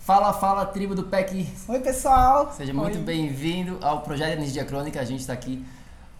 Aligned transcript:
Fala, 0.00 0.32
fala, 0.32 0.64
tribo 0.64 0.94
do 0.94 1.04
PEC. 1.04 1.46
Oi, 1.68 1.78
pessoal. 1.78 2.50
Seja 2.56 2.72
muito 2.72 2.98
bem-vindo 2.98 3.78
ao 3.82 4.00
Projeto 4.00 4.32
Energia 4.32 4.64
Crônica. 4.64 4.98
A 4.98 5.04
gente 5.04 5.20
está 5.20 5.34
aqui 5.34 5.62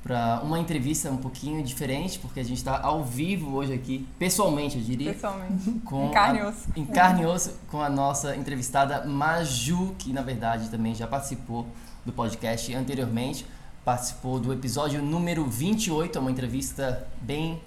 para 0.03 0.42
uma 0.45 0.58
entrevista 0.58 1.10
um 1.10 1.17
pouquinho 1.17 1.62
diferente, 1.64 2.18
porque 2.18 2.40
a 2.40 2.44
gente 2.44 2.58
está 2.58 2.78
ao 2.78 3.02
vivo 3.02 3.56
hoje 3.56 3.72
aqui, 3.72 4.06
pessoalmente, 4.18 4.76
eu 4.76 4.84
diria. 4.84 5.14
Pessoalmente. 5.14 5.70
Com 5.84 6.08
em 6.08 6.10
carne 6.10 6.38
e 6.40 6.42
osso. 6.42 6.68
A, 6.76 6.78
em 6.78 6.86
carne 6.86 7.22
e 7.22 7.26
osso, 7.26 7.58
com 7.70 7.80
a 7.80 7.88
nossa 7.88 8.36
entrevistada 8.36 9.06
Maju, 9.06 9.94
que 9.98 10.12
na 10.12 10.22
verdade 10.22 10.68
também 10.68 10.94
já 10.94 11.06
participou 11.06 11.66
do 12.04 12.12
podcast 12.12 12.72
anteriormente. 12.74 13.46
Participou 13.82 14.38
do 14.38 14.52
episódio 14.52 15.02
número 15.02 15.44
28, 15.46 16.16
é 16.16 16.20
uma 16.20 16.30
entrevista 16.30 17.08
bem 17.22 17.60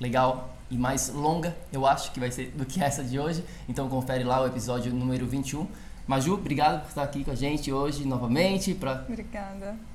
legal 0.00 0.54
e 0.70 0.76
mais 0.76 1.10
longa, 1.10 1.54
eu 1.70 1.86
acho 1.86 2.12
que 2.12 2.18
vai 2.18 2.30
ser 2.30 2.50
do 2.56 2.64
que 2.64 2.82
essa 2.82 3.04
de 3.04 3.18
hoje. 3.18 3.44
Então 3.68 3.88
confere 3.88 4.24
lá 4.24 4.42
o 4.42 4.46
episódio 4.46 4.92
número 4.92 5.26
21. 5.26 5.66
Maju, 6.06 6.34
obrigado 6.34 6.80
por 6.80 6.88
estar 6.88 7.02
aqui 7.02 7.22
com 7.22 7.30
a 7.30 7.34
gente 7.34 7.72
hoje 7.72 8.04
novamente 8.04 8.74
para 8.74 9.06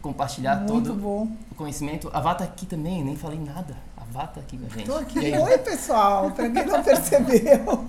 compartilhar 0.02 0.56
Muito 0.56 0.90
todo 0.90 0.94
bom. 0.94 1.28
o 1.52 1.56
conhecimento. 1.56 2.10
A 2.14 2.22
Vá 2.22 2.34
tá 2.34 2.46
aqui 2.46 2.66
também, 2.66 3.04
nem 3.04 3.16
falei 3.16 3.40
nada. 3.40 3.76
A 3.98 4.04
Vá 4.06 4.26
tá 4.26 4.40
aqui 4.40 4.58
com 4.58 4.66
a 4.66 4.70
gente. 4.70 4.80
Estou 4.82 4.98
aqui. 4.98 5.20
Aí? 5.20 5.38
Oi, 5.38 5.58
pessoal. 5.58 6.32
Para 6.32 6.50
quem 6.50 6.66
não 6.66 6.82
percebeu, 6.82 7.86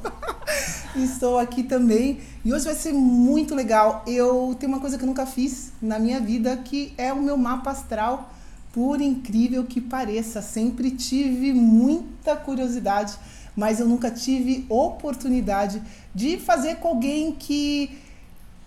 estou 0.97 1.39
aqui 1.39 1.63
também. 1.63 2.21
E 2.45 2.53
hoje 2.53 2.65
vai 2.65 2.75
ser 2.75 2.93
muito 2.93 3.55
legal. 3.55 4.03
Eu 4.07 4.57
tenho 4.59 4.73
uma 4.73 4.81
coisa 4.81 4.99
que 4.99 5.05
eu 5.05 5.09
nunca 5.09 5.25
fiz 5.25 5.73
na 5.81 5.99
minha 5.99 6.21
vida, 6.21 6.57
que 6.57 6.95
é 6.99 7.13
o 7.13 7.23
meu 7.23 7.37
mapa 7.37 7.71
astral. 7.71 8.31
Por 8.73 9.01
incrível 9.01 9.65
que 9.65 9.81
pareça, 9.81 10.43
sempre 10.43 10.91
tive 10.91 11.53
muita 11.53 12.37
curiosidade, 12.37 13.15
mas 13.57 13.81
eu 13.81 13.89
nunca 13.89 14.11
tive 14.11 14.67
oportunidade 14.69 15.83
de 16.15 16.39
fazer 16.39 16.77
com 16.77 16.89
alguém 16.89 17.33
que 17.33 17.91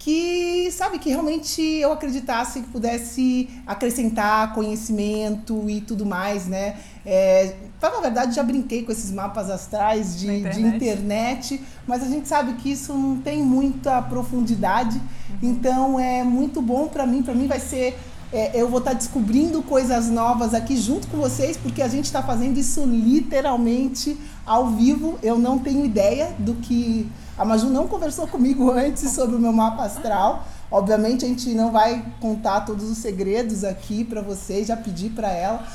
que 0.03 0.71
sabe 0.71 0.97
que 0.97 1.09
realmente 1.09 1.61
eu 1.61 1.91
acreditasse 1.91 2.61
que 2.61 2.69
pudesse 2.69 3.47
acrescentar 3.67 4.52
conhecimento 4.55 5.69
e 5.69 5.80
tudo 5.80 6.08
mais, 6.08 6.47
né? 6.47 6.75
É, 7.05 7.53
pra, 7.80 7.91
na 7.91 7.99
verdade, 7.99 8.33
já 8.33 8.41
brinquei 8.41 8.81
com 8.81 8.91
esses 8.91 9.11
mapas 9.11 9.47
astrais 9.52 10.19
de, 10.19 10.25
Na 10.25 10.49
de 10.49 10.59
internet. 10.59 10.75
internet, 10.75 11.61
mas 11.86 12.02
a 12.02 12.08
gente 12.08 12.27
sabe 12.27 12.53
que 12.53 12.71
isso 12.71 12.95
não 12.95 13.17
tem 13.17 13.43
muita 13.43 14.02
profundidade. 14.02 14.99
Então 15.39 15.99
é 15.99 16.23
muito 16.23 16.63
bom 16.63 16.88
para 16.88 17.05
mim. 17.05 17.21
Para 17.21 17.36
mim 17.36 17.45
vai 17.45 17.59
ser 17.59 17.95
é, 18.33 18.51
eu 18.59 18.69
vou 18.69 18.79
estar 18.79 18.93
descobrindo 18.93 19.61
coisas 19.61 20.09
novas 20.09 20.53
aqui 20.53 20.77
junto 20.77 21.07
com 21.07 21.17
vocês, 21.17 21.57
porque 21.57 21.81
a 21.81 21.87
gente 21.87 22.05
está 22.05 22.23
fazendo 22.23 22.57
isso 22.57 22.85
literalmente 22.85 24.17
ao 24.45 24.67
vivo. 24.69 25.19
Eu 25.21 25.37
não 25.37 25.59
tenho 25.59 25.83
ideia 25.83 26.33
do 26.39 26.55
que. 26.55 27.11
A 27.37 27.43
Maju 27.43 27.69
não 27.69 27.87
conversou 27.87 28.27
comigo 28.27 28.71
antes 28.71 29.11
sobre 29.11 29.35
o 29.35 29.39
meu 29.39 29.52
mapa 29.52 29.83
astral. 29.83 30.45
Obviamente 30.71 31.25
a 31.25 31.27
gente 31.27 31.53
não 31.53 31.71
vai 31.71 32.05
contar 32.21 32.61
todos 32.61 32.89
os 32.89 32.97
segredos 32.97 33.65
aqui 33.65 34.05
para 34.05 34.21
vocês, 34.21 34.67
já 34.67 34.77
pedi 34.77 35.09
para 35.09 35.29
ela. 35.29 35.67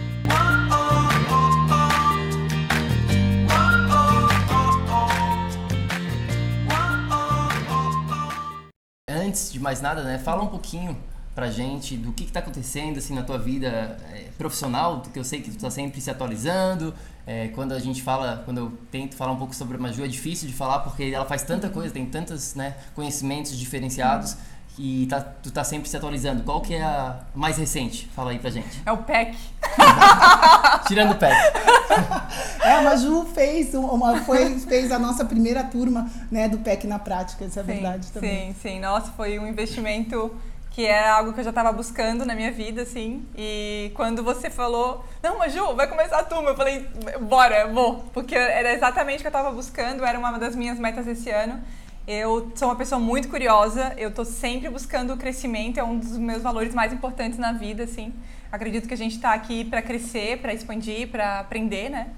Antes 9.23 9.53
de 9.53 9.61
mais 9.61 9.81
nada, 9.81 10.03
né, 10.03 10.19
fala 10.19 10.43
um 10.43 10.49
pouquinho 10.49 10.97
pra 11.35 11.51
gente 11.51 11.97
do 11.97 12.13
que, 12.13 12.25
que 12.25 12.33
tá 12.33 12.41
acontecendo 12.41 12.99
assim 12.99 13.15
na 13.15 13.23
tua 13.23 13.39
vida 13.39 13.97
é, 14.13 14.29
profissional, 14.37 15.01
que 15.01 15.19
eu 15.19 15.25
sei 15.25 15.41
que 15.41 15.51
tu 15.51 15.59
tá 15.59 15.71
sempre 15.71 16.01
se 16.01 16.11
atualizando. 16.11 16.95
É, 17.27 17.49
quando 17.49 17.73
a 17.73 17.79
gente 17.79 18.03
fala, 18.03 18.43
quando 18.45 18.59
eu 18.59 18.73
tento 18.91 19.15
falar 19.15 19.33
um 19.33 19.37
pouco 19.37 19.55
sobre 19.55 19.77
a 19.77 19.81
Maju, 19.81 20.05
é 20.05 20.09
difícil 20.09 20.49
de 20.49 20.55
falar 20.55 20.81
porque 20.81 21.05
ela 21.05 21.25
faz 21.25 21.43
tanta 21.43 21.71
coisa, 21.71 21.95
tem 21.95 22.05
tantos 22.05 22.55
né, 22.55 22.77
conhecimentos 22.95 23.57
diferenciados 23.57 24.37
e 24.79 25.07
tá, 25.07 25.21
tu 25.21 25.51
tá 25.51 25.63
sempre 25.63 25.89
se 25.89 25.97
atualizando. 25.97 26.43
Qual 26.43 26.61
que 26.61 26.75
é 26.75 26.83
a 26.83 27.21
mais 27.35 27.57
recente? 27.59 28.09
Fala 28.15 28.33
aí 28.33 28.39
pra 28.39 28.51
gente. 28.51 28.83
É 28.85 28.93
o 28.93 28.99
PEC. 28.99 29.37
Tirando 30.87 31.13
o 31.13 31.17
pé. 31.17 31.33
É, 32.63 32.75
a 32.75 32.83
Maju 32.83 33.27
fez, 33.35 33.75
uma, 33.75 34.23
foi, 34.23 34.59
fez 34.61 34.93
a 34.93 34.99
nossa 34.99 35.25
primeira 35.25 35.65
turma 35.65 36.09
né, 36.31 36.49
do 36.49 36.59
PEC 36.59 36.87
na 36.87 36.99
prática, 36.99 37.45
isso 37.45 37.59
é 37.59 37.63
verdade 37.63 38.11
também. 38.13 38.55
Sim, 38.55 38.57
sim. 38.63 38.81
Nossa, 38.81 39.11
foi 39.17 39.37
um 39.39 39.47
investimento 39.49 40.33
que 40.71 40.87
é 40.87 41.09
algo 41.09 41.33
que 41.33 41.41
eu 41.41 41.45
já 41.45 41.51
estava 41.51 41.71
buscando 41.71 42.25
na 42.25 42.35
minha 42.35 42.51
vida, 42.51 42.83
assim. 42.83 43.27
E 43.37 43.91
quando 43.95 44.23
você 44.23 44.49
falou, 44.49 45.05
não, 45.23 45.39
Maju, 45.39 45.75
vai 45.75 45.87
começar 45.87 46.21
a 46.21 46.25
turma, 46.25 46.51
eu 46.51 46.57
falei, 46.57 46.89
bora, 47.21 47.67
vou. 47.67 47.97
Porque 48.15 48.35
era 48.35 48.73
exatamente 48.73 49.19
o 49.19 49.21
que 49.21 49.27
eu 49.27 49.31
estava 49.31 49.51
buscando, 49.51 50.05
era 50.05 50.19
uma 50.19 50.39
das 50.39 50.57
minhas 50.57 50.79
metas 50.79 51.07
esse 51.07 51.31
ano. 51.31 51.61
Eu 52.07 52.51
sou 52.55 52.69
uma 52.69 52.77
pessoa 52.77 52.99
muito 52.99 53.29
curiosa, 53.29 53.93
eu 53.97 54.13
tô 54.13 54.25
sempre 54.25 54.69
buscando 54.69 55.13
o 55.13 55.17
crescimento, 55.17 55.79
é 55.79 55.85
um 55.85 55.99
dos 55.99 56.17
meus 56.17 56.43
valores 56.43 56.75
mais 56.75 56.93
importantes 56.93 57.39
na 57.39 57.53
vida, 57.53 57.85
assim. 57.85 58.13
Acredito 58.53 58.87
que 58.87 58.93
a 58.93 58.99
gente 58.99 59.17
está 59.17 59.33
aqui 59.33 59.65
para 59.65 59.81
crescer, 59.81 60.37
para 60.37 60.53
expandir, 60.53 61.09
para 61.09 61.41
aprender, 61.41 61.89
né? 61.89 62.09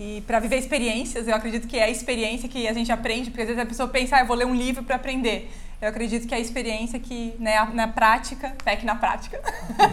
E 0.00 0.22
para 0.26 0.40
viver 0.40 0.56
experiências, 0.56 1.28
eu 1.28 1.34
acredito 1.34 1.68
que 1.68 1.78
é 1.78 1.84
a 1.84 1.90
experiência 1.90 2.48
que 2.48 2.66
a 2.66 2.72
gente 2.72 2.90
aprende, 2.90 3.30
porque 3.30 3.42
às 3.42 3.48
vezes 3.48 3.62
a 3.62 3.66
pessoa 3.66 3.86
pensa, 3.86 4.16
ah, 4.16 4.20
eu 4.20 4.26
vou 4.26 4.34
ler 4.34 4.46
um 4.46 4.54
livro 4.54 4.82
para 4.82 4.96
aprender. 4.96 5.50
Eu 5.80 5.88
acredito 5.88 6.26
que 6.26 6.34
é 6.34 6.38
a 6.38 6.40
experiência 6.40 6.98
que, 6.98 7.34
né, 7.38 7.62
na 7.74 7.88
prática, 7.88 8.56
PEC 8.64 8.86
na 8.86 8.94
prática, 8.94 9.38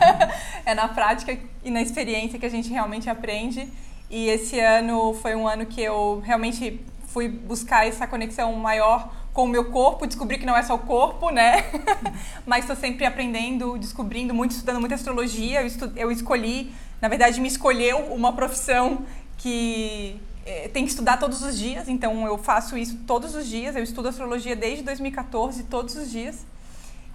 é 0.66 0.73
na 0.73 0.88
prática 0.88 1.38
e 1.62 1.69
na 1.69 1.81
experiência 1.81 2.39
que 2.39 2.45
a 2.45 2.50
gente 2.50 2.69
realmente 2.69 3.09
aprende. 3.09 3.68
E 4.09 4.30
esse 4.30 4.59
ano 4.62 5.13
foi 5.15 5.35
um 5.35 5.45
ano 5.45 5.65
que 5.65 5.81
eu 5.81 6.21
realmente 6.25 6.80
fui 7.07 7.27
buscar 7.27 7.85
essa 7.85 8.07
conexão 8.07 8.53
maior 8.53 9.13
com 9.33 9.45
o 9.45 9.47
meu 9.47 9.65
corpo, 9.71 10.06
descobri 10.06 10.38
que 10.38 10.45
não 10.45 10.56
é 10.56 10.62
só 10.62 10.75
o 10.75 10.80
corpo, 10.80 11.31
né? 11.31 11.63
Mas 12.45 12.63
estou 12.65 12.75
sempre 12.75 13.06
aprendendo, 13.06 13.77
descobrindo 13.80 14.33
muito, 14.33 14.51
estudando 14.51 14.80
muita 14.80 14.95
astrologia. 14.95 15.62
Eu, 15.62 15.68
estu- 15.68 15.91
eu 15.95 16.12
escolhi, 16.12 16.71
na 17.01 17.07
verdade, 17.07 17.41
me 17.41 17.47
escolheu 17.47 17.97
uma 18.13 18.33
profissão 18.33 19.03
que 19.38 20.19
eh, 20.45 20.69
tem 20.71 20.83
que 20.85 20.91
estudar 20.91 21.18
todos 21.18 21.41
os 21.41 21.57
dias, 21.57 21.89
então 21.89 22.25
eu 22.27 22.38
faço 22.38 22.77
isso 22.77 22.95
todos 23.07 23.33
os 23.33 23.47
dias. 23.47 23.75
Eu 23.75 23.83
estudo 23.83 24.07
astrologia 24.07 24.56
desde 24.56 24.83
2014, 24.83 25.63
todos 25.63 25.95
os 25.95 26.12
dias. 26.12 26.45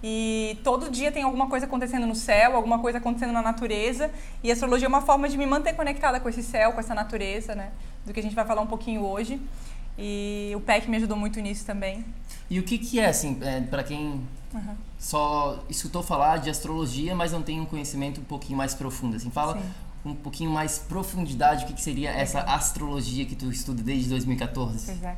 E 0.03 0.57
todo 0.63 0.89
dia 0.89 1.11
tem 1.11 1.23
alguma 1.23 1.47
coisa 1.47 1.65
acontecendo 1.65 2.05
no 2.05 2.15
céu, 2.15 2.55
alguma 2.55 2.79
coisa 2.79 2.97
acontecendo 2.99 3.33
na 3.33 3.41
natureza. 3.41 4.11
E 4.43 4.49
a 4.49 4.53
astrologia 4.53 4.87
é 4.87 4.89
uma 4.89 5.01
forma 5.01 5.27
de 5.27 5.37
me 5.37 5.45
manter 5.45 5.73
conectada 5.73 6.19
com 6.19 6.27
esse 6.29 6.43
céu, 6.43 6.71
com 6.73 6.79
essa 6.79 6.95
natureza, 6.95 7.53
né? 7.55 7.71
Do 8.05 8.13
que 8.13 8.19
a 8.19 8.23
gente 8.23 8.35
vai 8.35 8.45
falar 8.45 8.61
um 8.61 8.67
pouquinho 8.67 9.05
hoje. 9.05 9.39
E 10.01 10.53
o 10.55 10.61
PEC 10.61 10.89
me 10.89 10.95
ajudou 10.97 11.17
muito 11.17 11.39
nisso 11.41 11.65
também. 11.65 12.05
E 12.49 12.57
o 12.57 12.63
que 12.63 12.77
que 12.77 12.99
é, 12.99 13.07
assim, 13.07 13.37
é, 13.41 13.59
para 13.61 13.83
quem 13.83 14.21
Uhum. 14.53 14.75
só 14.97 15.63
escutou 15.69 16.01
falar 16.01 16.37
de 16.37 16.49
astrologia, 16.49 17.13
mas 17.13 17.31
não 17.31 17.41
tem 17.43 17.59
um 17.59 17.65
conhecimento 17.65 18.19
um 18.21 18.23
pouquinho 18.23 18.57
mais 18.57 18.73
profundo. 18.73 19.15
Assim, 19.15 19.29
fala 19.29 19.53
Sim. 19.53 19.63
um 20.05 20.15
pouquinho 20.15 20.49
mais 20.49 20.79
profundidade 20.79 21.65
o 21.65 21.67
que, 21.67 21.73
que 21.73 21.81
seria 21.81 22.09
essa 22.09 22.39
astrologia 22.41 23.25
que 23.25 23.35
tu 23.35 23.51
estuda 23.51 23.83
desde 23.83 24.09
2014. 24.09 24.85
Pois 24.87 25.03
é. 25.03 25.15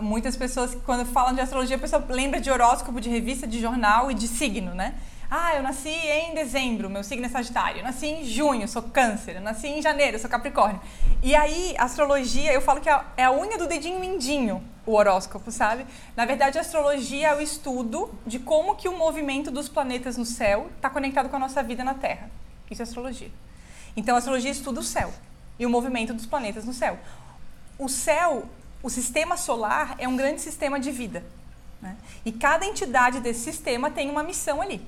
Muitas 0.00 0.36
pessoas, 0.36 0.76
quando 0.86 1.04
falam 1.06 1.34
de 1.34 1.40
astrologia, 1.40 1.74
a 1.76 1.78
pessoa 1.78 2.04
lembra 2.08 2.40
de 2.40 2.50
horóscopo, 2.50 3.00
de 3.00 3.08
revista, 3.08 3.46
de 3.48 3.60
jornal 3.60 4.10
e 4.10 4.14
de 4.14 4.28
signo, 4.28 4.72
né? 4.74 4.94
Ah, 5.30 5.54
eu 5.56 5.62
nasci 5.62 5.90
em 5.90 6.34
dezembro, 6.34 6.88
meu 6.88 7.04
signo 7.04 7.26
é 7.26 7.28
Sagitário. 7.28 7.80
Eu 7.80 7.84
nasci 7.84 8.06
em 8.06 8.24
junho, 8.24 8.66
sou 8.66 8.82
Câncer. 8.82 9.36
Eu 9.36 9.42
nasci 9.42 9.66
em 9.66 9.82
janeiro, 9.82 10.18
sou 10.18 10.30
Capricórnio. 10.30 10.80
E 11.22 11.34
aí, 11.34 11.74
astrologia, 11.78 12.50
eu 12.50 12.62
falo 12.62 12.80
que 12.80 12.88
é 12.88 12.98
é 13.14 13.24
a 13.24 13.32
unha 13.32 13.58
do 13.58 13.66
dedinho 13.66 14.00
mindinho, 14.00 14.62
o 14.86 14.94
horóscopo, 14.94 15.50
sabe? 15.50 15.84
Na 16.16 16.24
verdade, 16.24 16.56
a 16.56 16.62
astrologia 16.62 17.28
é 17.28 17.34
o 17.34 17.42
estudo 17.42 18.10
de 18.26 18.38
como 18.38 18.74
que 18.74 18.88
o 18.88 18.96
movimento 18.96 19.50
dos 19.50 19.68
planetas 19.68 20.16
no 20.16 20.24
céu 20.24 20.70
está 20.76 20.88
conectado 20.88 21.28
com 21.28 21.36
a 21.36 21.38
nossa 21.38 21.62
vida 21.62 21.84
na 21.84 21.92
Terra. 21.92 22.30
Isso 22.70 22.80
é 22.80 22.84
astrologia. 22.84 23.30
Então, 23.94 24.14
a 24.14 24.18
astrologia 24.18 24.50
estuda 24.50 24.80
o 24.80 24.82
céu 24.82 25.12
e 25.58 25.66
o 25.66 25.70
movimento 25.70 26.14
dos 26.14 26.24
planetas 26.24 26.64
no 26.64 26.72
céu. 26.72 26.98
O 27.78 27.88
céu, 27.88 28.48
o 28.82 28.88
sistema 28.88 29.36
solar, 29.36 29.94
é 29.98 30.08
um 30.08 30.16
grande 30.16 30.40
sistema 30.40 30.80
de 30.80 30.90
vida. 30.90 31.22
né? 31.82 31.96
E 32.24 32.32
cada 32.32 32.64
entidade 32.64 33.20
desse 33.20 33.40
sistema 33.40 33.90
tem 33.90 34.08
uma 34.08 34.22
missão 34.22 34.62
ali. 34.62 34.80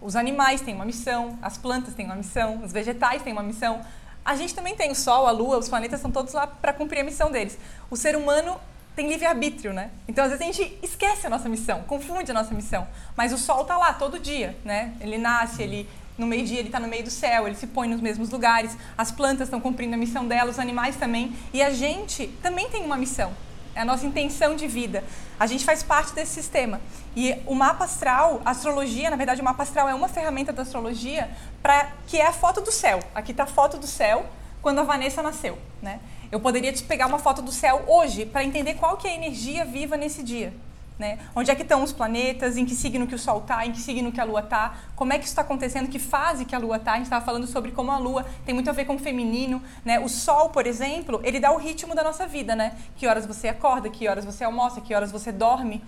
Os 0.00 0.14
animais 0.16 0.60
têm 0.60 0.74
uma 0.74 0.84
missão, 0.84 1.38
as 1.40 1.56
plantas 1.56 1.94
têm 1.94 2.06
uma 2.06 2.14
missão, 2.14 2.62
os 2.62 2.72
vegetais 2.72 3.22
têm 3.22 3.32
uma 3.32 3.42
missão. 3.42 3.80
A 4.24 4.36
gente 4.36 4.54
também 4.54 4.74
tem 4.74 4.90
o 4.90 4.94
Sol, 4.94 5.26
a 5.26 5.30
Lua, 5.30 5.58
os 5.58 5.68
planetas 5.68 5.98
estão 6.00 6.10
todos 6.10 6.32
lá 6.32 6.46
para 6.46 6.72
cumprir 6.72 7.00
a 7.00 7.04
missão 7.04 7.30
deles. 7.30 7.58
O 7.90 7.96
ser 7.96 8.16
humano 8.16 8.58
tem 8.94 9.08
livre-arbítrio, 9.08 9.72
né? 9.72 9.90
Então, 10.08 10.24
às 10.24 10.30
vezes, 10.30 10.42
a 10.42 10.52
gente 10.52 10.78
esquece 10.82 11.26
a 11.26 11.30
nossa 11.30 11.48
missão, 11.48 11.82
confunde 11.84 12.30
a 12.30 12.34
nossa 12.34 12.54
missão. 12.54 12.86
Mas 13.16 13.32
o 13.32 13.38
Sol 13.38 13.62
está 13.62 13.76
lá 13.76 13.92
todo 13.92 14.18
dia, 14.18 14.56
né? 14.64 14.94
Ele 15.00 15.18
nasce, 15.18 15.62
ele 15.62 15.88
no 16.18 16.26
meio-dia 16.26 16.58
ele 16.58 16.68
está 16.68 16.80
no 16.80 16.88
meio 16.88 17.04
do 17.04 17.10
céu, 17.10 17.46
ele 17.46 17.56
se 17.56 17.66
põe 17.66 17.88
nos 17.88 18.00
mesmos 18.00 18.30
lugares, 18.30 18.76
as 18.96 19.10
plantas 19.10 19.48
estão 19.48 19.60
cumprindo 19.60 19.94
a 19.94 19.98
missão 19.98 20.26
delas, 20.26 20.56
os 20.56 20.58
animais 20.58 20.96
também, 20.96 21.36
e 21.52 21.62
a 21.62 21.70
gente 21.70 22.28
também 22.42 22.70
tem 22.70 22.82
uma 22.82 22.96
missão. 22.96 23.32
É 23.76 23.82
a 23.82 23.84
nossa 23.84 24.06
intenção 24.06 24.56
de 24.56 24.66
vida. 24.66 25.04
A 25.38 25.46
gente 25.46 25.62
faz 25.64 25.82
parte 25.82 26.14
desse 26.14 26.32
sistema. 26.32 26.80
E 27.14 27.36
o 27.44 27.54
mapa 27.54 27.84
astral, 27.84 28.40
a 28.42 28.50
astrologia, 28.50 29.10
na 29.10 29.16
verdade, 29.16 29.42
o 29.42 29.44
mapa 29.44 29.62
astral 29.62 29.86
é 29.86 29.94
uma 29.94 30.08
ferramenta 30.08 30.50
da 30.50 30.62
astrologia 30.62 31.30
para 31.62 31.92
que 32.06 32.16
é 32.16 32.26
a 32.26 32.32
foto 32.32 32.62
do 32.62 32.72
céu. 32.72 33.00
Aqui 33.14 33.32
está 33.32 33.44
a 33.44 33.46
foto 33.46 33.76
do 33.76 33.86
céu 33.86 34.24
quando 34.62 34.78
a 34.78 34.82
Vanessa 34.82 35.22
nasceu, 35.22 35.58
né? 35.82 36.00
Eu 36.32 36.40
poderia 36.40 36.72
te 36.72 36.82
pegar 36.82 37.06
uma 37.06 37.18
foto 37.18 37.42
do 37.42 37.52
céu 37.52 37.84
hoje 37.86 38.24
para 38.24 38.42
entender 38.42 38.74
qual 38.74 38.96
que 38.96 39.06
é 39.06 39.12
a 39.12 39.14
energia 39.14 39.64
viva 39.64 39.96
nesse 39.96 40.22
dia. 40.22 40.52
Né? 40.98 41.18
Onde 41.34 41.50
é 41.50 41.54
que 41.54 41.60
estão 41.62 41.82
os 41.82 41.92
planetas, 41.92 42.56
em 42.56 42.64
que 42.64 42.74
signo 42.74 43.06
que 43.06 43.14
o 43.14 43.18
Sol 43.18 43.40
está, 43.40 43.66
em 43.66 43.72
que 43.72 43.80
signo 43.80 44.10
que 44.10 44.20
a 44.20 44.24
Lua 44.24 44.40
está, 44.40 44.76
como 44.94 45.12
é 45.12 45.18
que 45.18 45.24
isso 45.24 45.32
está 45.32 45.42
acontecendo, 45.42 45.88
que 45.88 45.98
fase 45.98 46.46
que 46.46 46.54
a 46.54 46.58
Lua 46.58 46.76
está. 46.76 46.92
A 46.92 46.96
gente 46.96 47.04
estava 47.04 47.24
falando 47.24 47.46
sobre 47.46 47.70
como 47.70 47.92
a 47.92 47.98
Lua 47.98 48.24
tem 48.46 48.54
muito 48.54 48.70
a 48.70 48.72
ver 48.72 48.86
com 48.86 48.94
o 48.94 48.98
feminino. 48.98 49.62
Né? 49.84 50.00
O 50.00 50.08
Sol, 50.08 50.48
por 50.48 50.66
exemplo, 50.66 51.20
ele 51.22 51.38
dá 51.38 51.52
o 51.52 51.58
ritmo 51.58 51.94
da 51.94 52.02
nossa 52.02 52.26
vida. 52.26 52.56
Né? 52.56 52.74
Que 52.96 53.06
horas 53.06 53.26
você 53.26 53.48
acorda, 53.48 53.90
que 53.90 54.08
horas 54.08 54.24
você 54.24 54.42
almoça, 54.42 54.80
que 54.80 54.94
horas 54.94 55.12
você 55.12 55.30
dorme. 55.30 55.82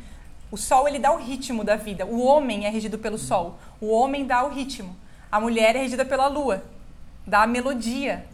O 0.50 0.56
Sol, 0.56 0.86
ele 0.86 0.98
dá 0.98 1.10
o 1.10 1.16
ritmo 1.16 1.64
da 1.64 1.76
vida. 1.76 2.04
O 2.04 2.22
homem 2.22 2.66
é 2.66 2.68
regido 2.68 2.98
pelo 2.98 3.16
Sol. 3.16 3.58
O 3.80 3.90
homem 3.90 4.26
dá 4.26 4.44
o 4.44 4.50
ritmo. 4.50 4.94
A 5.32 5.40
mulher 5.40 5.74
é 5.74 5.80
regida 5.80 6.04
pela 6.04 6.26
Lua. 6.26 6.64
Dá 7.26 7.42
a 7.42 7.46
melodia. 7.46 8.26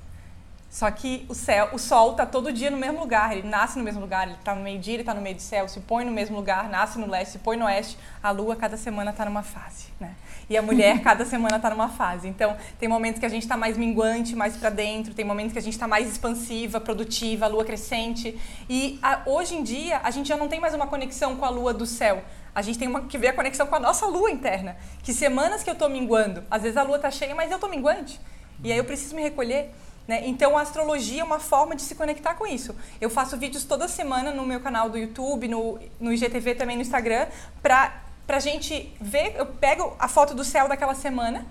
Só 0.74 0.90
que 0.90 1.24
o 1.28 1.34
céu, 1.36 1.68
o 1.72 1.78
sol 1.78 2.10
está 2.10 2.26
todo 2.26 2.52
dia 2.52 2.68
no 2.68 2.76
mesmo 2.76 2.98
lugar, 2.98 3.30
ele 3.30 3.46
nasce 3.46 3.78
no 3.78 3.84
mesmo 3.84 4.00
lugar, 4.00 4.26
ele 4.26 4.36
está 4.36 4.56
no 4.56 4.60
meio-dia, 4.60 4.94
ele 4.94 5.02
está 5.02 5.14
no 5.14 5.20
meio 5.20 5.36
do 5.36 5.40
céu, 5.40 5.68
se 5.68 5.78
põe 5.78 6.04
no 6.04 6.10
mesmo 6.10 6.34
lugar, 6.34 6.68
nasce 6.68 6.98
no 6.98 7.08
leste, 7.08 7.34
se 7.34 7.38
põe 7.38 7.56
no 7.56 7.64
oeste. 7.64 7.96
A 8.20 8.32
lua 8.32 8.56
cada 8.56 8.76
semana 8.76 9.12
está 9.12 9.24
numa 9.24 9.44
fase, 9.44 9.90
né? 10.00 10.16
E 10.50 10.56
a 10.56 10.62
mulher 10.62 10.98
cada 11.06 11.24
semana 11.24 11.58
está 11.58 11.70
numa 11.70 11.88
fase. 11.90 12.26
Então, 12.26 12.56
tem 12.76 12.88
momentos 12.88 13.20
que 13.20 13.24
a 13.24 13.28
gente 13.28 13.42
está 13.42 13.56
mais 13.56 13.76
minguante, 13.76 14.34
mais 14.34 14.56
para 14.56 14.68
dentro, 14.68 15.14
tem 15.14 15.24
momentos 15.24 15.52
que 15.52 15.60
a 15.60 15.62
gente 15.62 15.74
está 15.74 15.86
mais 15.86 16.10
expansiva, 16.10 16.80
produtiva, 16.80 17.44
a 17.44 17.48
lua 17.48 17.64
crescente. 17.64 18.36
E 18.68 18.98
a, 19.00 19.22
hoje 19.26 19.54
em 19.54 19.62
dia, 19.62 20.00
a 20.02 20.10
gente 20.10 20.28
já 20.28 20.36
não 20.36 20.48
tem 20.48 20.58
mais 20.58 20.74
uma 20.74 20.88
conexão 20.88 21.36
com 21.36 21.44
a 21.44 21.50
lua 21.50 21.72
do 21.72 21.86
céu. 21.86 22.24
A 22.52 22.62
gente 22.62 22.80
tem 22.80 22.88
uma, 22.88 23.02
que 23.02 23.16
ver 23.16 23.28
a 23.28 23.32
conexão 23.32 23.68
com 23.68 23.76
a 23.76 23.80
nossa 23.80 24.06
lua 24.06 24.28
interna. 24.28 24.76
Que 25.04 25.14
semanas 25.14 25.62
que 25.62 25.70
eu 25.70 25.74
estou 25.74 25.88
minguando, 25.88 26.42
às 26.50 26.62
vezes 26.62 26.76
a 26.76 26.82
lua 26.82 26.96
está 26.96 27.12
cheia, 27.12 27.32
mas 27.32 27.48
eu 27.52 27.58
estou 27.58 27.70
minguante. 27.70 28.20
E 28.64 28.72
aí 28.72 28.78
eu 28.78 28.84
preciso 28.84 29.14
me 29.14 29.22
recolher. 29.22 29.70
Né? 30.06 30.26
Então, 30.26 30.56
a 30.56 30.60
astrologia 30.60 31.22
é 31.22 31.24
uma 31.24 31.38
forma 31.38 31.74
de 31.74 31.82
se 31.82 31.94
conectar 31.94 32.34
com 32.34 32.46
isso. 32.46 32.74
Eu 33.00 33.08
faço 33.08 33.36
vídeos 33.36 33.64
toda 33.64 33.88
semana 33.88 34.32
no 34.32 34.44
meu 34.44 34.60
canal 34.60 34.90
do 34.90 34.98
YouTube, 34.98 35.48
no, 35.48 35.78
no 35.98 36.12
IGTV 36.12 36.54
também 36.54 36.76
no 36.76 36.82
Instagram, 36.82 37.26
para 37.62 38.02
a 38.28 38.38
gente 38.38 38.94
ver. 39.00 39.34
Eu 39.36 39.46
pego 39.46 39.96
a 39.98 40.06
foto 40.06 40.34
do 40.34 40.44
céu 40.44 40.68
daquela 40.68 40.94
semana, 40.94 41.46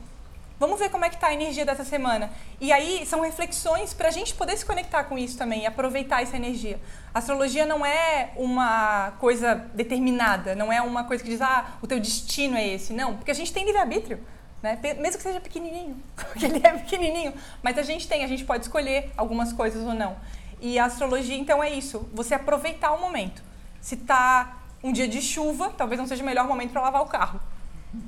vamos 0.60 0.78
ver 0.78 0.90
como 0.90 1.04
é 1.04 1.10
que 1.10 1.16
está 1.16 1.28
a 1.28 1.34
energia 1.34 1.66
dessa 1.66 1.84
semana. 1.84 2.32
E 2.62 2.72
aí 2.72 3.06
são 3.08 3.22
reflexões 3.22 3.92
para 3.92 4.08
a 4.08 4.12
gente 4.12 4.36
poder 4.36 4.56
se 4.56 4.64
conectar 4.64 5.04
com 5.06 5.18
isso 5.18 5.36
também 5.36 5.64
e 5.64 5.66
aproveitar 5.66 6.22
essa 6.22 6.36
energia. 6.36 6.80
A 7.12 7.20
astrologia 7.20 7.66
não 7.66 7.84
é 7.84 8.34
uma 8.36 9.14
coisa 9.20 9.56
determinada, 9.74 10.54
não 10.54 10.72
é 10.72 10.80
uma 10.80 11.06
coisa 11.06 11.24
que 11.24 11.30
diz, 11.30 11.42
ah, 11.42 11.78
o 11.82 11.88
teu 11.88 12.00
destino 12.00 12.56
é 12.56 12.68
esse. 12.68 12.94
Não, 12.94 13.16
porque 13.16 13.32
a 13.32 13.36
gente 13.36 13.52
tem 13.52 13.66
livre-arbítrio. 13.66 14.20
Né? 14.64 14.80
Mesmo 14.82 15.18
que 15.18 15.24
seja 15.24 15.42
pequenininho, 15.42 16.02
porque 16.16 16.46
ele 16.46 16.66
é 16.66 16.72
pequenininho, 16.72 17.34
mas 17.62 17.78
a 17.78 17.84
gente 17.84 18.08
tem, 18.08 18.24
a 18.24 18.28
gente 18.28 18.46
pode 18.46 18.64
escolher 18.64 19.12
algumas 19.18 19.52
coisas 19.52 19.86
ou 19.86 19.94
não. 19.94 20.16
E 20.62 20.80
a 20.80 20.86
astrologia, 20.86 21.36
então, 21.36 21.62
é 21.62 21.70
isso, 21.70 22.10
você 22.14 22.34
aproveitar 22.34 22.94
o 22.94 23.02
momento. 23.02 23.44
Se 23.82 23.98
tá 23.98 24.60
um 24.82 24.94
dia 24.94 25.06
de 25.06 25.22
chuva, 25.22 25.74
talvez 25.78 26.00
não 26.00 26.08
seja 26.08 26.24
o 26.24 26.26
melhor 26.26 26.48
momento 26.48 26.72
para 26.72 26.82
lavar 26.82 27.02
o 27.02 27.08
carro, 27.08 27.42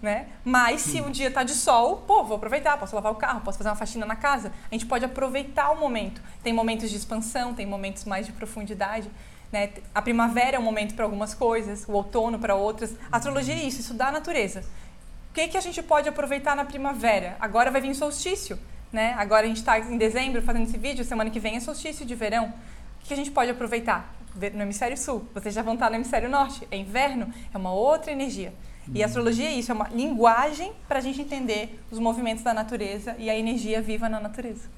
né? 0.01 0.27
Mas 0.45 0.79
se 0.79 1.01
o 1.01 1.09
dia 1.09 1.29
tá 1.29 1.43
de 1.43 1.53
sol, 1.53 1.97
pô, 2.07 2.23
vou 2.23 2.37
aproveitar, 2.37 2.77
posso 2.77 2.95
lavar 2.95 3.11
o 3.11 3.15
carro, 3.15 3.41
posso 3.41 3.57
fazer 3.57 3.69
uma 3.69 3.75
faxina 3.75 4.05
na 4.05 4.15
casa. 4.15 4.53
A 4.71 4.73
gente 4.73 4.85
pode 4.85 5.03
aproveitar 5.03 5.71
o 5.71 5.79
momento. 5.79 6.21
Tem 6.41 6.53
momentos 6.53 6.89
de 6.89 6.95
expansão, 6.95 7.53
tem 7.53 7.65
momentos 7.65 8.05
mais 8.05 8.25
de 8.25 8.31
profundidade. 8.31 9.09
Né? 9.51 9.71
A 9.93 10.01
primavera 10.01 10.55
é 10.55 10.59
um 10.59 10.63
momento 10.63 10.95
para 10.95 11.03
algumas 11.03 11.33
coisas, 11.33 11.85
o 11.87 11.91
outono 11.91 12.39
para 12.39 12.55
outras. 12.55 12.95
A 13.11 13.17
astrologia 13.17 13.53
é 13.53 13.63
isso, 13.63 13.81
estudar 13.81 14.07
a 14.07 14.11
natureza. 14.13 14.63
O 15.35 15.37
que, 15.37 15.49
que 15.49 15.57
a 15.57 15.61
gente 15.61 15.83
pode 15.83 16.07
aproveitar 16.07 16.55
na 16.55 16.63
primavera? 16.63 17.35
Agora 17.41 17.69
vai 17.69 17.81
vir 17.81 17.93
solstício, 17.93 18.57
né? 18.89 19.13
Agora 19.17 19.43
a 19.43 19.47
gente 19.49 19.57
está 19.57 19.77
em 19.77 19.97
dezembro 19.97 20.41
fazendo 20.41 20.63
esse 20.63 20.77
vídeo, 20.77 21.03
semana 21.03 21.29
que 21.29 21.41
vem 21.41 21.57
é 21.57 21.59
solstício 21.59 22.05
de 22.05 22.15
verão. 22.15 22.45
O 22.45 23.01
que, 23.01 23.09
que 23.09 23.13
a 23.13 23.17
gente 23.17 23.31
pode 23.31 23.51
aproveitar? 23.51 24.15
No 24.53 24.61
hemisfério 24.61 24.97
sul, 24.97 25.27
vocês 25.33 25.53
já 25.53 25.61
vão 25.61 25.73
estar 25.73 25.89
no 25.89 25.97
hemisfério 25.97 26.29
norte. 26.29 26.65
É 26.71 26.77
inverno, 26.77 27.33
é 27.53 27.57
uma 27.57 27.73
outra 27.73 28.13
energia. 28.13 28.53
E 28.93 29.03
a 29.03 29.07
astrologia 29.07 29.49
é 29.49 29.51
isso, 29.51 29.73
é 29.73 29.75
uma 29.75 29.89
linguagem 29.89 30.71
para 30.87 30.99
a 30.99 31.01
gente 31.01 31.21
entender 31.21 31.83
os 31.91 31.99
movimentos 31.99 32.41
da 32.41 32.53
natureza 32.53 33.13
e 33.19 33.29
a 33.29 33.37
energia 33.37 33.81
viva 33.81 34.07
na 34.07 34.21
natureza. 34.21 34.69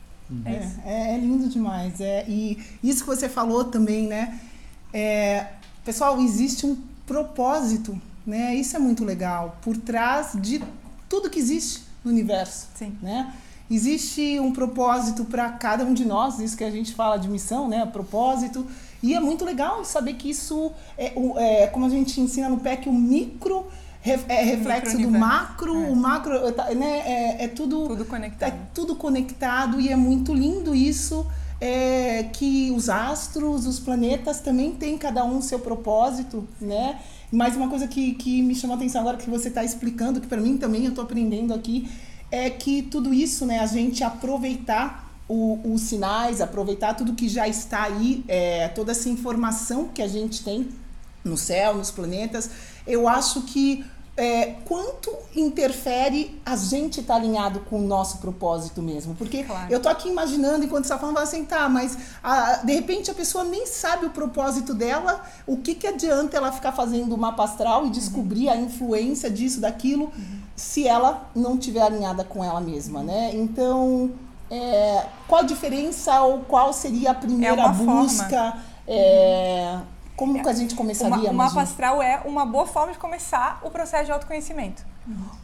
É, 0.44 0.58
isso. 0.58 0.82
É, 0.84 1.14
é 1.14 1.18
lindo 1.20 1.50
demais. 1.50 2.02
É, 2.02 2.26
e 2.28 2.58
isso 2.82 3.02
que 3.02 3.10
você 3.16 3.30
falou 3.30 3.66
também, 3.66 4.08
né? 4.08 4.40
É, 4.92 5.50
pessoal, 5.86 6.20
existe 6.20 6.66
um 6.66 6.76
propósito 7.06 8.02
né? 8.28 8.54
Isso 8.54 8.76
é 8.76 8.80
muito 8.80 9.06
legal 9.06 9.58
por 9.62 9.78
trás 9.78 10.34
de 10.36 10.62
tudo 11.08 11.30
que 11.30 11.40
existe 11.40 11.84
no 12.04 12.12
universo, 12.12 12.68
Sim. 12.76 12.96
né? 13.02 13.34
Existe 13.72 14.40
um 14.40 14.52
propósito 14.52 15.26
para 15.26 15.50
cada 15.50 15.84
um 15.84 15.94
de 15.94 16.06
nós, 16.06 16.40
isso 16.40 16.56
que 16.56 16.64
a 16.64 16.72
gente 16.72 16.94
fala 16.94 17.18
de 17.18 17.28
missão, 17.28 17.68
né? 17.68 17.86
Propósito. 17.86 18.66
E 19.02 19.14
é 19.14 19.20
muito 19.20 19.44
legal 19.44 19.84
saber 19.84 20.14
que 20.14 20.30
isso 20.30 20.72
é, 20.98 21.14
é 21.64 21.68
como 21.68 21.86
a 21.86 21.90
gente 21.90 22.20
ensina 22.20 22.50
no 22.50 22.60
PEC, 22.60 22.88
o 22.88 22.94
micro 22.94 23.66
é 24.28 24.44
reflexo 24.44 24.98
do 24.98 25.12
macro, 25.12 25.76
é. 25.76 25.90
o 25.90 25.96
macro 25.96 26.34
né, 26.76 27.00
é, 27.06 27.44
é 27.46 27.48
tudo, 27.48 27.88
tudo 27.88 28.06
conectado. 28.06 28.54
É 28.54 28.58
tudo 28.74 28.96
conectado 28.96 29.82
e 29.82 29.90
é 29.90 29.96
muito 29.96 30.34
lindo 30.34 30.74
isso. 30.74 31.26
É, 31.60 32.24
que 32.34 32.72
os 32.72 32.88
astros, 32.88 33.66
os 33.66 33.80
planetas 33.80 34.40
também 34.40 34.74
têm 34.74 34.96
cada 34.98 35.26
um 35.26 35.42
seu 35.42 35.60
propósito, 35.60 36.48
né? 36.62 37.00
Mas 37.32 37.56
uma 37.56 37.68
coisa 37.68 37.88
que, 37.88 38.14
que 38.14 38.42
me 38.42 38.54
chamou 38.54 38.76
a 38.76 38.78
atenção 38.78 39.02
agora 39.02 39.18
que 39.18 39.30
você 39.30 39.50
está 39.50 39.64
explicando, 39.64 40.22
que 40.22 40.28
para 40.28 40.40
mim 40.40 40.58
também 40.58 40.84
eu 40.84 40.90
estou 40.90 41.04
aprendendo 41.04 41.54
aqui, 41.54 41.90
é 42.32 42.50
que 42.50 42.84
tudo 42.84 43.14
isso, 43.14 43.46
né, 43.46 43.60
a 43.60 43.66
gente 43.66 44.04
aproveitar 44.04 45.08
o, 45.28 45.60
os 45.74 45.82
sinais, 45.82 46.42
aproveitar 46.42 46.94
tudo 46.94 47.14
que 47.14 47.28
já 47.28 47.48
está 47.48 47.84
aí, 47.84 48.24
é, 48.28 48.68
toda 48.70 48.92
essa 48.92 49.10
informação 49.10 49.90
que 49.90 50.02
a 50.02 50.08
gente 50.08 50.44
tem 50.44 50.70
no 51.24 51.38
céu, 51.38 51.76
nos 51.76 51.92
planetas, 51.92 52.50
eu 52.86 53.08
acho 53.08 53.42
que 53.42 53.84
é, 54.18 54.56
quanto 54.66 55.16
interfere 55.36 56.42
a 56.44 56.56
gente 56.56 57.02
estar 57.02 57.14
tá 57.14 57.20
alinhado 57.20 57.60
com 57.62 57.78
o 57.78 57.88
nosso 57.88 58.18
propósito 58.18 58.82
mesmo. 58.82 59.14
Porque 59.14 59.44
claro. 59.44 59.72
eu 59.72 59.80
tô 59.80 59.88
aqui 59.88 60.10
imaginando, 60.10 60.66
enquanto 60.66 60.86
você 60.86 60.94
está 60.94 60.98
falando, 60.98 61.20
assim, 61.20 61.46
tá, 61.46 61.70
mas 61.70 61.96
a, 62.24 62.58
de 62.64 62.74
repente 62.74 63.12
a 63.12 63.14
pessoa 63.14 63.44
nem 63.44 63.68
sabe 63.68 64.08
o 64.08 64.10
propósito 64.10 64.74
dela, 64.74 65.22
o 65.46 65.58
que, 65.58 65.76
que 65.76 65.86
adianta 65.86 66.36
ela 66.36 66.52
ficar 66.52 66.72
fazendo 66.72 67.14
o 67.14 67.18
mapa 67.18 67.44
astral 67.44 67.86
e 67.86 67.92
descobrir 67.92 68.48
uhum. 68.48 68.54
a 68.54 68.58
influência 68.58 69.30
disso, 69.30 69.62
daquilo, 69.62 70.06
uhum. 70.06 70.40
se 70.56 70.88
ela 70.88 71.30
não 71.36 71.54
estiver 71.54 71.84
alinhada 71.84 72.24
com 72.24 72.44
ela 72.44 72.60
mesma, 72.60 73.04
né? 73.04 73.30
Então, 73.36 74.12
é, 74.50 75.06
qual 75.28 75.42
a 75.42 75.46
diferença 75.46 76.20
ou 76.22 76.40
qual 76.40 76.74
seria 76.74 77.12
a 77.12 77.14
primeira 77.14 77.62
é 77.62 77.70
busca? 77.70 78.58
É, 78.88 79.78
Como 80.18 80.42
que 80.42 80.50
a 80.50 80.54
gente 80.54 80.76
começaria, 80.76 81.16
Uma- 81.16 81.30
O 81.32 81.34
mapa 81.34 81.62
astral 81.62 82.02
é 82.02 82.22
uma 82.26 82.46
boa 82.46 82.66
forma 82.66 82.92
de 82.92 82.98
começar 82.98 83.60
o 83.64 83.70
processo 83.70 84.06
de 84.06 84.12
autoconhecimento. 84.12 84.84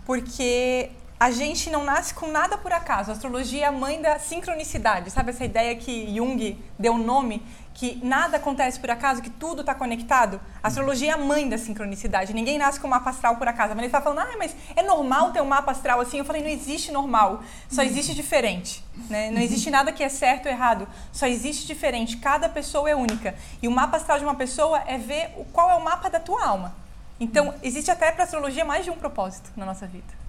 Porque 0.06 0.90
a 1.20 1.32
gente 1.32 1.70
não 1.70 1.84
nasce 1.86 2.14
com 2.14 2.28
nada 2.28 2.58
por 2.58 2.74
acaso. 2.74 3.12
A 3.12 3.14
astrologia 3.14 3.64
é 3.66 3.68
a 3.68 3.72
mãe 3.72 4.02
da 4.02 4.20
sincronicidade. 4.20 5.10
Sabe 5.12 5.30
essa 5.30 5.46
ideia 5.46 5.76
que 5.76 6.14
Jung 6.16 6.58
deu 6.78 6.98
nome? 6.98 7.42
Que 7.74 8.00
nada 8.04 8.38
acontece 8.38 8.80
por 8.80 8.92
acaso, 8.92 9.22
que 9.22 9.30
tudo 9.30 9.62
está 9.62 9.74
conectado? 9.74 10.40
A 10.62 10.68
astrologia 10.68 11.12
é 11.12 11.14
a 11.14 11.18
mãe 11.18 11.50
da 11.50 11.58
sincronicidade. 11.58 12.34
Ninguém 12.34 12.58
nasce 12.58 12.80
com 12.80 12.88
um 12.88 12.90
mapa 12.92 13.10
astral 13.10 13.38
por 13.38 13.48
acaso. 13.48 13.72
A 13.72 13.76
Vanessa 13.76 13.98
está 13.98 14.02
falando, 14.02 14.20
ah, 14.20 14.36
mas 14.38 14.56
é 14.76 14.84
normal 14.84 15.32
ter 15.32 15.42
um 15.42 15.46
mapa 15.46 15.72
astral 15.72 16.00
assim? 16.00 16.20
Eu 16.20 16.26
falei, 16.26 16.44
não 16.44 16.50
existe 16.50 16.92
normal. 16.92 17.44
Só 17.68 17.82
existe 17.82 18.14
diferente. 18.14 18.84
Né? 19.10 19.32
Não 19.32 19.42
existe 19.42 19.72
nada 19.72 19.92
que 19.92 20.04
é 20.04 20.10
certo 20.10 20.46
ou 20.46 20.52
errado. 20.52 20.88
Só 21.12 21.26
existe 21.26 21.66
diferente. 21.66 22.18
Cada 22.18 22.48
pessoa 22.48 22.88
é 22.90 22.96
única. 22.96 23.36
E 23.62 23.68
o 23.68 23.72
mapa 23.72 23.98
astral 23.98 24.20
de 24.20 24.24
uma 24.24 24.36
pessoa 24.36 24.84
é 24.86 24.98
ver 24.98 25.32
qual 25.52 25.72
é 25.72 25.76
o 25.76 25.84
mapa 25.84 26.10
da 26.10 26.20
tua 26.20 26.46
alma. 26.46 26.76
Então, 27.20 27.54
existe 27.64 27.90
até 27.90 28.12
para 28.12 28.24
a 28.24 28.26
astrologia 28.26 28.64
mais 28.64 28.86
de 28.86 28.92
um 28.92 28.98
propósito 28.98 29.50
na 29.56 29.66
nossa 29.66 29.88
vida. 29.88 30.24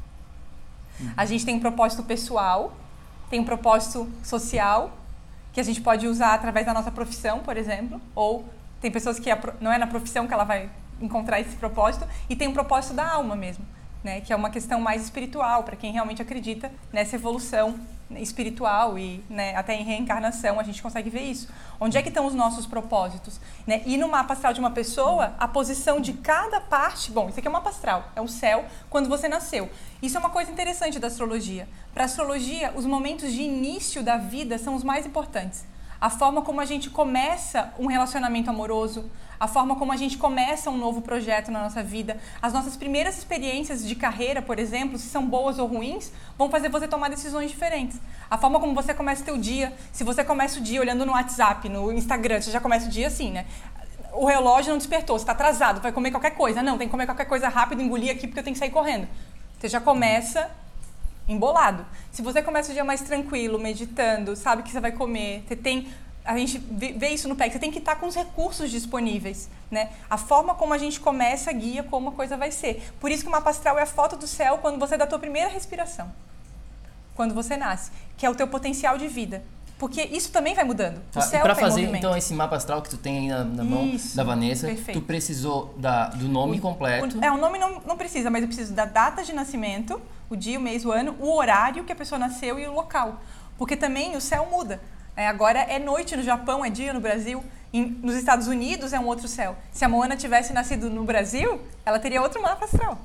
A 1.17 1.25
gente 1.25 1.45
tem 1.45 1.57
um 1.57 1.61
propósito 1.61 2.03
pessoal, 2.03 2.73
tem 3.29 3.41
um 3.41 3.45
propósito 3.45 4.09
social, 4.23 4.93
que 5.55 5.61
a 5.61 5.63
gente 5.63 5.81
pode 5.81 6.07
usar 6.07 6.35
através 6.35 6.67
da 6.67 6.75
nossa 6.75 6.91
profissão, 6.91 7.39
por 7.39 7.57
exemplo, 7.57 8.01
ou 8.15 8.45
tem 8.81 8.91
pessoas 8.91 9.21
que 9.21 9.31
não 9.61 9.73
é 9.73 9.79
na 9.79 9.87
profissão 9.87 10.27
que 10.27 10.35
ela 10.35 10.45
vai 10.45 10.69
encontrar 11.01 11.41
esse 11.41 11.57
propósito, 11.57 12.07
e 12.29 12.37
tem 12.37 12.49
um 12.49 12.53
propósito 12.53 12.93
da 12.93 13.09
alma 13.09 13.37
mesmo, 13.37 13.65
né, 14.03 14.21
que 14.21 14.33
é 14.33 14.37
uma 14.37 14.51
questão 14.51 14.81
mais 14.81 15.05
espiritual, 15.05 15.63
para 15.63 15.77
quem 15.77 15.93
realmente 15.93 16.21
acredita 16.21 16.71
nessa 16.93 17.15
evolução 17.17 17.79
espiritual 18.17 18.99
e 18.99 19.25
né, 19.29 19.57
até 19.57 19.75
em 19.75 19.83
reencarnação 19.83 20.61
a 20.61 20.63
gente 20.63 20.83
consegue 20.83 21.11
ver 21.11 21.23
isso. 21.23 21.49
Onde 21.81 21.97
é 21.97 22.03
que 22.03 22.09
estão 22.09 22.27
os 22.27 22.35
nossos 22.35 22.67
propósitos? 22.67 23.41
Né? 23.67 23.83
E 23.87 23.97
no 23.97 24.09
mapa 24.09 24.35
astral 24.35 24.53
de 24.53 24.61
uma 24.61 24.71
pessoa, 24.71 25.35
a 25.39 25.49
posição 25.49 26.01
de 26.01 26.13
cada 26.13 26.61
parte. 26.61 27.11
Bom, 27.11 27.29
isso 27.29 27.39
aqui 27.39 27.49
é 27.49 27.51
um 27.51 27.55
mapa 27.55 27.71
astral, 27.71 28.11
é 28.15 28.21
o 28.21 28.29
céu 28.29 28.65
quando 28.91 29.09
você 29.09 29.29
nasceu. 29.29 29.69
Isso 30.03 30.17
é 30.17 30.21
uma 30.21 30.31
coisa 30.31 30.51
interessante 30.51 30.99
da 30.99 31.09
astrologia. 31.09 31.69
Para 31.93 32.05
astrologia, 32.05 32.73
os 32.77 32.85
momentos 32.85 33.33
de 33.33 33.43
início 33.43 34.03
da 34.03 34.17
vida 34.17 34.59
são 34.59 34.75
os 34.75 34.85
mais 34.85 35.07
importantes. 35.07 35.65
A 36.05 36.11
forma 36.11 36.43
como 36.43 36.61
a 36.61 36.67
gente 36.67 36.91
começa 36.91 37.73
um 37.79 37.87
relacionamento 37.87 38.51
amoroso, 38.51 39.11
a 39.41 39.49
forma 39.49 39.75
como 39.75 39.91
a 39.91 39.97
gente 39.97 40.19
começa 40.19 40.69
um 40.69 40.77
novo 40.77 41.01
projeto 41.01 41.51
na 41.51 41.63
nossa 41.63 41.83
vida, 41.83 42.19
as 42.43 42.53
nossas 42.53 42.77
primeiras 42.77 43.17
experiências 43.17 43.89
de 43.89 43.95
carreira, 43.95 44.43
por 44.43 44.59
exemplo, 44.59 44.99
se 44.99 45.09
são 45.09 45.27
boas 45.27 45.59
ou 45.59 45.67
ruins, 45.67 46.13
vão 46.37 46.51
fazer 46.51 46.69
você 46.69 46.87
tomar 46.87 47.09
decisões 47.09 47.51
diferentes. 47.51 47.99
A 48.31 48.37
forma 48.37 48.61
como 48.61 48.75
você 48.75 48.93
começa 48.93 49.23
o 49.23 49.25
teu 49.25 49.39
dia, 49.39 49.73
se 49.95 50.05
você 50.05 50.23
começa 50.23 50.61
o 50.61 50.63
dia 50.63 50.79
olhando 50.79 51.07
no 51.07 51.13
WhatsApp, 51.13 51.71
no 51.71 51.91
Instagram, 51.91 52.39
você 52.39 52.51
já 52.51 52.61
começa 52.61 52.87
o 52.87 52.91
dia 52.91 53.07
assim, 53.07 53.31
né? 53.31 53.47
O 54.13 54.27
relógio 54.27 54.73
não 54.73 54.79
despertou, 54.79 55.19
você 55.19 55.23
está 55.23 55.33
atrasado, 55.33 55.81
vai 55.81 55.91
comer 55.91 56.11
qualquer 56.11 56.33
coisa. 56.33 56.63
Não, 56.63 56.77
tem 56.77 56.87
que 56.87 56.93
comer 56.93 57.07
qualquer 57.07 57.25
coisa 57.25 57.49
rápido, 57.49 57.81
engolir 57.81 58.11
aqui 58.11 58.27
porque 58.27 58.41
eu 58.41 58.45
tenho 58.45 58.53
que 58.53 58.61
sair 58.61 58.71
correndo. 58.71 59.09
Você 59.59 59.69
já 59.69 59.81
começa 59.81 60.51
embolado. 61.29 61.85
Se 62.13 62.23
você 62.23 62.43
começa 62.43 62.71
o 62.71 62.75
dia 62.75 62.85
mais 62.85 63.01
tranquilo, 63.01 63.59
meditando, 63.59 64.37
sabe 64.37 64.63
o 64.63 64.65
que 64.65 64.71
você 64.71 64.81
vai 64.81 64.93
comer, 64.93 65.45
você 65.47 65.57
tem 65.57 65.89
a 66.25 66.39
gente 66.39 66.57
vê 66.59 67.09
isso 67.09 67.29
no 67.29 67.37
PEC, 67.37 67.53
você 67.53 67.59
tem 67.59 67.71
que 67.71 67.79
estar 67.79 67.97
com 67.97 68.07
os 68.07 68.15
recursos 68.15 68.71
disponíveis, 68.71 69.51
né? 69.71 69.91
A 70.09 70.17
forma 70.17 70.55
como 70.55 70.73
a 70.73 70.79
gente 70.79 70.99
começa 70.99 71.53
guia 71.53 71.83
como 71.83 72.09
a 72.09 72.13
coisa 72.13 72.35
vai 72.35 72.51
ser. 72.51 72.83
Por 72.99 73.11
isso 73.11 73.23
que 73.23 73.29
o 73.29 73.33
mapa 73.33 73.51
astral 73.51 73.79
é 73.79 73.83
a 73.83 73.87
foto 73.87 74.17
do 74.17 74.27
céu 74.27 74.57
quando 74.59 74.79
você 74.79 74.97
dá 74.97 75.05
a 75.05 75.07
tua 75.07 75.19
primeira 75.19 75.51
respiração. 75.51 76.11
Quando 77.15 77.35
você 77.35 77.59
nasce, 77.59 77.91
que 78.17 78.25
é 78.25 78.31
o 78.31 78.35
teu 78.35 78.49
potencial 78.49 78.97
de 78.97 79.07
vida. 79.07 79.45
Porque 79.79 80.03
isso 80.03 80.31
também 80.31 80.55
vai 80.55 80.65
mudando. 80.65 80.99
O 80.99 81.01
Tá, 81.13 81.21
céu 81.21 81.43
pra 81.43 81.53
em 81.53 81.57
fazer 81.57 81.81
movimento. 81.83 81.97
então 81.99 82.17
esse 82.17 82.33
mapa 82.33 82.57
astral 82.57 82.81
que 82.81 82.89
tu 82.89 82.97
tem 82.97 83.19
aí 83.19 83.29
na, 83.29 83.45
na 83.45 83.65
mão 83.65 83.85
Isso, 83.87 84.17
da 84.17 84.23
Vanessa, 84.23 84.67
perfeito. 84.69 85.01
tu 85.01 85.05
precisou 85.05 85.75
da, 85.77 86.07
do 86.09 86.29
nome 86.29 86.61
completo. 86.61 87.19
O- 87.19 87.25
É, 87.25 87.31
o 87.31 87.37
nome 87.37 87.59
não, 87.59 87.81
não 87.85 87.97
precisa, 87.97 88.31
mas 88.31 88.43
eu 88.43 88.49
preciso 88.49 88.73
da 88.73 88.85
data 88.85 89.23
de 89.25 89.33
nascimento, 89.33 90.01
o 90.31 90.37
dia, 90.37 90.59
o 90.59 90.63
mês, 90.63 90.85
o 90.85 90.93
ano, 90.93 91.17
o 91.19 91.35
horário 91.37 91.83
que 91.85 91.93
a 91.93 91.97
pessoa 91.97 92.19
nasceu 92.19 92.59
e 92.59 92.67
o 92.67 92.73
local. 92.73 93.21
Porque 93.59 93.77
também 93.77 94.17
o 94.17 94.21
céu 94.21 94.47
muda. 94.51 94.81
É, 95.17 95.27
agora 95.29 95.59
é 95.61 95.79
noite 95.79 96.17
no 96.17 96.23
Japão, 96.23 96.65
é 96.65 96.71
dia 96.71 96.93
no 96.93 97.01
Brasil. 97.01 97.43
Em- 97.73 97.87
nos 98.03 98.15
Estados 98.15 98.47
Unidos 98.47 98.93
é 98.93 99.01
um 99.01 99.07
outro 99.07 99.27
céu. 99.27 99.57
Se 99.73 99.85
a 99.85 99.89
Moana 99.89 100.17
tivesse 100.17 100.53
nascido 100.53 100.89
no 100.89 101.03
Brasil, 101.05 101.61
ela 101.85 101.99
teria 101.99 102.23
outro 102.23 102.41
mapa 102.41 102.65
astral. 102.65 102.97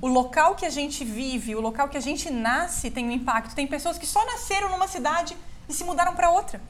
O 0.00 0.08
local 0.08 0.54
que 0.54 0.64
a 0.64 0.70
gente 0.70 1.04
vive, 1.04 1.54
o 1.54 1.60
local 1.60 1.88
que 1.88 1.96
a 1.98 2.00
gente 2.00 2.30
nasce 2.30 2.90
tem 2.90 3.06
um 3.06 3.10
impacto. 3.10 3.54
Tem 3.54 3.66
pessoas 3.66 3.98
que 3.98 4.06
só 4.06 4.24
nasceram 4.24 4.70
numa 4.70 4.88
cidade 4.88 5.36
e 5.68 5.72
se 5.72 5.84
mudaram 5.84 6.14
para 6.14 6.30
outra. 6.30 6.60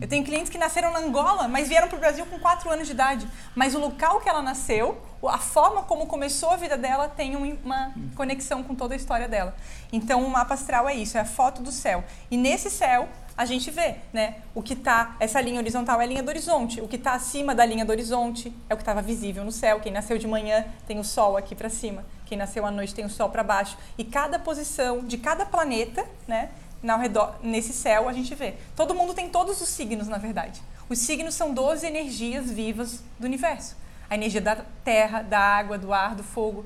Eu 0.00 0.06
tenho 0.06 0.24
clientes 0.24 0.48
que 0.48 0.56
nasceram 0.56 0.92
na 0.92 1.00
Angola, 1.00 1.48
mas 1.48 1.66
vieram 1.66 1.88
para 1.88 1.96
o 1.96 2.00
Brasil 2.00 2.24
com 2.26 2.38
4 2.38 2.70
anos 2.70 2.86
de 2.86 2.92
idade. 2.92 3.26
Mas 3.56 3.74
o 3.74 3.80
local 3.80 4.20
que 4.20 4.28
ela 4.28 4.40
nasceu, 4.40 5.02
a 5.26 5.38
forma 5.38 5.82
como 5.82 6.06
começou 6.06 6.50
a 6.50 6.56
vida 6.56 6.76
dela, 6.78 7.08
tem 7.08 7.34
um- 7.36 7.58
uma 7.64 7.92
conexão 8.14 8.62
com 8.62 8.72
toda 8.72 8.94
a 8.94 8.96
história 8.96 9.26
dela. 9.26 9.52
Então, 9.92 10.24
o 10.24 10.30
mapa 10.30 10.54
astral 10.54 10.88
é 10.88 10.94
isso, 10.94 11.18
é 11.18 11.22
a 11.22 11.24
foto 11.24 11.60
do 11.60 11.72
céu. 11.72 12.04
E 12.30 12.36
nesse 12.36 12.70
céu, 12.70 13.08
a 13.36 13.44
gente 13.44 13.68
vê, 13.72 13.96
né? 14.12 14.36
O 14.54 14.62
que 14.62 14.76
tá, 14.76 15.16
essa 15.18 15.40
linha 15.40 15.58
horizontal 15.58 16.00
é 16.00 16.04
a 16.04 16.06
linha 16.06 16.22
do 16.22 16.28
horizonte. 16.28 16.80
O 16.80 16.86
que 16.86 16.94
está 16.94 17.14
acima 17.14 17.52
da 17.52 17.64
linha 17.64 17.84
do 17.84 17.90
horizonte 17.90 18.54
é 18.68 18.74
o 18.74 18.76
que 18.76 18.82
estava 18.82 19.02
visível 19.02 19.44
no 19.44 19.50
céu. 19.50 19.80
Quem 19.80 19.90
nasceu 19.90 20.18
de 20.18 20.26
manhã 20.28 20.64
tem 20.86 21.00
o 21.00 21.04
sol 21.04 21.36
aqui 21.36 21.56
para 21.56 21.68
cima. 21.68 22.04
Quem 22.26 22.38
nasceu 22.38 22.64
à 22.64 22.70
noite 22.70 22.94
tem 22.94 23.04
o 23.04 23.10
sol 23.10 23.28
para 23.28 23.42
baixo. 23.42 23.76
E 23.98 24.04
cada 24.04 24.38
posição 24.38 25.00
de 25.00 25.18
cada 25.18 25.44
planeta, 25.44 26.06
né? 26.28 26.50
Ao 26.88 26.98
redor, 26.98 27.36
nesse 27.42 27.72
céu 27.72 28.08
a 28.08 28.12
gente 28.12 28.34
vê. 28.34 28.54
Todo 28.74 28.94
mundo 28.94 29.12
tem 29.12 29.28
todos 29.28 29.60
os 29.60 29.68
signos, 29.68 30.08
na 30.08 30.18
verdade. 30.18 30.62
Os 30.88 30.98
signos 30.98 31.34
são 31.34 31.52
12 31.52 31.86
energias 31.86 32.50
vivas 32.50 33.02
do 33.18 33.26
universo. 33.26 33.76
A 34.08 34.14
energia 34.14 34.40
da 34.40 34.56
terra, 34.84 35.22
da 35.22 35.38
água, 35.38 35.76
do 35.76 35.92
ar, 35.92 36.14
do 36.14 36.22
fogo. 36.22 36.64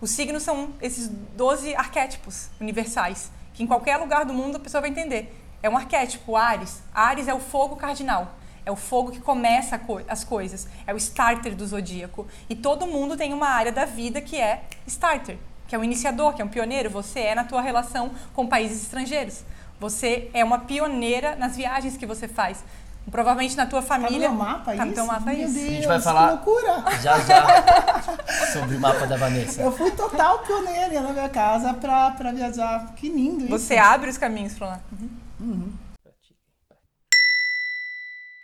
Os 0.00 0.10
signos 0.10 0.42
são 0.42 0.74
esses 0.80 1.08
12 1.08 1.74
arquétipos 1.74 2.48
universais, 2.60 3.30
que 3.54 3.62
em 3.62 3.66
qualquer 3.66 3.96
lugar 3.96 4.24
do 4.24 4.32
mundo 4.32 4.56
a 4.56 4.60
pessoa 4.60 4.80
vai 4.80 4.90
entender. 4.90 5.32
É 5.62 5.70
um 5.70 5.76
arquétipo, 5.76 6.36
Ares. 6.36 6.82
Ares 6.94 7.28
é 7.28 7.34
o 7.34 7.40
fogo 7.40 7.76
cardinal. 7.76 8.34
É 8.64 8.70
o 8.70 8.76
fogo 8.76 9.12
que 9.12 9.20
começa 9.20 9.80
as 10.08 10.24
coisas. 10.24 10.66
É 10.86 10.92
o 10.92 10.96
starter 10.96 11.54
do 11.54 11.66
zodíaco. 11.66 12.26
E 12.48 12.56
todo 12.56 12.86
mundo 12.86 13.16
tem 13.16 13.32
uma 13.32 13.48
área 13.48 13.70
da 13.70 13.84
vida 13.84 14.20
que 14.20 14.36
é 14.36 14.64
starter, 14.86 15.38
que 15.68 15.74
é 15.74 15.78
o 15.78 15.84
iniciador, 15.84 16.34
que 16.34 16.42
é 16.42 16.44
um 16.44 16.48
pioneiro. 16.48 16.88
Você 16.90 17.20
é 17.20 17.34
na 17.34 17.44
tua 17.44 17.60
relação 17.60 18.10
com 18.34 18.46
países 18.46 18.82
estrangeiros. 18.82 19.42
Você 19.78 20.30
é 20.32 20.42
uma 20.44 20.60
pioneira 20.60 21.36
nas 21.36 21.56
viagens 21.56 21.96
que 21.96 22.06
você 22.06 22.26
faz. 22.26 22.64
Provavelmente 23.10 23.56
na 23.56 23.66
tua 23.66 23.80
Tá 23.82 23.96
no 23.98 24.04
família. 24.06 24.30
mapa 24.30 24.74
Tá 24.74 24.84
no 24.84 24.92
isso? 24.92 25.06
mapa 25.06 25.30
Meu 25.30 25.44
isso. 25.46 25.54
Deus, 25.54 25.66
gente 25.70 25.86
vai 25.86 25.98
que 25.98 26.02
falar- 26.04 26.30
loucura! 26.30 26.84
Já 27.00 27.18
já 27.20 27.46
sobre 28.52 28.76
o 28.76 28.80
mapa 28.80 29.06
da 29.06 29.16
Vanessa. 29.16 29.62
Eu 29.62 29.70
fui 29.70 29.92
total 29.92 30.40
pioneira 30.40 31.00
na 31.02 31.12
minha 31.12 31.28
casa 31.28 31.72
pra, 31.74 32.10
pra 32.12 32.32
viajar. 32.32 32.92
Que 32.96 33.08
lindo 33.08 33.44
isso. 33.44 33.48
Você 33.50 33.76
abre 33.76 34.10
os 34.10 34.18
caminhos 34.18 34.54
para 34.54 34.66
lá. 34.66 34.80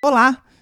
Olá, 0.05 0.37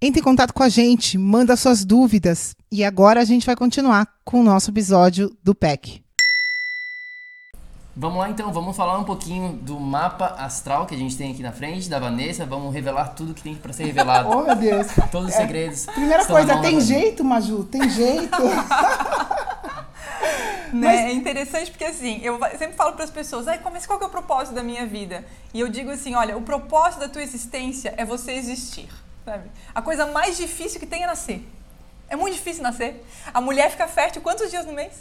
Entre 0.00 0.20
em 0.20 0.22
contato 0.24 0.52
com 0.52 0.62
a 0.62 0.68
gente, 0.68 1.16
manda 1.16 1.56
suas 1.56 1.82
dúvidas. 1.82 2.54
E 2.70 2.84
agora 2.84 3.22
a 3.22 3.24
gente 3.24 3.46
vai 3.46 3.56
continuar 3.56 4.06
com 4.26 4.40
o 4.40 4.42
nosso 4.42 4.70
episódio 4.70 5.34
do 5.42 5.54
PEC. 5.54 6.02
Vamos 7.96 8.18
lá 8.18 8.28
então, 8.28 8.52
vamos 8.52 8.76
falar 8.76 8.98
um 8.98 9.04
pouquinho 9.04 9.54
do 9.54 9.80
mapa 9.80 10.34
astral 10.38 10.84
que 10.84 10.94
a 10.94 10.98
gente 10.98 11.16
tem 11.16 11.32
aqui 11.32 11.42
na 11.42 11.50
frente, 11.50 11.88
da 11.88 11.98
Vanessa. 11.98 12.44
Vamos 12.44 12.74
revelar 12.74 13.14
tudo 13.14 13.32
que 13.32 13.42
tem 13.42 13.54
para 13.54 13.72
ser 13.72 13.84
revelado. 13.84 14.28
Oh, 14.36 14.42
meu 14.42 14.54
Deus. 14.54 14.86
Todos 15.10 15.30
os 15.30 15.34
segredos. 15.34 15.86
Primeira 15.86 16.26
coisa, 16.26 16.58
tem 16.58 16.78
jeito, 16.78 17.24
Maju? 17.24 17.64
Tem 17.64 17.88
jeito? 17.88 18.36
Né? 20.72 21.10
É 21.10 21.12
interessante 21.12 21.70
porque 21.70 21.84
assim, 21.84 22.20
eu 22.22 22.38
sempre 22.58 22.74
falo 22.74 22.92
para 22.94 23.04
as 23.04 23.10
pessoas, 23.10 23.46
Ai, 23.46 23.60
mas 23.72 23.86
qual 23.86 23.98
que 23.98 24.04
é 24.04 24.08
o 24.08 24.10
propósito 24.10 24.52
da 24.52 24.64
minha 24.64 24.84
vida? 24.84 25.24
E 25.54 25.60
eu 25.60 25.68
digo 25.68 25.90
assim, 25.90 26.14
olha, 26.14 26.36
o 26.36 26.42
propósito 26.42 27.00
da 27.00 27.08
tua 27.08 27.22
existência 27.22 27.94
é 27.96 28.04
você 28.04 28.32
existir, 28.32 28.88
sabe? 29.26 29.50
A 29.74 29.82
coisa 29.82 30.06
mais 30.06 30.36
difícil 30.38 30.80
que 30.80 30.86
tem 30.86 31.02
é 31.02 31.06
nascer. 31.06 31.46
É 32.08 32.16
muito 32.16 32.34
difícil 32.34 32.62
nascer. 32.62 33.04
A 33.34 33.40
mulher 33.40 33.70
fica 33.70 33.86
fértil 33.88 34.22
quantos 34.22 34.50
dias 34.50 34.64
no 34.64 34.72
mês? 34.72 34.92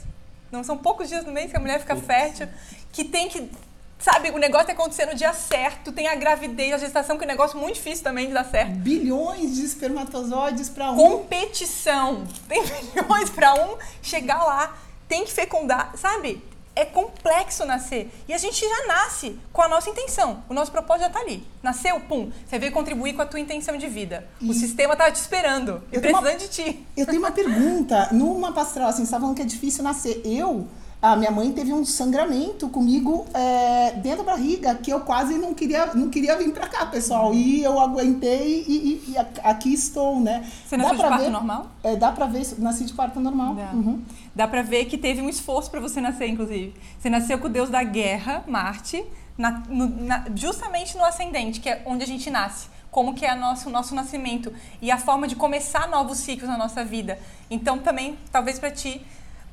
Não 0.52 0.64
são 0.64 0.78
poucos 0.78 1.08
dias 1.08 1.24
no 1.24 1.32
mês 1.32 1.52
que 1.52 1.58
a 1.58 1.60
mulher 1.60 1.80
fica 1.80 1.96
fértil, 1.96 2.50
que 2.92 3.04
tem 3.04 3.30
que 3.30 3.50
Sabe, 3.98 4.30
o 4.30 4.38
negócio 4.38 4.68
tem 4.68 4.76
que 4.76 4.82
acontecer 4.82 5.06
no 5.06 5.16
dia 5.16 5.34
certo, 5.34 5.92
tem 5.92 6.08
a 6.08 6.16
gravidez, 6.16 6.74
a 6.74 6.78
gestação, 6.78 7.18
que 7.18 7.24
é 7.24 7.28
um 7.28 7.30
negócio 7.30 7.58
muito 7.58 7.76
difícil 7.76 8.04
também 8.04 8.28
de 8.28 8.34
dar 8.34 8.44
certo. 8.44 8.74
Bilhões 8.74 9.56
de 9.56 9.64
espermatozoides 9.64 10.68
para 10.70 10.92
um. 10.92 10.98
competição. 10.98 12.28
Tem 12.48 12.62
milhões 12.94 13.30
para 13.30 13.54
um 13.54 13.78
chegar 14.04 14.44
lá. 14.44 14.78
tem 15.08 15.24
que 15.24 15.32
fecundar, 15.32 15.94
sabe? 15.96 16.44
É 16.76 16.84
complexo 16.84 17.66
nascer. 17.66 18.12
E 18.28 18.34
a 18.34 18.38
gente 18.38 18.60
já 18.60 18.86
nasce 18.88 19.40
com 19.54 19.62
a 19.62 19.68
nossa 19.70 19.90
intenção. 19.90 20.44
O 20.50 20.54
nosso 20.54 20.72
propósito 20.72 21.04
já 21.04 21.08
está 21.08 21.20
ali. 21.22 21.48
Nasceu, 21.64 22.00
pum. 22.02 22.30
Você 22.46 22.60
veio 22.60 22.72
contribuir 22.74 23.14
com 23.14 23.22
a 23.22 23.26
tua 23.26 23.40
intenção 23.40 23.78
de 23.78 23.88
vida. 23.88 24.28
O 24.42 24.54
sistema 24.54 24.94
estava 24.94 25.10
te 25.12 25.16
esperando 25.16 25.82
e 25.92 26.00
tenho 26.00 26.14
uma- 26.14 26.22
precisando 26.22 26.50
de 26.50 26.54
ti. 26.54 26.86
Eu 26.98 27.06
tenho 27.06 27.20
uma 27.20 27.32
pergunta. 27.32 28.10
Numa 28.12 28.52
pastoral, 28.52 28.90
assim, 28.90 28.98
você 29.00 29.04
está 29.04 29.20
falando 29.20 29.36
que 29.36 29.42
é 29.42 29.46
difícil 29.46 29.84
nascer. 29.86 30.22
Eu, 30.26 30.68
a 31.12 31.16
minha 31.16 31.32
mãe 31.32 31.52
teve 31.52 31.72
um 31.74 31.86
sangramento 31.86 32.68
comigo 32.70 33.26
é, 33.34 33.92
dentro 33.94 34.24
da 34.24 34.32
barriga, 34.32 34.76
que 34.76 34.92
eu 34.92 35.02
quase 35.02 35.36
não 35.38 35.54
queria, 35.54 35.88
não 35.94 36.10
queria 36.10 36.36
vir 36.38 36.52
pra 36.54 36.68
cá, 36.68 36.86
pessoal. 36.86 37.34
E 37.34 37.62
eu 37.64 37.80
aguentei 37.80 38.64
e, 38.68 38.72
e- 39.08 39.12
e 39.12 39.16
aqui 39.44 39.74
estou, 39.74 40.20
né? 40.20 40.44
Você 40.66 40.78
nasceu 40.78 40.96
de 40.96 41.00
pra 41.02 41.10
parto 41.10 41.24
ver, 41.26 41.30
normal? 41.32 41.68
É, 41.84 41.96
dá 41.96 42.12
pra 42.12 42.26
ver, 42.26 42.46
nasci 42.60 42.86
de 42.86 42.94
parto 42.94 43.20
normal. 43.20 43.56
Dá. 43.56 43.72
Uhum. 43.74 44.02
Dá 44.34 44.48
pra 44.48 44.62
ver 44.62 44.86
que 44.86 44.98
teve 44.98 45.22
um 45.22 45.30
esforço 45.30 45.70
pra 45.70 45.80
você 45.80 46.02
nascer, 46.02 46.28
inclusive. 46.28 46.74
Você 47.00 47.10
nasceu 47.10 47.38
com 47.38 47.48
o 47.48 47.50
deus 47.50 47.70
da 47.70 47.84
guerra, 47.84 48.44
Marte, 48.48 49.04
na- 49.38 49.64
no- 49.70 49.88
na- 49.88 50.26
justamente 50.36 50.98
no 50.98 51.04
ascendente, 51.06 51.60
que 51.60 51.70
é 51.70 51.84
onde 51.86 52.04
a 52.04 52.08
gente 52.08 52.30
nasce. 52.32 52.68
Como 52.90 53.14
que 53.14 53.26
é 53.26 53.30
a 53.30 53.36
nosso, 53.36 53.68
o 53.70 53.72
nosso 53.72 53.94
nascimento. 53.94 54.52
E 54.82 54.90
a 54.90 54.98
forma 54.98 55.28
de 55.28 55.36
começar 55.36 55.88
novos 55.90 56.18
ciclos 56.20 56.50
na 56.50 56.58
nossa 56.58 56.84
vida. 56.84 57.20
Então, 57.52 57.78
também, 57.80 58.18
talvez 58.32 58.58
pra 58.58 58.72
ti, 58.72 59.02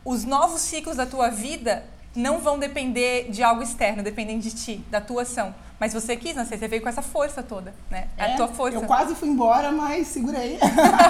os 0.04 0.24
novos 0.24 0.60
ciclos 0.62 0.96
da 0.96 1.06
tua 1.06 1.28
vida 1.28 1.84
não 2.14 2.38
vão 2.38 2.58
depender 2.58 3.30
de 3.30 3.42
algo 3.42 3.62
externo, 3.62 4.02
dependem 4.02 4.38
de 4.38 4.50
ti, 4.50 4.84
da 4.90 5.00
tua 5.00 5.22
ação. 5.22 5.54
Mas 5.80 5.92
você 5.92 6.14
quis 6.14 6.36
nascer, 6.36 6.58
você 6.58 6.68
veio 6.68 6.80
com 6.80 6.88
essa 6.88 7.02
força 7.02 7.42
toda, 7.42 7.74
né? 7.90 8.06
É 8.16 8.34
a 8.34 8.36
tua 8.36 8.46
força. 8.46 8.78
Eu 8.78 8.82
quase 8.82 9.16
fui 9.16 9.28
embora, 9.28 9.72
mas 9.72 10.06
segurei. 10.06 10.56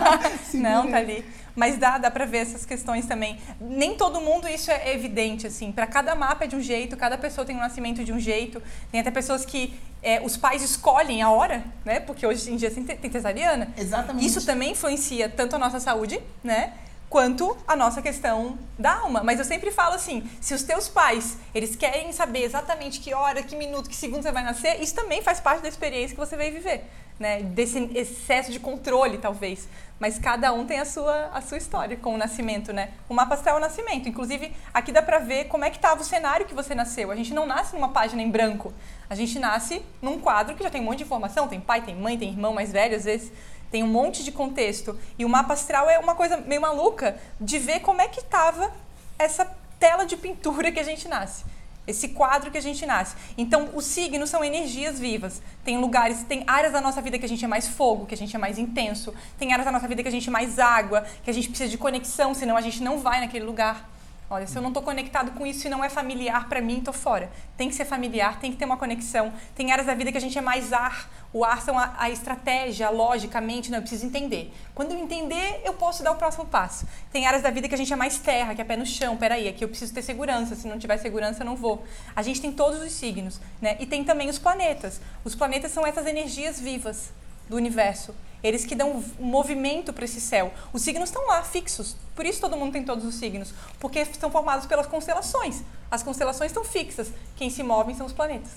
Segurei. 0.49 0.73
Não, 0.73 0.91
tá 0.91 0.97
ali. 0.97 1.23
Mas 1.55 1.77
dá, 1.77 1.99
dá 1.99 2.11
pra 2.11 2.25
ver 2.25 2.39
essas 2.39 2.65
questões 2.65 3.05
também. 3.05 3.39
Nem 3.61 3.95
todo 3.97 4.19
mundo 4.21 4.49
isso 4.49 4.71
é 4.71 4.95
evidente, 4.95 5.47
assim. 5.47 5.71
Pra 5.71 5.87
cada 5.87 6.15
mapa 6.15 6.45
é 6.45 6.47
de 6.47 6.57
um 6.57 6.61
jeito, 6.61 6.97
cada 6.97 7.19
pessoa 7.19 7.45
tem 7.45 7.55
um 7.55 7.59
nascimento 7.59 8.03
de 8.03 8.15
um 8.15 8.19
jeito. 8.19 8.63
Tem 8.91 9.01
até 9.01 9.11
pessoas 9.11 9.45
que 9.45 9.79
é, 10.03 10.23
os 10.23 10.39
pais 10.39 10.63
escolhem 10.63 11.21
a 11.21 11.29
hora, 11.29 11.63
né? 11.85 12.01
Porque 12.01 12.27
hoje 12.27 12.51
em 12.51 12.57
dia 12.57 12.71
tem 12.71 12.83
tem 12.83 13.13
cesariana. 13.13 13.69
Exatamente. 13.77 14.25
Isso 14.25 14.47
também 14.47 14.73
influencia 14.73 15.29
tanto 15.29 15.55
a 15.55 15.59
nossa 15.59 15.81
saúde, 15.81 16.19
né? 16.43 16.73
Quanto 17.13 17.55
a 17.69 17.77
nossa 17.77 18.01
questão 18.01 18.59
da 18.79 18.95
alma. 19.01 19.23
Mas 19.23 19.39
eu 19.39 19.45
sempre 19.45 19.71
falo 19.71 19.95
assim, 19.97 20.27
se 20.41 20.55
os 20.55 20.63
teus 20.63 20.89
pais, 20.89 21.37
eles 21.55 21.77
querem 21.77 22.11
saber 22.11 22.43
exatamente 22.43 23.01
que 23.01 23.13
hora, 23.13 23.43
que 23.43 23.55
minuto, 23.55 23.87
que 23.91 23.95
segundo 23.95 24.23
você 24.23 24.33
vai 24.33 24.43
nascer, 24.43 24.81
isso 24.81 24.95
também 24.95 25.21
faz 25.21 25.39
parte 25.39 25.61
da 25.61 25.69
experiência 25.69 26.15
que 26.15 26.21
você 26.27 26.39
vai 26.39 26.51
viver, 26.51 26.87
né? 27.21 27.43
Desse 27.43 27.91
excesso 27.95 28.51
de 28.51 28.59
controle, 28.59 29.19
talvez. 29.19 29.69
Mas 30.01 30.19
cada 30.19 30.55
um 30.55 30.65
tem 30.65 30.81
a 30.81 30.87
sua, 30.87 31.27
a 31.35 31.43
sua 31.43 31.59
história 31.59 31.99
com 31.99 32.15
o 32.15 32.17
nascimento, 32.17 32.73
né? 32.73 32.93
O 33.11 33.13
mapa 33.13 33.35
astral 33.35 33.57
é 33.57 33.59
o 33.59 33.61
nascimento. 33.61 34.09
Inclusive, 34.09 34.51
aqui 34.73 34.91
dá 34.91 35.03
pra 35.03 35.19
ver 35.19 35.49
como 35.49 35.67
é 35.67 35.71
que 35.71 35.77
estava 35.77 36.01
o 36.01 36.05
cenário 36.05 36.47
que 36.47 36.55
você 36.55 36.75
nasceu. 36.75 37.11
A 37.11 37.15
gente 37.15 37.35
não 37.35 37.45
nasce 37.45 37.75
numa 37.75 37.91
página 37.91 38.23
em 38.23 38.31
branco. 38.31 38.73
A 39.11 39.15
gente 39.15 39.39
nasce 39.39 39.83
num 40.01 40.19
quadro 40.19 40.57
que 40.57 40.63
já 40.63 40.71
tem 40.71 40.81
um 40.81 40.85
monte 40.85 40.99
de 40.99 41.05
informação. 41.05 41.47
Tem 41.47 41.61
pai, 41.61 41.83
tem 41.83 41.95
mãe, 41.95 42.17
tem 42.17 42.31
irmão 42.31 42.55
mais 42.55 42.73
velho, 42.73 42.97
às 42.97 43.05
vezes 43.05 43.31
tem 43.73 43.83
um 43.83 43.89
monte 43.89 44.23
de 44.23 44.31
contexto. 44.31 44.97
E 45.19 45.25
o 45.25 45.29
mapa 45.29 45.55
astral 45.55 45.89
é 45.89 45.99
uma 45.99 46.15
coisa 46.15 46.37
meio 46.37 46.61
maluca 46.61 47.19
de 47.41 47.59
ver 47.59 47.81
como 47.81 48.03
é 48.03 48.07
que 48.07 48.21
estava 48.21 48.71
essa 49.19 49.47
tela 49.81 50.05
de 50.05 50.15
pintura 50.17 50.71
que 50.71 50.79
a 50.79 50.83
gente 50.83 51.09
nasce. 51.09 51.45
Esse 51.85 52.11
quadro 52.11 52.51
que 52.51 52.59
a 52.59 52.61
gente 52.61 52.85
nasce. 52.87 53.17
Então, 53.37 53.71
os 53.75 53.87
signos 53.87 54.31
são 54.31 54.45
energias 54.45 55.01
vivas. 55.01 55.43
Tem 55.65 55.79
lugares, 55.79 56.23
tem 56.23 56.45
áreas 56.47 56.73
da 56.73 56.81
nossa 56.81 57.01
vida 57.03 57.19
que 57.19 57.25
a 57.25 57.29
gente 57.29 57.45
é 57.45 57.49
mais 57.49 57.67
fogo, 57.67 58.07
que 58.07 58.15
a 58.15 58.17
gente 58.17 58.37
é 58.37 58.39
mais 58.39 58.59
intenso. 58.59 59.13
Tem 59.39 59.53
áreas 59.53 59.65
da 59.65 59.73
nossa 59.73 59.89
vida 59.89 60.03
que 60.03 60.09
a 60.09 60.13
gente 60.13 60.29
é 60.29 60.31
mais 60.31 60.61
água, 60.61 61.05
que 61.25 61.31
a 61.31 61.35
gente 61.35 61.49
precisa 61.49 61.69
de 61.69 61.79
conexão, 61.79 62.35
senão 62.35 62.57
a 62.57 62.61
gente 62.61 62.81
não 62.83 62.99
vai 62.99 63.21
naquele 63.21 63.45
lugar. 63.45 63.91
Olha, 64.33 64.47
se 64.47 64.57
eu 64.57 64.63
não 64.63 64.71
estou 64.71 64.83
conectado 64.83 65.33
com 65.33 65.47
isso 65.47 65.67
e 65.67 65.71
não 65.71 65.85
é 65.85 65.91
familiar 65.91 66.49
para 66.49 66.59
mim, 66.59 66.79
estou 66.79 66.95
fora. 66.95 67.31
Tem 67.55 67.69
que 67.69 67.75
ser 67.75 67.85
familiar, 67.85 68.41
tem 68.41 68.51
que 68.51 68.57
ter 68.57 68.65
uma 68.65 68.79
conexão. 68.79 69.31
Tem 69.55 69.71
áreas 69.71 69.87
da 69.87 69.95
vida 69.95 70.11
que 70.11 70.17
a 70.17 70.21
gente 70.23 70.39
é 70.39 70.41
mais 70.41 70.73
ar. 70.73 71.11
O 71.35 71.45
ar 71.45 71.61
são 71.61 71.79
a, 71.79 71.95
a 71.99 72.09
estratégia, 72.09 72.87
a 72.87 72.91
lógica, 72.91 73.37
a 73.37 73.41
mente. 73.43 73.71
Não, 73.71 73.77
eu 73.77 73.83
preciso 73.83 74.07
entender. 74.07 74.51
Quando 74.75 74.93
eu 74.93 74.99
entender, 74.99 75.61
eu 75.67 75.75
posso 75.75 76.03
dar 76.03 76.13
o 76.13 76.17
próximo 76.17 76.47
passo. 76.47 76.89
Tem 77.13 77.27
áreas 77.27 77.43
da 77.43 77.51
vida 77.51 77.69
que 77.69 77.75
a 77.75 77.77
gente 77.77 77.93
é 77.93 77.97
mais 77.97 78.21
terra, 78.21 78.55
que 78.55 78.63
é 78.63 78.65
pé 78.65 78.75
no 78.75 78.87
chão. 78.87 79.19
Peraí, 79.19 79.47
aqui 79.47 79.63
eu 79.63 79.69
preciso 79.69 79.93
ter 79.93 80.01
segurança. 80.01 80.55
Se 80.55 80.67
não 80.67 80.79
tiver 80.79 80.97
segurança, 80.97 81.43
eu 81.43 81.47
não 81.47 81.55
vou. 81.55 81.85
A 82.17 82.23
gente 82.23 82.41
tem 82.41 82.51
todos 82.51 82.81
os 82.81 82.91
signos, 82.91 83.39
né? 83.61 83.77
E 83.81 83.85
tem 83.85 84.03
também 84.03 84.31
os 84.31 84.39
planetas. 84.39 84.99
Os 85.23 85.35
planetas 85.35 85.73
são 85.73 85.87
essas 85.87 86.07
energias 86.07 86.59
vivas 86.59 87.13
do 87.51 87.57
universo. 87.57 88.15
Eles 88.43 88.65
que 88.65 88.75
dão 88.75 89.05
movimento 89.21 89.93
para 89.93 90.07
esse 90.07 90.23
céu. 90.23 90.55
Os 90.73 90.81
signos 90.81 91.11
estão 91.11 91.27
lá, 91.27 91.43
fixos. 91.43 91.97
Por 92.15 92.27
isso 92.27 92.41
todo 92.41 92.57
mundo 92.57 92.73
tem 92.73 92.85
todos 92.85 93.05
os 93.05 93.15
signos. 93.15 93.53
Porque 93.81 94.05
são 94.05 94.31
formados 94.31 94.67
pelas 94.67 94.87
constelações. 94.87 95.63
As 95.91 96.03
constelações 96.03 96.51
estão 96.51 96.65
fixas. 96.65 97.13
Quem 97.37 97.51
se 97.51 97.63
move 97.63 97.95
são 97.95 98.07
os 98.07 98.13
planetas. 98.13 98.53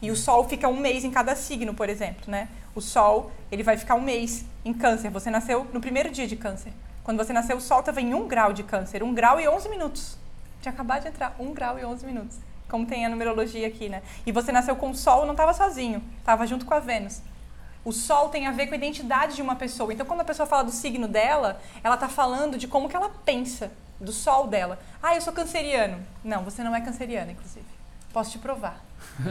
E 0.00 0.10
o 0.10 0.16
Sol 0.16 0.46
fica 0.48 0.68
um 0.68 0.78
mês 0.78 1.04
em 1.04 1.10
cada 1.10 1.34
signo, 1.34 1.72
por 1.72 1.88
exemplo, 1.88 2.24
né? 2.26 2.48
O 2.74 2.80
Sol, 2.80 3.30
ele 3.50 3.62
vai 3.62 3.76
ficar 3.78 3.94
um 3.94 4.00
mês 4.00 4.44
em 4.64 4.72
câncer. 4.72 5.10
Você 5.10 5.30
nasceu 5.30 5.66
no 5.72 5.80
primeiro 5.80 6.10
dia 6.10 6.26
de 6.26 6.36
câncer. 6.36 6.72
Quando 7.02 7.18
você 7.18 7.32
nasceu, 7.32 7.56
o 7.56 7.60
Sol 7.60 7.80
estava 7.80 8.00
em 8.00 8.12
um 8.12 8.28
grau 8.28 8.52
de 8.52 8.62
câncer. 8.62 9.02
Um 9.02 9.14
grau 9.14 9.40
e 9.40 9.48
11 9.48 9.68
minutos. 9.68 10.18
Tinha 10.60 10.72
acabado 10.72 11.02
de 11.02 11.08
entrar. 11.08 11.34
Um 11.38 11.54
grau 11.54 11.78
e 11.78 11.84
11 11.84 12.04
minutos. 12.04 12.36
Como 12.68 12.84
tem 12.84 13.06
a 13.06 13.08
numerologia 13.08 13.66
aqui, 13.66 13.88
né? 13.88 14.02
E 14.26 14.32
você 14.32 14.50
nasceu 14.50 14.76
com 14.76 14.90
o 14.90 14.94
Sol, 14.94 15.24
não 15.24 15.32
estava 15.32 15.54
sozinho. 15.54 16.02
Estava 16.18 16.46
junto 16.46 16.66
com 16.66 16.74
a 16.74 16.80
Vênus. 16.80 17.22
O 17.86 17.92
sol 17.92 18.28
tem 18.28 18.46
a 18.46 18.50
ver 18.50 18.66
com 18.66 18.74
a 18.74 18.76
identidade 18.76 19.36
de 19.36 19.42
uma 19.42 19.54
pessoa. 19.56 19.92
Então, 19.92 20.04
quando 20.04 20.20
a 20.20 20.24
pessoa 20.24 20.44
fala 20.46 20.64
do 20.64 20.72
signo 20.72 21.06
dela, 21.06 21.60
ela 21.84 21.94
está 21.94 22.08
falando 22.08 22.58
de 22.58 22.66
como 22.66 22.88
que 22.88 22.96
ela 22.96 23.08
pensa, 23.24 23.70
do 24.00 24.12
sol 24.12 24.46
dela. 24.48 24.78
Ah, 25.02 25.14
eu 25.14 25.20
sou 25.22 25.32
canceriano. 25.32 25.98
Não, 26.24 26.42
você 26.42 26.62
não 26.64 26.74
é 26.74 26.80
canceriano, 26.80 27.30
inclusive. 27.30 27.64
Posso 28.12 28.32
te 28.32 28.38
provar. 28.38 28.84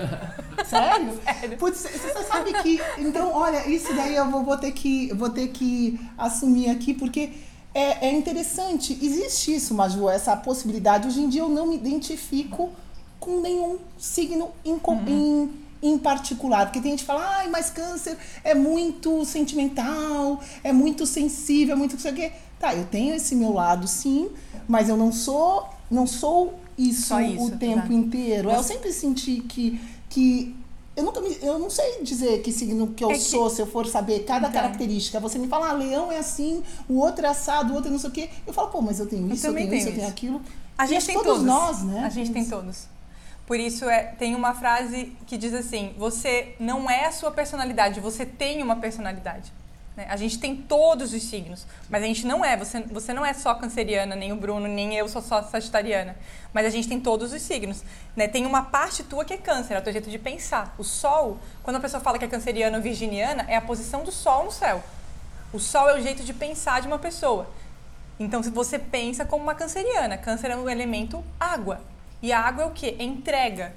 Sério? 0.66 1.20
Sério. 1.24 1.58
Putz, 1.58 1.80
você 1.82 2.24
sabe 2.24 2.54
que. 2.62 2.80
Então, 2.98 3.34
olha, 3.34 3.68
isso 3.68 3.94
daí 3.94 4.16
eu 4.16 4.30
vou, 4.30 4.44
vou 4.44 4.58
ter, 4.58 4.72
que, 4.72 5.14
vou 5.14 5.30
ter 5.30 5.50
que 5.50 6.00
assumir 6.18 6.70
aqui, 6.70 6.94
porque 6.94 7.34
é, 7.74 8.08
é 8.08 8.12
interessante. 8.14 8.98
Existe 9.02 9.54
isso, 9.56 9.74
Maju, 9.74 10.10
essa 10.10 10.36
possibilidade. 10.38 11.08
Hoje 11.08 11.22
em 11.22 11.30
dia 11.30 11.42
eu 11.42 11.50
não 11.50 11.68
me 11.68 11.76
identifico 11.76 12.72
com 13.20 13.42
nenhum 13.42 13.80
signo 13.98 14.52
em, 14.64 14.78
co- 14.80 14.94
em, 15.08 15.52
em 15.88 15.98
particular. 15.98 16.66
Porque 16.66 16.82
tem 16.82 16.92
gente 16.92 17.02
que 17.02 17.06
fala, 17.06 17.24
ai, 17.38 17.48
mas 17.50 17.70
câncer 17.70 18.18
é 18.44 18.54
muito 18.56 19.24
sentimental, 19.26 20.40
é 20.64 20.72
muito 20.72 21.06
sensível, 21.06 21.76
é 21.76 21.78
muito 21.78 21.94
não 21.94 22.00
sei 22.00 22.12
o 22.12 22.16
quê. 22.16 22.32
Tá, 22.60 22.74
eu 22.74 22.86
tenho 22.86 23.14
esse 23.16 23.36
meu 23.36 23.52
lado, 23.54 23.88
sim, 23.88 24.30
mas 24.68 24.90
eu 24.90 24.98
não 24.98 25.12
sou, 25.12 25.68
não 25.92 26.08
sou 26.08 26.54
isso, 26.78 27.18
isso, 27.20 27.46
o 27.46 27.52
tempo 27.52 27.80
exato. 27.80 27.94
inteiro. 27.94 28.50
Eu 28.50 28.64
sempre 28.64 28.92
senti 28.92 29.42
que, 29.42 29.80
que 30.10 30.56
eu 30.96 31.04
nunca 31.04 31.20
me, 31.22 31.38
eu 31.42 31.60
não 31.60 31.70
sei 31.70 32.02
dizer 32.02 32.42
que 32.42 32.52
signo 32.52 32.88
que 32.88 33.04
eu 33.04 33.12
É 33.12 33.14
que- 33.16 33.20
sou, 33.20 33.50
se 33.50 33.62
eu 33.62 33.68
for 33.68 33.86
saber 33.86 34.24
cada 34.26 34.48
Então. 34.48 34.62
característica. 34.62 35.20
Você 35.20 35.38
me 35.38 35.48
fala, 35.48 35.70
ah, 35.70 35.74
leão 35.74 36.12
é 36.12 36.18
assim, 36.18 36.64
o 36.88 36.96
outro 37.00 37.26
é 37.26 37.30
assado, 37.30 37.74
o 37.74 37.76
outro 37.76 37.90
é 37.90 37.92
não 37.92 38.00
sei 38.00 38.10
o 38.10 38.14
quê. 38.14 38.30
Eu 38.48 38.54
falo, 38.54 38.70
pô, 38.70 38.82
mas 38.82 39.00
eu 39.00 39.06
tenho 39.06 39.32
isso, 39.34 39.46
eu, 39.46 39.52
também 39.52 39.68
tenho 39.70 39.80
isso, 39.80 39.90
eu 39.90 39.94
tenho 39.94 40.04
isso. 40.04 40.12
aquilo. 40.12 40.42
A 40.78 40.86
gente 40.88 41.06
tem 41.06 41.16
todos 41.16 41.30
todos. 41.32 41.44
nós, 41.46 41.84
né? 41.84 42.04
A 42.06 42.10
gente 42.10 42.32
tem 42.32 42.46
todos. 42.46 42.88
Por 43.46 43.60
isso 43.60 43.88
é, 43.88 44.04
tem 44.04 44.34
uma 44.34 44.56
frase 44.56 45.16
que 45.28 45.38
diz 45.38 45.54
assim: 45.54 45.94
você 45.98 46.56
não 46.60 46.90
é 46.90 47.06
a 47.06 47.12
sua 47.12 47.32
personalidade, 47.32 48.00
você 48.00 48.26
tem 48.26 48.62
uma 48.64 48.78
personalidade. 48.78 49.54
né? 49.96 50.08
A 50.10 50.18
gente 50.18 50.40
tem 50.40 50.56
todos 50.56 51.14
os 51.14 51.22
signos, 51.22 51.66
mas 51.88 52.04
a 52.04 52.08
gente 52.08 52.26
não 52.26 52.44
é. 52.44 52.58
Você, 52.58 52.82
você 52.82 53.14
não 53.14 53.24
é 53.24 53.34
só 53.34 53.54
canceriana, 53.54 54.16
nem 54.16 54.32
o 54.32 54.36
Bruno, 54.36 54.68
nem 54.68 54.96
eu 54.96 55.08
sou 55.08 55.22
só 55.22 55.44
sagitariana. 55.44 56.16
Mas 56.52 56.66
a 56.66 56.70
gente 56.70 56.88
tem 56.88 57.00
todos 57.00 57.34
os 57.34 57.42
signos. 57.42 57.84
né? 58.16 58.28
Tem 58.28 58.48
uma 58.48 58.64
parte 58.64 59.04
tua 59.04 59.24
que 59.24 59.34
é 59.34 59.38
câncer, 59.38 59.76
é 59.76 59.80
o 59.80 59.84
teu 59.84 59.94
jeito 59.94 60.10
de 60.10 60.18
pensar. 60.18 60.74
O 60.80 60.84
sol, 60.84 61.38
quando 61.62 61.76
a 61.76 61.80
pessoa 61.80 62.02
fala 62.02 62.18
que 62.18 62.26
é 62.26 62.28
canceriana 62.28 62.78
ou 62.78 62.84
virginiana, 62.84 63.46
é 63.48 63.56
a 63.56 63.62
posição 63.62 64.04
do 64.04 64.12
sol 64.12 64.46
no 64.46 64.52
céu. 64.52 64.84
O 65.54 65.60
sol 65.60 65.88
é 65.88 66.00
o 66.00 66.02
jeito 66.02 66.24
de 66.24 66.34
pensar 66.34 66.82
de 66.82 66.88
uma 66.88 66.98
pessoa. 66.98 67.48
Então, 68.20 68.42
se 68.42 68.50
você 68.50 68.80
pensa 68.80 69.24
como 69.24 69.44
uma 69.44 69.54
canceriana, 69.54 70.18
câncer 70.18 70.50
é 70.50 70.56
um 70.56 70.68
elemento 70.68 71.24
água. 71.40 71.80
E 72.22 72.32
a 72.34 72.40
água 72.40 72.64
é 72.64 72.68
o 72.68 72.72
quê? 72.72 72.96
É 73.00 73.04
entrega. 73.04 73.74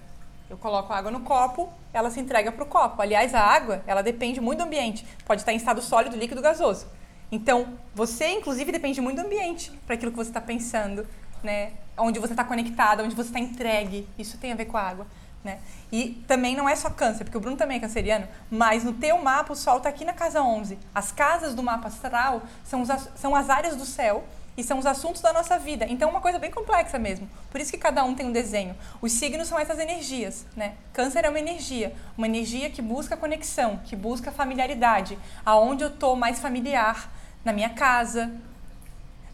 Eu 0.48 0.56
coloco 0.56 0.92
a 0.92 0.96
água 0.96 1.10
no 1.10 1.20
copo, 1.20 1.70
ela 1.92 2.10
se 2.10 2.20
entrega 2.20 2.50
para 2.50 2.64
o 2.64 2.66
copo. 2.66 3.02
Aliás, 3.02 3.34
a 3.34 3.40
água, 3.40 3.82
ela 3.86 4.02
depende 4.02 4.40
muito 4.40 4.58
do 4.60 4.64
ambiente. 4.64 5.06
Pode 5.26 5.42
estar 5.42 5.52
em 5.52 5.56
estado 5.56 5.82
sólido, 5.82 6.16
líquido, 6.16 6.40
gasoso. 6.40 6.86
Então, 7.30 7.74
você, 7.94 8.28
inclusive, 8.28 8.72
depende 8.72 9.00
muito 9.00 9.20
do 9.20 9.26
ambiente 9.26 9.70
para 9.86 9.94
aquilo 9.94 10.10
que 10.10 10.16
você 10.16 10.30
está 10.30 10.40
pensando, 10.40 11.06
né? 11.42 11.72
Onde 11.98 12.18
você 12.18 12.32
está 12.32 12.44
conectado, 12.44 13.02
onde 13.02 13.14
você 13.14 13.28
está 13.28 13.38
entregue. 13.38 14.08
Isso 14.18 14.38
tem 14.38 14.52
a 14.52 14.56
ver 14.56 14.64
com 14.64 14.78
a 14.78 14.82
água. 14.82 15.06
Né? 15.44 15.58
E 15.92 16.24
também 16.26 16.56
não 16.56 16.68
é 16.68 16.74
só 16.74 16.90
câncer, 16.90 17.22
porque 17.24 17.36
o 17.36 17.40
Bruno 17.40 17.56
também 17.56 17.76
é 17.76 17.80
canceriano, 17.80 18.26
mas 18.50 18.82
no 18.82 18.92
teu 18.94 19.16
mapa 19.22 19.52
o 19.52 19.56
Sol 19.56 19.76
está 19.76 19.88
aqui 19.88 20.04
na 20.04 20.12
casa 20.12 20.42
11. 20.42 20.76
As 20.92 21.12
casas 21.12 21.54
do 21.54 21.62
mapa 21.62 21.86
astral 21.86 22.42
são, 22.64 22.82
ass- 22.82 23.08
são 23.14 23.36
as 23.36 23.48
áreas 23.48 23.76
do 23.76 23.84
céu 23.86 24.24
e 24.58 24.64
são 24.64 24.76
os 24.76 24.86
assuntos 24.86 25.22
da 25.22 25.32
nossa 25.32 25.56
vida. 25.56 25.86
Então 25.88 26.08
é 26.08 26.10
uma 26.10 26.20
coisa 26.20 26.36
bem 26.36 26.50
complexa 26.50 26.98
mesmo. 26.98 27.30
Por 27.48 27.60
isso 27.60 27.70
que 27.70 27.78
cada 27.78 28.02
um 28.02 28.12
tem 28.12 28.26
um 28.26 28.32
desenho. 28.32 28.74
Os 29.00 29.12
signos 29.12 29.46
são 29.46 29.56
essas 29.56 29.78
energias, 29.78 30.44
né? 30.56 30.74
Câncer 30.92 31.24
é 31.24 31.28
uma 31.28 31.38
energia, 31.38 31.94
uma 32.16 32.26
energia 32.26 32.68
que 32.68 32.82
busca 32.82 33.16
conexão, 33.16 33.80
que 33.84 33.94
busca 33.94 34.32
familiaridade, 34.32 35.16
aonde 35.46 35.84
eu 35.84 35.90
tô 35.90 36.16
mais 36.16 36.40
familiar, 36.40 37.08
na 37.44 37.52
minha 37.52 37.70
casa, 37.70 38.32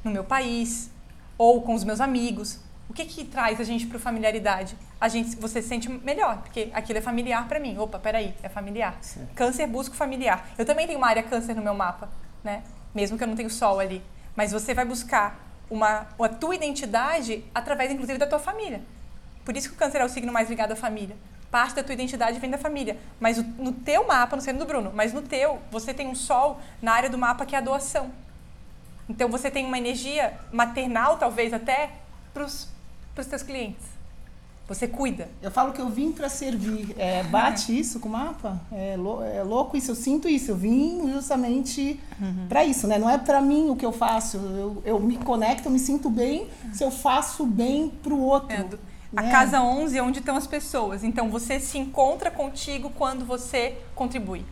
no 0.04 0.10
meu 0.10 0.24
país, 0.24 0.90
ou 1.38 1.62
com 1.62 1.72
os 1.72 1.84
meus 1.84 2.02
amigos. 2.02 2.60
O 2.86 2.92
que 2.92 3.06
que 3.06 3.24
traz 3.24 3.58
a 3.58 3.64
gente 3.64 3.86
para 3.86 3.98
familiaridade? 3.98 4.76
A 5.00 5.08
gente, 5.08 5.36
você 5.36 5.62
se 5.62 5.68
sente 5.68 5.88
melhor, 5.88 6.42
porque 6.42 6.68
aquilo 6.74 6.98
é 6.98 7.02
familiar 7.02 7.48
para 7.48 7.58
mim. 7.58 7.78
Opa, 7.78 7.98
peraí, 7.98 8.34
é 8.42 8.50
familiar. 8.50 8.98
Certo. 9.00 9.34
Câncer 9.34 9.66
busca 9.66 9.94
familiar. 9.94 10.50
Eu 10.58 10.66
também 10.66 10.86
tenho 10.86 10.98
uma 10.98 11.08
área 11.08 11.22
câncer 11.22 11.54
no 11.54 11.62
meu 11.62 11.72
mapa, 11.72 12.10
né? 12.42 12.62
Mesmo 12.94 13.16
que 13.16 13.24
eu 13.24 13.28
não 13.28 13.34
tenha 13.34 13.48
o 13.48 13.50
sol 13.50 13.80
ali. 13.80 14.02
Mas 14.36 14.52
você 14.52 14.74
vai 14.74 14.84
buscar 14.84 15.40
uma, 15.70 16.06
a 16.18 16.28
tua 16.28 16.54
identidade 16.54 17.44
através, 17.54 17.90
inclusive, 17.90 18.18
da 18.18 18.26
tua 18.26 18.38
família. 18.38 18.82
Por 19.44 19.56
isso 19.56 19.68
que 19.68 19.74
o 19.74 19.78
câncer 19.78 20.00
é 20.00 20.04
o 20.04 20.08
signo 20.08 20.32
mais 20.32 20.48
ligado 20.48 20.72
à 20.72 20.76
família. 20.76 21.16
Parte 21.50 21.76
da 21.76 21.84
tua 21.84 21.92
identidade 21.92 22.38
vem 22.38 22.50
da 22.50 22.58
família. 22.58 22.98
Mas 23.20 23.36
no 23.36 23.72
teu 23.72 24.06
mapa, 24.06 24.34
não 24.34 24.42
sendo 24.42 24.58
do 24.58 24.66
Bruno, 24.66 24.92
mas 24.94 25.12
no 25.12 25.22
teu, 25.22 25.60
você 25.70 25.94
tem 25.94 26.08
um 26.08 26.14
sol 26.14 26.60
na 26.82 26.92
área 26.92 27.08
do 27.08 27.18
mapa 27.18 27.46
que 27.46 27.54
é 27.54 27.58
a 27.58 27.62
doação. 27.62 28.10
Então 29.08 29.28
você 29.28 29.50
tem 29.50 29.66
uma 29.66 29.78
energia 29.78 30.38
maternal, 30.52 31.18
talvez 31.18 31.52
até, 31.52 31.90
para 32.32 32.44
os 32.44 32.68
teus 33.28 33.42
clientes. 33.42 33.93
Você 34.66 34.88
cuida. 34.88 35.28
Eu 35.42 35.50
falo 35.50 35.72
que 35.74 35.80
eu 35.80 35.90
vim 35.90 36.10
para 36.10 36.28
servir. 36.28 36.94
É, 36.98 37.22
bate 37.28 37.78
isso 37.78 38.00
com 38.00 38.08
o 38.08 38.12
mapa? 38.12 38.58
É, 38.72 38.96
lou- 38.96 39.22
é 39.22 39.42
louco 39.42 39.76
isso, 39.76 39.90
eu 39.90 39.94
sinto 39.94 40.26
isso. 40.26 40.50
Eu 40.52 40.56
vim 40.56 41.10
justamente 41.12 42.00
para 42.48 42.64
isso, 42.64 42.86
né? 42.86 42.98
Não 42.98 43.08
é 43.10 43.18
para 43.18 43.40
mim 43.42 43.68
o 43.68 43.76
que 43.76 43.84
eu 43.84 43.92
faço. 43.92 44.38
Eu, 44.38 44.82
eu 44.84 44.98
me 45.00 45.18
conecto, 45.18 45.68
eu 45.68 45.72
me 45.72 45.78
sinto 45.78 46.08
bem 46.08 46.48
se 46.72 46.82
eu 46.82 46.90
faço 46.90 47.44
bem 47.44 47.90
para 48.02 48.14
o 48.14 48.20
outro. 48.20 48.56
É, 48.56 48.62
do- 48.62 48.78
A 49.14 49.22
né? 49.22 49.30
casa 49.30 49.60
11 49.60 49.98
é 49.98 50.02
onde 50.02 50.20
estão 50.20 50.34
as 50.36 50.46
pessoas. 50.46 51.04
Então 51.04 51.28
você 51.30 51.60
se 51.60 51.76
encontra 51.76 52.30
contigo 52.30 52.88
quando 52.96 53.24
você 53.26 53.76
contribui. 53.94 54.44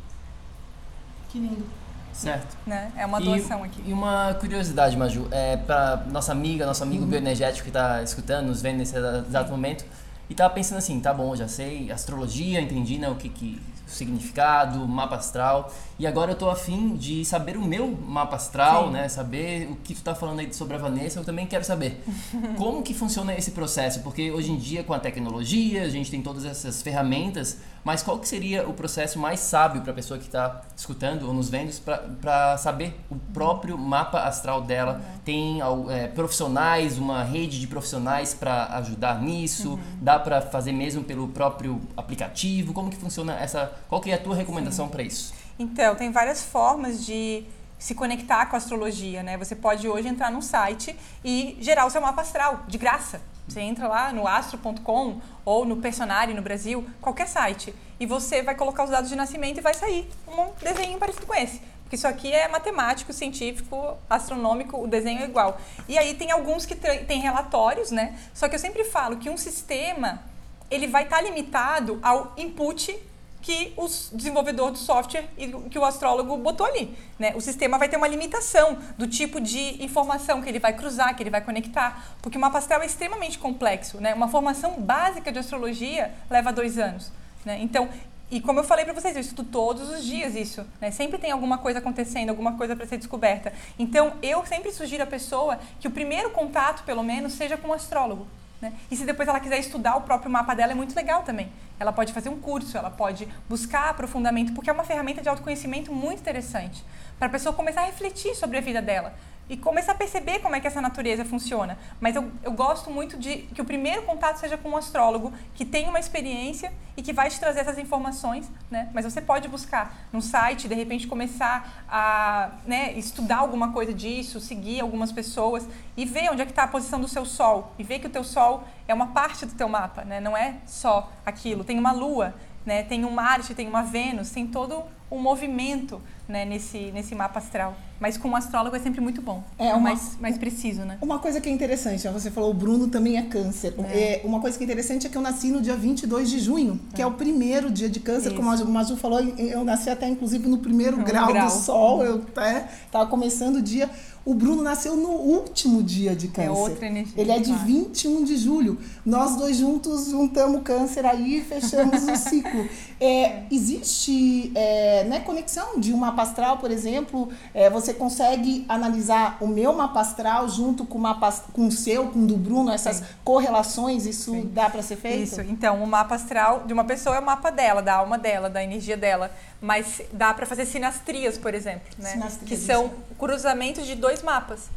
Que 1.30 1.38
lindo. 1.38 1.64
Certo. 2.12 2.54
Né? 2.66 2.92
É 2.96 3.06
uma 3.06 3.18
E- 3.20 3.24
doação 3.24 3.64
aqui. 3.64 3.82
E 3.86 3.92
uma 3.92 4.34
curiosidade, 4.38 4.94
Maju, 4.94 5.26
é 5.30 5.56
para 5.56 6.04
nossa 6.10 6.30
amiga, 6.32 6.66
nosso 6.66 6.82
amigo 6.82 7.06
bioenergético 7.06 7.62
que 7.64 7.70
está 7.70 8.02
escutando, 8.02 8.48
nos 8.48 8.60
vendo 8.60 8.76
nesse 8.76 8.94
exato 8.94 9.50
momento, 9.50 9.82
e 10.32 10.34
tava 10.34 10.54
pensando 10.54 10.78
assim, 10.78 10.98
tá 10.98 11.12
bom, 11.12 11.36
já 11.36 11.46
sei 11.46 11.92
astrologia, 11.92 12.58
entendi 12.58 12.96
né, 12.96 13.06
o 13.06 13.16
que, 13.16 13.28
que 13.28 13.60
o 13.86 13.90
significado, 13.90 14.88
mapa 14.88 15.16
astral, 15.16 15.70
e 15.98 16.06
agora 16.06 16.32
eu 16.32 16.34
tô 16.34 16.48
afim 16.48 16.96
de 16.96 17.22
saber 17.22 17.58
o 17.58 17.60
meu 17.60 17.86
mapa 17.88 18.36
astral, 18.36 18.86
Sim. 18.86 18.92
né, 18.92 19.08
saber 19.10 19.68
o 19.70 19.76
que 19.76 19.94
tu 19.94 20.00
tá 20.00 20.14
falando 20.14 20.40
aí 20.40 20.50
sobre 20.54 20.74
a 20.74 20.78
Vanessa, 20.78 21.20
eu 21.20 21.24
também 21.24 21.46
quero 21.46 21.62
saber. 21.62 22.02
Como 22.56 22.82
que 22.82 22.94
funciona 22.94 23.34
esse 23.34 23.50
processo? 23.50 24.00
Porque 24.00 24.30
hoje 24.30 24.52
em 24.52 24.56
dia 24.56 24.82
com 24.82 24.94
a 24.94 24.98
tecnologia, 24.98 25.82
a 25.82 25.90
gente 25.90 26.10
tem 26.10 26.22
todas 26.22 26.46
essas 26.46 26.80
ferramentas, 26.80 27.58
mas 27.84 28.02
qual 28.02 28.18
que 28.18 28.28
seria 28.28 28.68
o 28.68 28.72
processo 28.72 29.18
mais 29.18 29.40
sábio 29.40 29.82
para 29.82 29.90
a 29.92 29.94
pessoa 29.94 30.18
que 30.18 30.26
está 30.26 30.62
escutando 30.76 31.26
ou 31.26 31.34
nos 31.34 31.50
vendo 31.50 31.72
para 32.20 32.56
saber 32.58 32.98
o 33.10 33.16
próprio 33.34 33.76
mapa 33.76 34.20
astral 34.20 34.62
dela? 34.62 35.00
Tem 35.24 35.60
al- 35.60 35.90
é, 35.90 36.06
profissionais, 36.08 36.98
uma 36.98 37.22
rede 37.24 37.58
de 37.58 37.66
profissionais 37.66 38.34
para 38.34 38.66
ajudar 38.78 39.20
nisso? 39.20 39.78
Dá 40.00 40.18
para 40.18 40.40
fazer 40.40 40.72
mesmo 40.72 41.02
pelo 41.02 41.28
próprio 41.28 41.80
aplicativo? 41.96 42.72
Como 42.72 42.90
que 42.90 42.96
funciona 42.96 43.34
essa? 43.34 43.72
Qual 43.88 44.00
que 44.00 44.10
é 44.10 44.14
a 44.14 44.18
tua 44.18 44.34
recomendação 44.36 44.88
para 44.88 45.02
isso? 45.02 45.32
Então, 45.58 45.94
tem 45.94 46.10
várias 46.10 46.42
formas 46.42 47.04
de 47.04 47.44
se 47.78 47.94
conectar 47.96 48.46
com 48.46 48.54
a 48.54 48.58
astrologia, 48.58 49.24
né? 49.24 49.36
Você 49.36 49.56
pode 49.56 49.88
hoje 49.88 50.06
entrar 50.06 50.30
num 50.30 50.40
site 50.40 50.94
e 51.24 51.56
gerar 51.60 51.84
o 51.84 51.90
seu 51.90 52.00
mapa 52.00 52.22
astral, 52.22 52.60
de 52.68 52.78
graça. 52.78 53.20
Você 53.46 53.60
entra 53.60 53.88
lá 53.88 54.12
no 54.12 54.26
astro.com 54.26 55.20
ou 55.44 55.64
no 55.64 55.76
Personari 55.76 56.32
no 56.32 56.42
Brasil, 56.42 56.86
qualquer 57.00 57.26
site, 57.26 57.74
e 57.98 58.06
você 58.06 58.42
vai 58.42 58.54
colocar 58.54 58.84
os 58.84 58.90
dados 58.90 59.10
de 59.10 59.16
nascimento 59.16 59.58
e 59.58 59.60
vai 59.60 59.74
sair 59.74 60.08
um 60.28 60.50
desenho 60.62 60.98
parecido 60.98 61.26
com 61.26 61.34
esse. 61.34 61.60
Porque 61.82 61.96
isso 61.96 62.08
aqui 62.08 62.32
é 62.32 62.48
matemático, 62.48 63.12
científico, 63.12 63.98
astronômico, 64.08 64.82
o 64.82 64.86
desenho 64.86 65.20
é 65.20 65.24
igual. 65.24 65.60
E 65.86 65.98
aí 65.98 66.14
tem 66.14 66.30
alguns 66.30 66.64
que 66.64 66.74
tem 66.74 67.20
relatórios, 67.20 67.90
né? 67.90 68.18
Só 68.32 68.48
que 68.48 68.54
eu 68.54 68.58
sempre 68.58 68.84
falo 68.84 69.18
que 69.18 69.28
um 69.28 69.36
sistema, 69.36 70.22
ele 70.70 70.86
vai 70.86 71.02
estar 71.02 71.20
limitado 71.20 71.98
ao 72.02 72.32
input 72.38 72.98
que 73.42 73.74
o 73.76 73.86
desenvolvedor 74.12 74.70
do 74.70 74.78
software 74.78 75.28
e 75.36 75.48
que 75.68 75.78
o 75.78 75.84
astrólogo 75.84 76.36
botou 76.36 76.64
ali. 76.64 76.96
Né? 77.18 77.32
O 77.34 77.40
sistema 77.40 77.76
vai 77.76 77.88
ter 77.88 77.96
uma 77.96 78.06
limitação 78.06 78.78
do 78.96 79.06
tipo 79.06 79.40
de 79.40 79.84
informação 79.84 80.40
que 80.40 80.48
ele 80.48 80.60
vai 80.60 80.72
cruzar, 80.72 81.14
que 81.16 81.22
ele 81.22 81.30
vai 81.30 81.40
conectar, 81.40 82.16
porque 82.22 82.38
o 82.38 82.40
mapa 82.40 82.58
astral 82.58 82.80
é 82.82 82.86
extremamente 82.86 83.38
complexo. 83.38 84.00
Né? 84.00 84.14
Uma 84.14 84.28
formação 84.28 84.80
básica 84.80 85.32
de 85.32 85.40
astrologia 85.40 86.14
leva 86.30 86.52
dois 86.52 86.78
anos. 86.78 87.10
Né? 87.44 87.58
Então, 87.60 87.88
e 88.30 88.40
como 88.40 88.60
eu 88.60 88.64
falei 88.64 88.84
para 88.84 88.94
vocês, 88.94 89.14
eu 89.14 89.20
estudo 89.20 89.44
todos 89.50 89.90
os 89.90 90.04
dias 90.04 90.34
isso. 90.36 90.64
Né? 90.80 90.90
Sempre 90.90 91.18
tem 91.18 91.32
alguma 91.32 91.58
coisa 91.58 91.80
acontecendo, 91.80 92.30
alguma 92.30 92.56
coisa 92.56 92.76
para 92.76 92.86
ser 92.86 92.96
descoberta. 92.96 93.52
Então, 93.78 94.14
eu 94.22 94.46
sempre 94.46 94.72
sugiro 94.72 95.02
à 95.02 95.06
pessoa 95.06 95.58
que 95.80 95.88
o 95.88 95.90
primeiro 95.90 96.30
contato, 96.30 96.84
pelo 96.84 97.02
menos, 97.02 97.34
seja 97.34 97.56
com 97.56 97.68
um 97.68 97.72
astrólogo. 97.72 98.26
Né? 98.62 98.72
E 98.90 98.96
se 98.96 99.04
depois 99.04 99.28
ela 99.28 99.40
quiser 99.40 99.58
estudar 99.58 99.96
o 99.96 100.02
próprio 100.02 100.30
mapa 100.30 100.54
dela, 100.54 100.70
é 100.70 100.74
muito 100.74 100.94
legal 100.94 101.24
também. 101.24 101.50
Ela 101.82 101.92
pode 101.92 102.12
fazer 102.12 102.28
um 102.28 102.40
curso, 102.40 102.78
ela 102.78 102.90
pode 102.90 103.26
buscar 103.48 103.90
aprofundamento, 103.90 104.52
porque 104.52 104.70
é 104.70 104.72
uma 104.72 104.84
ferramenta 104.84 105.20
de 105.20 105.28
autoconhecimento 105.28 105.92
muito 105.92 106.20
interessante. 106.20 106.84
Para 107.18 107.26
a 107.26 107.30
pessoa 107.30 107.52
começar 107.52 107.80
a 107.80 107.86
refletir 107.86 108.36
sobre 108.36 108.56
a 108.56 108.60
vida 108.60 108.80
dela 108.80 109.12
e 109.48 109.56
começar 109.56 109.92
a 109.92 109.94
perceber 109.94 110.38
como 110.38 110.54
é 110.56 110.60
que 110.60 110.66
essa 110.66 110.80
natureza 110.80 111.24
funciona. 111.24 111.78
Mas 112.00 112.16
eu, 112.16 112.30
eu 112.42 112.52
gosto 112.52 112.90
muito 112.90 113.18
de 113.18 113.38
que 113.54 113.60
o 113.60 113.64
primeiro 113.64 114.02
contato 114.02 114.38
seja 114.38 114.56
com 114.56 114.70
um 114.70 114.76
astrólogo 114.76 115.32
que 115.54 115.64
tem 115.64 115.88
uma 115.88 115.98
experiência 115.98 116.72
e 116.96 117.02
que 117.02 117.12
vai 117.12 117.28
te 117.28 117.38
trazer 117.38 117.60
essas 117.60 117.78
informações, 117.78 118.50
né? 118.70 118.88
Mas 118.94 119.04
você 119.04 119.20
pode 119.20 119.48
buscar 119.48 119.94
no 120.12 120.22
site, 120.22 120.68
de 120.68 120.74
repente 120.74 121.06
começar 121.06 121.84
a 121.88 122.50
né, 122.66 122.92
estudar 122.92 123.38
alguma 123.38 123.72
coisa 123.72 123.92
disso, 123.92 124.40
seguir 124.40 124.80
algumas 124.80 125.10
pessoas 125.10 125.66
e 125.96 126.04
ver 126.04 126.30
onde 126.30 126.42
é 126.42 126.44
que 126.44 126.52
está 126.52 126.64
a 126.64 126.68
posição 126.68 127.00
do 127.00 127.08
seu 127.08 127.24
Sol 127.24 127.72
e 127.78 127.84
ver 127.84 127.98
que 127.98 128.06
o 128.06 128.10
teu 128.10 128.24
Sol 128.24 128.64
é 128.86 128.94
uma 128.94 129.08
parte 129.08 129.46
do 129.46 129.54
teu 129.54 129.68
mapa, 129.68 130.04
né? 130.04 130.20
Não 130.20 130.36
é 130.36 130.56
só 130.66 131.10
aquilo. 131.24 131.64
Tem 131.64 131.78
uma 131.78 131.92
Lua, 131.92 132.34
né? 132.64 132.82
Tem 132.82 133.04
um 133.04 133.10
Marte, 133.10 133.54
tem 133.54 133.68
uma 133.68 133.82
Vênus, 133.82 134.30
tem 134.30 134.46
todo 134.46 134.84
um 135.10 135.18
movimento 135.18 136.00
né, 136.32 136.44
nesse, 136.44 136.90
nesse 136.92 137.14
mapa 137.14 137.38
astral. 137.38 137.76
Mas 138.00 138.16
com 138.16 138.28
um 138.30 138.34
astrólogo 138.34 138.74
é 138.74 138.80
sempre 138.80 139.00
muito 139.00 139.22
bom. 139.22 139.44
É 139.56 139.68
É 139.68 139.74
uma- 139.74 139.80
mais, 139.90 140.16
mais 140.20 140.36
preciso, 140.36 140.80
né? 140.82 140.98
Uma 141.00 141.20
coisa 141.20 141.40
que 141.40 141.48
é 141.48 141.52
interessante, 141.52 142.08
ó, 142.08 142.10
você 142.10 142.32
falou 142.32 142.50
o 142.50 142.54
Bruno 142.54 142.88
também 142.88 143.16
é 143.16 143.22
câncer. 143.22 143.74
É, 143.92 144.20
uma 144.24 144.40
coisa 144.40 144.58
que 144.58 144.64
é 144.64 144.66
interessante 144.66 145.06
é 145.06 145.10
que 145.10 145.16
eu 145.16 145.22
nasci 145.22 145.48
no 145.52 145.60
dia 145.60 145.76
22 145.76 146.28
de 146.28 146.40
junho, 146.40 146.80
que 146.94 147.00
é, 147.00 147.06
o 147.06 147.12
primeiro 147.12 147.70
dia 147.70 147.88
de 147.88 148.00
câncer, 148.00 148.34
como 148.34 148.50
a 148.50 148.56
Ju- 148.56 148.66
Maju 148.66 148.96
falou, 148.96 149.20
eu 149.20 149.62
nasci 149.62 149.88
até 149.88 150.08
inclusive 150.08 150.48
no 150.48 150.58
primeiro 150.58 150.98
Um 151.00 151.04
grau, 151.04 151.28
grau. 151.28 151.46
do 151.46 151.52
sol, 151.52 152.02
eu 152.04 152.16
até 152.36 152.66
estava 152.86 153.06
começando 153.08 153.56
o 153.56 153.62
dia. 153.62 153.88
O 154.24 154.34
Bruno 154.34 154.62
nasceu 154.62 154.94
no 154.96 155.08
último 155.10 155.82
dia 155.82 156.14
de 156.14 156.28
câncer. 156.28 156.48
outra 156.50 156.86
energia, 156.86 157.12
Ele 157.20 157.32
é 157.32 157.40
de 157.40 157.46
claro. 157.50 157.64
21 157.66 158.22
de 158.22 158.36
julho. 158.36 158.78
Nós 159.04 159.34
dois 159.36 159.56
juntos 159.56 160.10
juntamos 160.10 160.62
câncer 160.62 161.04
aí 161.04 161.38
e 161.38 161.40
fechamos 161.42 162.02
o 162.04 162.16
ciclo. 162.16 162.66
É, 163.04 163.42
existe 163.50 164.52
é, 164.54 165.02
né, 165.08 165.18
conexão 165.18 165.80
de 165.80 165.92
um 165.92 166.04
mapa 166.22 166.30
astral, 166.30 166.58
por 166.58 166.70
exemplo, 166.70 167.30
é, 167.52 167.68
você 167.68 167.92
consegue 167.92 168.64
analisar 168.68 169.36
o 169.40 169.46
meu 169.46 169.72
mapa 169.72 170.00
astral 170.00 170.48
junto 170.48 170.84
com 170.84 170.98
o, 170.98 171.00
mapa, 171.00 171.32
com 171.52 171.66
o 171.66 171.72
seu, 171.72 172.08
com 172.08 172.20
o 172.20 172.26
do 172.26 172.36
Bruno, 172.36 172.70
essas 172.70 172.96
Sim. 172.96 173.04
correlações, 173.24 174.06
isso 174.06 174.32
Sim. 174.32 174.50
dá 174.52 174.70
para 174.70 174.82
ser 174.82 174.96
feito? 174.96 175.22
Isso, 175.24 175.40
então 175.42 175.82
o 175.82 175.86
mapa 175.86 176.14
astral 176.14 176.64
de 176.64 176.72
uma 176.72 176.84
pessoa 176.84 177.16
é 177.16 177.18
o 177.18 177.24
mapa 177.24 177.50
dela, 177.50 177.82
da 177.82 177.94
alma 177.94 178.16
dela, 178.16 178.48
da 178.48 178.62
energia 178.62 178.96
dela. 178.96 179.30
Mas 179.60 180.02
dá 180.12 180.34
para 180.34 180.44
fazer 180.44 180.66
sinastrias, 180.66 181.38
por 181.38 181.54
exemplo, 181.54 181.86
né? 181.98 182.10
Sinastrias, 182.10 182.48
que 182.48 182.56
são 182.56 182.90
cruzamentos 183.18 183.86
de 183.86 183.94
dois 183.94 184.22
mapas. 184.22 184.68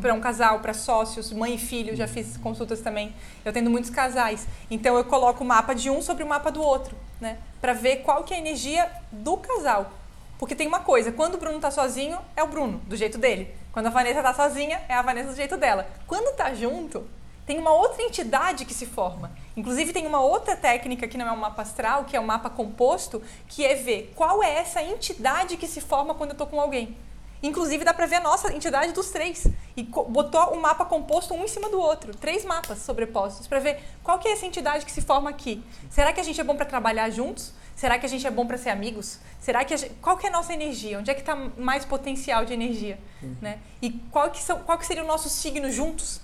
Para 0.00 0.14
um 0.14 0.20
casal, 0.20 0.60
para 0.60 0.72
sócios, 0.72 1.32
mãe 1.32 1.54
e 1.54 1.58
filho, 1.58 1.96
já 1.96 2.06
fiz 2.06 2.36
consultas 2.36 2.80
também. 2.80 3.12
Eu 3.44 3.52
tendo 3.52 3.70
muitos 3.70 3.90
casais. 3.90 4.46
Então 4.70 4.96
eu 4.96 5.04
coloco 5.04 5.42
o 5.42 5.46
mapa 5.46 5.74
de 5.74 5.90
um 5.90 6.00
sobre 6.00 6.22
o 6.22 6.26
mapa 6.28 6.50
do 6.50 6.62
outro, 6.62 6.94
né? 7.20 7.38
Para 7.60 7.72
ver 7.72 8.02
qual 8.02 8.22
que 8.22 8.34
é 8.34 8.36
a 8.36 8.40
energia 8.40 8.88
do 9.10 9.36
casal. 9.38 9.90
Porque 10.38 10.54
tem 10.54 10.66
uma 10.66 10.80
coisa, 10.80 11.12
quando 11.12 11.34
o 11.34 11.38
Bruno 11.38 11.60
tá 11.60 11.70
sozinho, 11.70 12.18
é 12.36 12.42
o 12.42 12.48
Bruno, 12.48 12.80
do 12.86 12.96
jeito 12.96 13.18
dele. 13.18 13.54
Quando 13.72 13.86
a 13.86 13.90
Vanessa 13.90 14.22
tá 14.22 14.34
sozinha, 14.34 14.82
é 14.88 14.94
a 14.94 15.02
Vanessa 15.02 15.30
do 15.30 15.36
jeito 15.36 15.56
dela. 15.56 15.86
Quando 16.06 16.34
tá 16.36 16.52
junto, 16.54 17.06
tem 17.46 17.58
uma 17.58 17.72
outra 17.72 18.02
entidade 18.02 18.64
que 18.64 18.72
se 18.72 18.86
forma. 18.86 19.30
Inclusive, 19.56 19.92
tem 19.92 20.06
uma 20.06 20.20
outra 20.20 20.56
técnica 20.56 21.06
que 21.06 21.18
não 21.18 21.26
é 21.28 21.32
um 21.32 21.36
mapa 21.36 21.62
astral, 21.62 22.04
que 22.04 22.16
é 22.16 22.20
o 22.20 22.24
mapa 22.24 22.48
composto, 22.48 23.22
que 23.48 23.64
é 23.64 23.74
ver 23.74 24.12
qual 24.16 24.42
é 24.42 24.54
essa 24.58 24.82
entidade 24.82 25.56
que 25.56 25.66
se 25.66 25.80
forma 25.80 26.14
quando 26.14 26.30
eu 26.30 26.36
tô 26.36 26.46
com 26.46 26.60
alguém. 26.60 26.96
Inclusive, 27.44 27.84
dá 27.84 27.92
pra 27.92 28.06
ver 28.06 28.16
a 28.16 28.20
nossa 28.20 28.50
entidade 28.54 28.92
dos 28.92 29.10
três. 29.10 29.46
E 29.76 29.82
botou 29.82 30.54
o 30.54 30.60
mapa 30.60 30.86
composto 30.86 31.34
um 31.34 31.44
em 31.44 31.48
cima 31.48 31.68
do 31.68 31.78
outro. 31.78 32.16
Três 32.16 32.42
mapas 32.42 32.78
sobrepostos 32.78 33.46
para 33.46 33.60
ver 33.60 33.82
qual 34.02 34.18
que 34.18 34.26
é 34.26 34.32
essa 34.32 34.46
entidade 34.46 34.86
que 34.86 34.90
se 34.90 35.02
forma 35.02 35.28
aqui. 35.28 35.62
Será 35.90 36.10
que 36.10 36.20
a 36.20 36.24
gente 36.24 36.40
é 36.40 36.44
bom 36.44 36.56
para 36.56 36.64
trabalhar 36.64 37.10
juntos? 37.10 37.52
Será 37.76 37.98
que 37.98 38.06
a 38.06 38.08
gente 38.08 38.26
é 38.26 38.30
bom 38.30 38.46
para 38.46 38.56
ser 38.56 38.70
amigos? 38.70 39.18
Será 39.40 39.62
que 39.62 39.76
gente... 39.76 39.92
qual 40.00 40.16
que 40.16 40.26
é 40.26 40.30
a 40.30 40.32
nossa 40.32 40.54
energia? 40.54 40.98
Onde 40.98 41.10
é 41.10 41.14
que 41.14 41.20
está 41.20 41.36
mais 41.36 41.84
potencial 41.84 42.46
de 42.46 42.54
energia, 42.54 42.98
né? 43.42 43.58
E 43.82 43.90
qual 44.10 44.30
que 44.30 44.40
são 44.40 44.60
qual 44.60 44.78
que 44.78 44.86
seria 44.86 45.04
o 45.04 45.06
nosso 45.06 45.28
signo 45.28 45.70
juntos? 45.70 46.22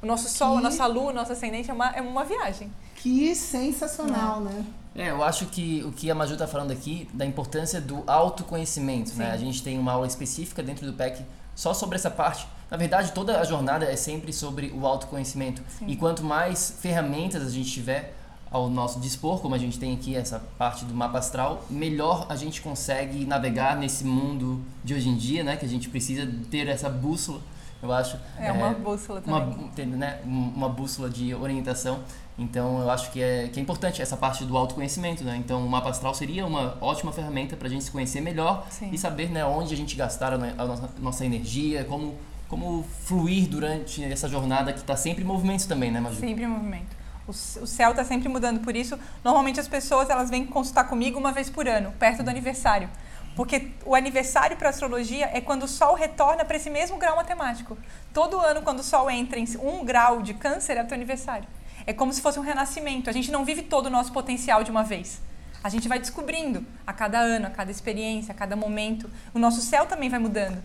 O 0.00 0.06
nosso 0.06 0.28
sol, 0.28 0.56
a 0.56 0.60
nossa 0.60 0.86
lua, 0.86 1.10
o 1.10 1.12
nosso 1.12 1.32
ascendente 1.32 1.70
é 1.70 1.74
uma, 1.74 1.90
é 1.90 2.00
uma 2.00 2.24
viagem. 2.24 2.72
Que 3.06 3.36
sensacional, 3.36 4.40
né? 4.40 4.66
É, 4.92 5.10
eu 5.10 5.22
acho 5.22 5.46
que 5.46 5.80
o 5.84 5.92
que 5.92 6.10
a 6.10 6.14
Maju 6.14 6.36
tá 6.36 6.48
falando 6.48 6.72
aqui 6.72 7.08
da 7.14 7.24
importância 7.24 7.80
do 7.80 8.02
autoconhecimento, 8.04 9.14
né? 9.14 9.30
A 9.30 9.36
gente 9.36 9.62
tem 9.62 9.78
uma 9.78 9.92
aula 9.92 10.08
específica 10.08 10.60
dentro 10.60 10.84
do 10.84 10.92
PEC 10.92 11.24
só 11.54 11.72
sobre 11.72 11.94
essa 11.94 12.10
parte, 12.10 12.48
Na 12.68 12.76
verdade, 12.76 13.12
toda 13.12 13.38
a 13.38 13.44
jornada 13.44 13.84
é 13.86 13.94
sempre 13.94 14.32
sobre 14.32 14.72
o 14.76 14.84
autoconhecimento. 14.84 15.62
Sim. 15.78 15.86
E 15.86 15.94
quanto 15.94 16.24
mais 16.24 16.74
ferramentas 16.80 17.46
a 17.46 17.48
gente 17.48 17.70
tiver 17.70 18.12
ao 18.50 18.68
nosso 18.68 18.98
dispor, 18.98 19.40
como 19.40 19.54
a 19.54 19.58
gente 19.58 19.78
tem 19.78 19.94
aqui 19.94 20.16
essa 20.16 20.40
parte 20.58 20.84
do 20.84 20.92
mapa 20.92 21.18
astral, 21.18 21.64
melhor 21.70 22.26
a 22.28 22.34
gente 22.34 22.60
consegue 22.60 23.24
navegar 23.24 23.76
nesse 23.76 24.04
mundo 24.04 24.60
de 24.82 24.94
hoje 24.94 25.08
em 25.08 25.16
dia, 25.16 25.44
né? 25.44 25.56
Que 25.56 25.64
a 25.64 25.68
gente 25.68 25.88
precisa 25.88 26.28
ter 26.50 26.66
essa 26.66 26.90
bússola, 26.90 27.40
eu 27.82 27.92
acho. 27.92 28.18
É 28.38 28.50
uma 28.52 28.70
bússola 28.70 29.20
também. 29.20 29.40
uma, 29.42 29.96
né? 29.96 30.20
uma 30.24 30.68
bússola 30.68 31.08
de 31.10 31.34
orientação. 31.34 32.00
Então 32.38 32.80
eu 32.80 32.90
acho 32.90 33.10
que 33.12 33.22
é, 33.22 33.48
que 33.48 33.58
é 33.58 33.62
importante 33.62 34.02
essa 34.02 34.16
parte 34.16 34.44
do 34.44 34.56
autoconhecimento, 34.58 35.24
né? 35.24 35.36
Então 35.38 35.64
o 35.64 35.68
mapa 35.68 35.88
astral 35.88 36.12
seria 36.14 36.44
uma 36.46 36.76
ótima 36.82 37.10
ferramenta 37.10 37.56
para 37.56 37.66
a 37.66 37.70
gente 37.70 37.84
se 37.84 37.90
conhecer 37.90 38.20
melhor 38.20 38.66
Sim. 38.70 38.90
e 38.92 38.98
saber 38.98 39.30
né, 39.30 39.42
onde 39.44 39.72
a 39.72 39.76
gente 39.76 39.96
gastar 39.96 40.34
a, 40.34 40.38
no- 40.38 40.44
a 40.62 40.64
nossa, 40.66 40.90
nossa 40.98 41.24
energia, 41.24 41.84
como, 41.84 42.14
como 42.46 42.84
fluir 43.04 43.48
durante 43.48 44.04
essa 44.04 44.28
jornada 44.28 44.70
que 44.72 44.80
está 44.80 44.94
sempre 44.96 45.24
em 45.24 45.26
movimento 45.26 45.66
também, 45.66 45.90
né, 45.90 45.98
Maju? 45.98 46.20
Sempre 46.20 46.44
em 46.44 46.46
movimento. 46.46 46.94
O, 47.26 47.30
o 47.30 47.66
céu 47.66 47.90
está 47.92 48.04
sempre 48.04 48.28
mudando, 48.28 48.60
por 48.60 48.76
isso, 48.76 48.98
normalmente 49.24 49.58
as 49.58 49.66
pessoas 49.66 50.10
elas 50.10 50.28
vêm 50.28 50.44
consultar 50.44 50.84
comigo 50.84 51.18
uma 51.18 51.32
vez 51.32 51.48
por 51.48 51.66
ano, 51.66 51.90
perto 51.98 52.22
do 52.22 52.28
aniversário. 52.28 52.88
Porque 53.36 53.70
o 53.84 53.94
aniversário 53.94 54.56
para 54.56 54.70
astrologia 54.70 55.30
é 55.30 55.42
quando 55.42 55.64
o 55.64 55.68
Sol 55.68 55.94
retorna 55.94 56.42
para 56.42 56.56
esse 56.56 56.70
mesmo 56.70 56.96
grau 56.96 57.16
matemático. 57.16 57.76
Todo 58.12 58.40
ano, 58.40 58.62
quando 58.62 58.80
o 58.80 58.82
Sol 58.82 59.10
entra 59.10 59.38
em 59.38 59.46
um 59.58 59.84
grau 59.84 60.22
de 60.22 60.32
câncer, 60.32 60.78
é 60.78 60.82
o 60.82 60.86
teu 60.86 60.94
aniversário. 60.94 61.46
É 61.86 61.92
como 61.92 62.14
se 62.14 62.22
fosse 62.22 62.38
um 62.38 62.42
renascimento. 62.42 63.10
A 63.10 63.12
gente 63.12 63.30
não 63.30 63.44
vive 63.44 63.60
todo 63.60 63.86
o 63.86 63.90
nosso 63.90 64.10
potencial 64.10 64.64
de 64.64 64.70
uma 64.70 64.82
vez. 64.82 65.20
A 65.62 65.68
gente 65.68 65.86
vai 65.86 65.98
descobrindo 65.98 66.64
a 66.86 66.94
cada 66.94 67.18
ano, 67.18 67.46
a 67.46 67.50
cada 67.50 67.70
experiência, 67.70 68.32
a 68.32 68.34
cada 68.34 68.56
momento. 68.56 69.10
O 69.34 69.38
nosso 69.38 69.60
céu 69.60 69.84
também 69.84 70.08
vai 70.08 70.18
mudando. 70.18 70.64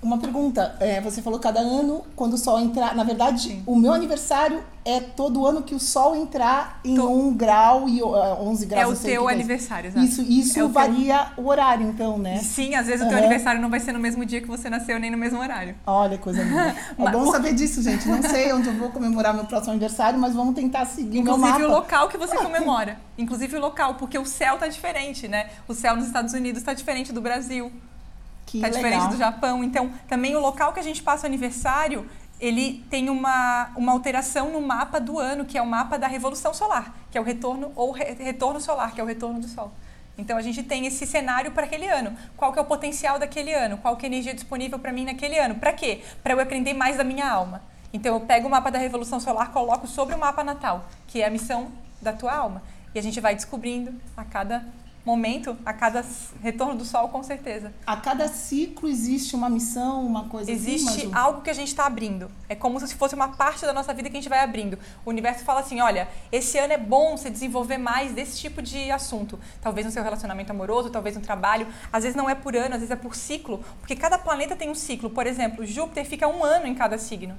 Uma 0.00 0.18
pergunta, 0.18 0.76
é, 0.78 1.00
você 1.00 1.20
falou 1.20 1.40
cada 1.40 1.58
ano 1.60 2.04
quando 2.14 2.34
o 2.34 2.38
sol 2.38 2.60
entrar. 2.60 2.94
Na 2.94 3.02
verdade, 3.02 3.40
Sim. 3.48 3.62
o 3.66 3.74
meu 3.74 3.92
aniversário 3.92 4.62
é 4.84 5.00
todo 5.00 5.44
ano 5.44 5.60
que 5.62 5.74
o 5.74 5.80
sol 5.80 6.14
entrar 6.14 6.80
em 6.84 6.94
To- 6.94 7.10
um 7.10 7.34
grau 7.34 7.88
e 7.88 8.00
uh, 8.00 8.06
11 8.40 8.64
graus. 8.66 8.84
é 8.84 8.86
o 8.86 8.96
teu 8.96 9.28
é 9.28 9.32
aniversário, 9.34 9.88
exato. 9.88 10.06
Isso, 10.06 10.22
isso 10.22 10.58
É 10.58 10.62
o 10.62 10.66
teu- 10.66 10.72
varia 10.72 11.32
o 11.36 11.46
horário, 11.48 11.86
então, 11.88 12.16
né? 12.16 12.38
Sim, 12.38 12.74
às 12.76 12.86
vezes 12.86 13.04
o 13.04 13.08
teu 13.08 13.18
aniversário 13.18 13.60
não 13.60 13.68
vai 13.68 13.80
ser 13.80 13.90
no 13.92 13.98
mesmo 13.98 14.24
dia 14.24 14.40
que 14.40 14.46
você 14.46 14.70
nasceu, 14.70 14.98
nem 15.00 15.10
no 15.10 15.18
mesmo 15.18 15.40
horário. 15.40 15.74
Olha, 15.84 16.16
coisa 16.16 16.42
linda. 16.44 16.76
É 16.96 17.10
bom 17.10 17.30
saber 17.32 17.52
disso, 17.54 17.82
gente. 17.82 18.06
Não 18.08 18.22
sei 18.22 18.52
onde 18.54 18.68
eu 18.68 18.74
vou 18.74 18.90
comemorar 18.90 19.34
meu 19.34 19.46
próximo 19.46 19.72
aniversário, 19.72 20.18
mas 20.18 20.32
vamos 20.32 20.54
tentar 20.54 20.84
seguir 20.86 21.18
o 21.20 21.24
meu 21.24 21.36
Inclusive 21.36 21.64
o 21.64 21.68
local 21.70 22.08
que 22.08 22.16
você 22.16 22.36
comemora. 22.36 22.98
Inclusive 23.18 23.56
o 23.56 23.60
local, 23.60 23.96
porque 23.96 24.16
o 24.16 24.24
céu 24.24 24.56
tá 24.58 24.68
diferente, 24.68 25.26
né? 25.26 25.48
O 25.66 25.74
céu 25.74 25.96
nos 25.96 26.06
Estados 26.06 26.32
Unidos 26.34 26.62
tá 26.62 26.72
diferente 26.72 27.12
do 27.12 27.20
Brasil, 27.20 27.70
Que 28.48 28.60
tá 28.60 28.68
legal. 28.68 28.82
diferente 28.82 29.10
do 29.10 29.16
Japão. 29.18 29.62
Então, 29.62 29.92
também 30.08 30.34
o 30.34 30.40
local 30.40 30.72
que 30.72 30.80
a 30.80 30.82
gente 30.82 31.02
passa 31.02 31.24
o 31.24 31.26
aniversário, 31.26 32.08
ele 32.40 32.84
tem 32.88 33.10
uma, 33.10 33.70
uma 33.76 33.92
alteração 33.92 34.50
no 34.50 34.60
mapa 34.62 34.98
do 34.98 35.18
ano, 35.18 35.44
que 35.44 35.58
é 35.58 35.62
o 35.62 35.66
mapa 35.66 35.98
da 35.98 36.06
revolução 36.06 36.54
solar, 36.54 36.94
que 37.10 37.18
é 37.18 37.20
o 37.20 37.24
retorno 37.24 37.72
ou 37.76 37.92
re- 37.92 38.14
retorno 38.18 38.58
solar, 38.58 38.92
que 38.94 39.00
é 39.00 39.04
o 39.04 39.06
retorno 39.06 39.38
do 39.38 39.48
sol. 39.48 39.70
Então 40.16 40.36
a 40.36 40.42
gente 40.42 40.62
tem 40.62 40.86
esse 40.86 41.06
cenário 41.06 41.50
para 41.52 41.64
aquele 41.64 41.86
ano. 41.86 42.16
Qual 42.36 42.52
que 42.52 42.58
é 42.58 42.62
o 42.62 42.64
potencial 42.64 43.18
daquele 43.18 43.52
ano? 43.52 43.76
Qual 43.78 43.96
que 43.96 44.06
é 44.06 44.08
a 44.08 44.12
energia 44.12 44.34
disponível 44.34 44.78
para 44.78 44.92
mim 44.92 45.04
naquele 45.04 45.38
ano? 45.38 45.56
Para 45.56 45.72
quê? 45.72 46.00
Para 46.22 46.32
eu 46.32 46.40
aprender 46.40 46.72
mais 46.74 46.96
da 46.96 47.04
minha 47.04 47.30
alma. 47.30 47.62
Então 47.92 48.14
eu 48.14 48.20
pego 48.22 48.48
o 48.48 48.50
mapa 48.50 48.70
da 48.70 48.78
revolução 48.78 49.20
solar, 49.20 49.52
coloco 49.52 49.86
sobre 49.86 50.14
o 50.14 50.18
mapa 50.18 50.42
natal, 50.42 50.86
que 51.06 51.22
é 51.22 51.26
a 51.26 51.30
missão 51.30 51.68
da 52.00 52.12
tua 52.12 52.32
alma. 52.34 52.62
E 52.94 52.98
a 52.98 53.02
gente 53.02 53.20
vai 53.20 53.34
descobrindo 53.34 53.94
a 54.16 54.24
cada 54.24 54.64
momento, 55.08 55.56
a 55.64 55.72
cada 55.72 56.04
retorno 56.42 56.74
do 56.74 56.84
sol, 56.84 57.08
com 57.08 57.22
certeza. 57.22 57.72
A 57.86 57.96
cada 57.96 58.28
ciclo 58.28 58.86
existe 58.86 59.34
uma 59.34 59.48
missão, 59.48 60.04
uma 60.04 60.24
coisa 60.28 60.52
Existe 60.52 60.88
assim, 60.88 61.10
algo 61.14 61.40
que 61.40 61.48
a 61.48 61.54
gente 61.54 61.68
está 61.68 61.86
abrindo. 61.86 62.30
É 62.46 62.54
como 62.54 62.78
se 62.78 62.94
fosse 62.94 63.14
uma 63.14 63.28
parte 63.28 63.64
da 63.64 63.72
nossa 63.72 63.94
vida 63.94 64.10
que 64.10 64.16
a 64.16 64.20
gente 64.20 64.28
vai 64.28 64.40
abrindo. 64.40 64.78
O 65.06 65.10
universo 65.10 65.44
fala 65.44 65.60
assim: 65.60 65.80
olha, 65.80 66.08
esse 66.30 66.58
ano 66.58 66.74
é 66.74 66.78
bom 66.78 67.16
você 67.16 67.30
desenvolver 67.30 67.78
mais 67.78 68.12
desse 68.12 68.38
tipo 68.38 68.60
de 68.60 68.90
assunto. 68.90 69.40
Talvez 69.62 69.86
no 69.86 69.92
seu 69.92 70.02
relacionamento 70.02 70.52
amoroso, 70.52 70.90
talvez 70.90 71.16
no 71.16 71.22
trabalho. 71.22 71.66
Às 71.90 72.02
vezes 72.02 72.16
não 72.16 72.28
é 72.28 72.34
por 72.34 72.54
ano, 72.54 72.74
às 72.74 72.80
vezes 72.80 72.90
é 72.90 72.96
por 72.96 73.16
ciclo. 73.16 73.64
Porque 73.80 73.96
cada 73.96 74.18
planeta 74.18 74.54
tem 74.54 74.68
um 74.68 74.74
ciclo. 74.74 75.08
Por 75.08 75.26
exemplo, 75.26 75.64
Júpiter 75.64 76.04
fica 76.04 76.28
um 76.28 76.44
ano 76.44 76.66
em 76.66 76.74
cada 76.74 76.98
signo. 76.98 77.34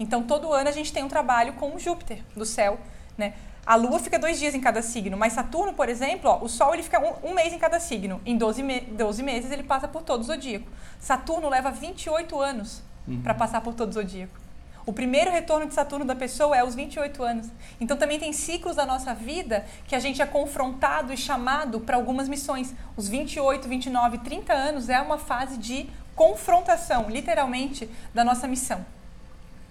Então 0.00 0.24
todo 0.24 0.52
ano 0.52 0.68
a 0.68 0.72
gente 0.72 0.92
tem 0.92 1.04
um 1.04 1.08
trabalho 1.08 1.52
com 1.52 1.78
Júpiter 1.78 2.24
do 2.34 2.44
céu, 2.44 2.80
né? 3.16 3.34
A 3.66 3.76
Lua 3.76 3.98
fica 3.98 4.18
dois 4.18 4.38
dias 4.38 4.54
em 4.54 4.60
cada 4.60 4.82
signo, 4.82 5.16
mas 5.16 5.32
Saturno, 5.32 5.72
por 5.72 5.88
exemplo, 5.88 6.30
ó, 6.30 6.44
o 6.44 6.48
Sol 6.48 6.74
ele 6.74 6.82
fica 6.82 7.00
um, 7.00 7.30
um 7.30 7.34
mês 7.34 7.52
em 7.52 7.58
cada 7.58 7.80
signo. 7.80 8.20
Em 8.26 8.36
12, 8.36 8.62
me 8.62 8.80
12 8.80 9.22
meses 9.22 9.50
ele 9.50 9.62
passa 9.62 9.88
por 9.88 10.02
todo 10.02 10.20
o 10.20 10.24
zodíaco. 10.24 10.66
Saturno 10.98 11.48
leva 11.48 11.70
28 11.70 12.40
anos 12.40 12.82
para 13.22 13.32
passar 13.32 13.60
por 13.62 13.74
todo 13.74 13.88
o 13.90 13.92
zodíaco. 13.92 14.38
O 14.86 14.92
primeiro 14.92 15.30
retorno 15.30 15.66
de 15.66 15.72
Saturno 15.72 16.04
da 16.04 16.14
pessoa 16.14 16.54
é 16.54 16.60
aos 16.60 16.74
28 16.74 17.22
anos. 17.22 17.48
Então 17.80 17.96
também 17.96 18.18
tem 18.18 18.34
ciclos 18.34 18.76
da 18.76 18.84
nossa 18.84 19.14
vida 19.14 19.64
que 19.88 19.94
a 19.94 19.98
gente 19.98 20.20
é 20.20 20.26
confrontado 20.26 21.10
e 21.10 21.16
chamado 21.16 21.80
para 21.80 21.96
algumas 21.96 22.28
missões. 22.28 22.74
Os 22.94 23.08
28, 23.08 23.66
29, 23.66 24.18
30 24.18 24.52
anos 24.52 24.90
é 24.90 25.00
uma 25.00 25.16
fase 25.16 25.56
de 25.56 25.88
confrontação, 26.14 27.08
literalmente, 27.08 27.88
da 28.12 28.22
nossa 28.22 28.46
missão 28.46 28.84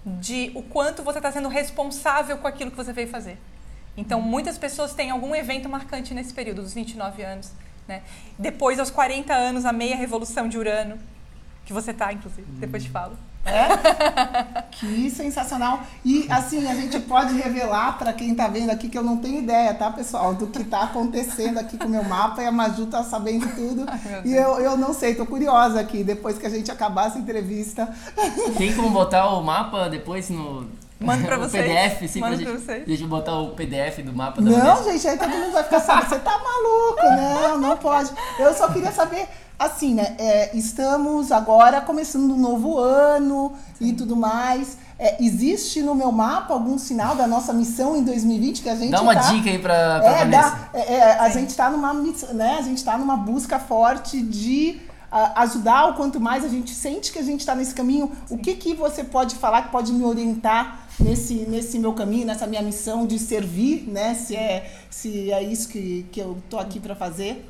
de 0.04 0.52
o 0.54 0.62
quanto 0.62 1.02
você 1.02 1.18
está 1.18 1.32
sendo 1.32 1.48
responsável 1.48 2.36
com 2.38 2.46
aquilo 2.46 2.70
que 2.70 2.76
você 2.76 2.92
veio 2.92 3.08
fazer. 3.08 3.38
Então, 3.96 4.20
muitas 4.20 4.58
pessoas 4.58 4.92
têm 4.92 5.10
algum 5.10 5.34
evento 5.34 5.68
marcante 5.68 6.14
nesse 6.14 6.32
período, 6.32 6.62
dos 6.62 6.74
29 6.74 7.22
anos. 7.22 7.52
Né? 7.86 8.02
Depois, 8.38 8.78
aos 8.78 8.90
40 8.90 9.32
anos, 9.32 9.64
a 9.64 9.72
meia 9.72 9.96
revolução 9.96 10.48
de 10.48 10.58
Urano, 10.58 10.98
que 11.64 11.72
você 11.72 11.92
está, 11.92 12.12
inclusive, 12.12 12.46
depois 12.52 12.82
te 12.82 12.90
falo. 12.90 13.16
Que 14.70 15.10
sensacional. 15.10 15.82
E 16.04 16.26
assim, 16.30 16.66
a 16.66 16.74
gente 16.74 16.98
pode 17.00 17.34
revelar 17.34 17.98
para 17.98 18.12
quem 18.12 18.34
tá 18.34 18.48
vendo 18.48 18.70
aqui 18.70 18.88
que 18.88 18.96
eu 18.96 19.02
não 19.02 19.18
tenho 19.18 19.38
ideia, 19.38 19.74
tá, 19.74 19.90
pessoal, 19.90 20.34
do 20.34 20.46
que 20.46 20.64
tá 20.64 20.84
acontecendo 20.84 21.58
aqui 21.58 21.76
com 21.76 21.86
o 21.86 21.90
meu 21.90 22.02
mapa 22.04 22.42
e 22.42 22.46
a 22.46 22.52
Maju 22.52 22.86
tá 22.86 23.02
sabendo 23.04 23.46
tudo. 23.54 23.84
Ai, 23.86 24.22
e 24.24 24.34
eu, 24.34 24.58
eu 24.60 24.76
não 24.76 24.92
sei, 24.92 25.14
tô 25.14 25.26
curiosa 25.26 25.78
aqui, 25.78 26.02
depois 26.02 26.38
que 26.38 26.46
a 26.46 26.50
gente 26.50 26.70
acabar 26.70 27.08
essa 27.08 27.18
entrevista. 27.18 27.94
Tem 28.56 28.74
como 28.74 28.90
botar 28.90 29.28
o 29.28 29.42
mapa 29.42 29.88
depois 29.88 30.30
no. 30.30 30.68
Mando 31.00 31.24
pra 31.24 31.36
o 31.38 31.40
vocês. 31.40 31.64
PDF, 31.64 32.10
sim, 32.10 32.20
Mando 32.20 32.36
pra 32.36 32.44
pra 32.44 32.52
gente, 32.54 32.64
vocês. 32.64 32.86
Deixa 32.86 33.04
eu 33.04 33.08
botar 33.08 33.38
o 33.38 33.50
PDF 33.50 33.98
do 34.04 34.12
mapa 34.12 34.40
da 34.40 34.50
Não, 34.50 34.58
Vanessa. 34.58 34.92
gente, 34.92 35.08
aí 35.08 35.18
todo 35.18 35.28
mundo 35.30 35.52
vai 35.52 35.64
ficar 35.64 35.80
sabendo. 35.80 36.08
Você 36.08 36.18
tá 36.18 36.30
maluco? 36.38 37.02
Não, 37.02 37.58
não 37.58 37.76
pode. 37.76 38.10
Eu 38.38 38.54
só 38.54 38.68
queria 38.68 38.92
saber, 38.92 39.26
assim, 39.58 39.94
né? 39.94 40.14
é, 40.18 40.56
estamos 40.56 41.30
agora 41.32 41.80
começando 41.80 42.32
um 42.32 42.38
novo 42.38 42.78
ano 42.78 43.52
e 43.80 43.92
tudo 43.92 44.14
mais. 44.16 44.78
É, 44.96 45.16
existe 45.22 45.82
no 45.82 45.92
meu 45.92 46.12
mapa 46.12 46.54
algum 46.54 46.78
sinal 46.78 47.16
da 47.16 47.26
nossa 47.26 47.52
missão 47.52 47.96
em 47.96 48.04
2020 48.04 48.62
que 48.62 48.68
a 48.68 48.76
gente 48.76 48.92
Dá 48.92 49.02
uma 49.02 49.14
tá... 49.14 49.22
dica 49.22 49.50
aí 49.50 49.58
pra, 49.58 49.98
pra 50.00 50.08
É, 50.08 50.18
Vanessa. 50.20 50.50
dá, 50.50 50.68
é, 50.78 50.94
é, 50.94 51.18
a 51.18 51.28
gente 51.30 51.48
está 51.50 51.68
numa, 51.68 51.92
né, 52.32 52.56
a 52.60 52.62
gente 52.62 52.84
tá 52.84 52.96
numa 52.96 53.16
busca 53.16 53.58
forte 53.58 54.22
de 54.22 54.80
ajudar 55.36 55.90
o 55.90 55.94
quanto 55.94 56.18
mais 56.18 56.44
a 56.44 56.48
gente 56.48 56.70
sente 56.70 57.12
que 57.12 57.18
a 57.18 57.22
gente 57.22 57.40
está 57.40 57.54
nesse 57.54 57.74
caminho. 57.74 58.10
O 58.28 58.38
que 58.38 58.54
que 58.54 58.74
você 58.74 59.04
pode 59.04 59.36
falar 59.36 59.62
que 59.62 59.68
pode 59.68 59.92
me 59.92 60.04
orientar 60.04 60.86
nesse, 60.98 61.34
nesse 61.46 61.78
meu 61.78 61.92
caminho, 61.92 62.26
nessa 62.26 62.46
minha 62.46 62.62
missão 62.62 63.06
de 63.06 63.18
servir, 63.18 63.88
né? 63.88 64.14
Se 64.14 64.34
é, 64.34 64.72
se 64.90 65.30
é 65.30 65.42
isso 65.42 65.68
que, 65.68 66.06
que 66.10 66.20
eu 66.20 66.42
tô 66.50 66.58
aqui 66.58 66.80
para 66.80 66.96
fazer. 66.96 67.48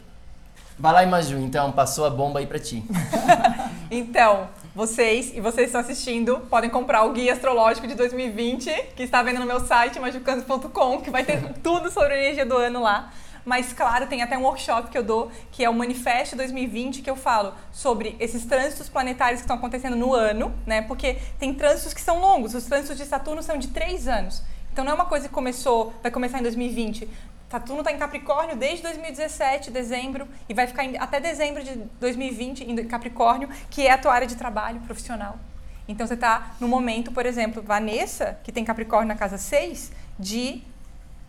Vai 0.78 0.92
lá, 0.92 1.06
Maju, 1.06 1.38
então, 1.38 1.70
passou 1.70 2.04
a 2.04 2.10
bomba 2.10 2.40
aí 2.40 2.46
pra 2.46 2.58
ti. 2.58 2.84
Então, 3.90 4.48
vocês 4.74 5.32
e 5.36 5.40
vocês 5.40 5.66
estão 5.66 5.80
assistindo 5.80 6.40
podem 6.50 6.68
comprar 6.68 7.04
o 7.04 7.12
Guia 7.12 7.32
Astrológico 7.32 7.86
de 7.86 7.94
2020, 7.94 8.70
que 8.96 9.02
está 9.02 9.22
vendo 9.22 9.38
no 9.38 9.46
meu 9.46 9.60
site, 9.60 10.00
majucanto.com, 10.00 11.00
que 11.00 11.10
vai 11.10 11.22
ter 11.22 11.52
tudo 11.62 11.92
sobre 11.92 12.14
a 12.14 12.16
energia 12.16 12.46
do 12.46 12.56
ano 12.56 12.82
lá. 12.82 13.12
Mas, 13.44 13.72
claro, 13.72 14.06
tem 14.06 14.22
até 14.22 14.38
um 14.38 14.42
workshop 14.42 14.88
que 14.88 14.96
eu 14.96 15.02
dou, 15.02 15.30
que 15.52 15.62
é 15.64 15.68
o 15.68 15.74
Manifesto 15.74 16.34
2020, 16.36 17.02
que 17.02 17.10
eu 17.10 17.16
falo 17.16 17.52
sobre 17.70 18.16
esses 18.18 18.44
trânsitos 18.46 18.88
planetários 18.88 19.40
que 19.40 19.44
estão 19.44 19.56
acontecendo 19.56 19.96
no 19.96 20.14
ano, 20.14 20.54
né? 20.66 20.80
Porque 20.82 21.18
tem 21.38 21.52
trânsitos 21.52 21.92
que 21.92 22.00
são 22.00 22.20
longos. 22.20 22.54
Os 22.54 22.64
trânsitos 22.64 22.96
de 22.96 23.04
Saturno 23.04 23.42
são 23.42 23.58
de 23.58 23.68
três 23.68 24.08
anos. 24.08 24.42
Então, 24.72 24.84
não 24.84 24.92
é 24.92 24.94
uma 24.94 25.04
coisa 25.04 25.28
que 25.28 25.34
começou, 25.34 25.92
vai 26.02 26.10
começar 26.10 26.38
em 26.38 26.42
2020. 26.42 27.08
Saturno 27.50 27.82
está 27.82 27.92
em 27.92 27.98
Capricórnio 27.98 28.56
desde 28.56 28.82
2017, 28.82 29.70
dezembro, 29.70 30.26
e 30.48 30.54
vai 30.54 30.66
ficar 30.66 30.84
em- 30.84 30.98
até 30.98 31.20
dezembro 31.20 31.62
de 31.62 31.76
2020 32.00 32.64
em 32.64 32.74
Capricórnio, 32.86 33.48
que 33.70 33.86
é 33.86 33.92
a 33.92 33.98
tua 33.98 34.12
área 34.12 34.26
de 34.26 34.34
trabalho 34.34 34.80
profissional. 34.80 35.38
Então 35.86 36.06
você 36.06 36.14
está 36.14 36.56
no 36.58 36.66
momento, 36.66 37.12
por 37.12 37.26
exemplo, 37.26 37.62
Vanessa, 37.62 38.38
que 38.42 38.50
tem 38.50 38.64
Capricórnio 38.64 39.06
na 39.06 39.14
casa 39.14 39.38
6, 39.38 39.92
de 40.18 40.62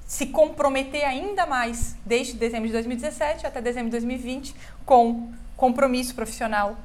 se 0.05 0.27
comprometer 0.27 1.03
ainda 1.03 1.45
mais, 1.45 1.95
desde 2.05 2.33
dezembro 2.33 2.67
de 2.67 2.73
2017 2.73 3.47
até 3.47 3.61
dezembro 3.61 3.89
de 3.89 3.97
2020, 3.97 4.55
com 4.85 5.31
compromisso 5.57 6.13
profissional, 6.13 6.77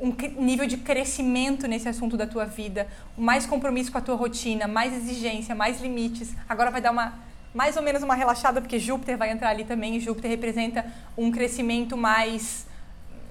um 0.00 0.14
nível 0.40 0.66
de 0.66 0.76
crescimento 0.76 1.66
nesse 1.66 1.88
assunto 1.88 2.16
da 2.16 2.26
tua 2.26 2.44
vida, 2.44 2.86
mais 3.16 3.46
compromisso 3.46 3.90
com 3.90 3.98
a 3.98 4.00
tua 4.00 4.14
rotina, 4.14 4.66
mais 4.66 4.92
exigência, 4.92 5.54
mais 5.54 5.80
limites. 5.80 6.34
Agora 6.48 6.70
vai 6.70 6.80
dar 6.80 6.92
uma 6.92 7.26
mais 7.54 7.76
ou 7.76 7.82
menos 7.82 8.02
uma 8.02 8.14
relaxada 8.14 8.60
porque 8.60 8.78
Júpiter 8.78 9.16
vai 9.16 9.30
entrar 9.30 9.48
ali 9.50 9.64
também, 9.64 9.96
e 9.96 10.00
Júpiter 10.00 10.30
representa 10.30 10.84
um 11.16 11.30
crescimento 11.30 11.96
mais 11.96 12.66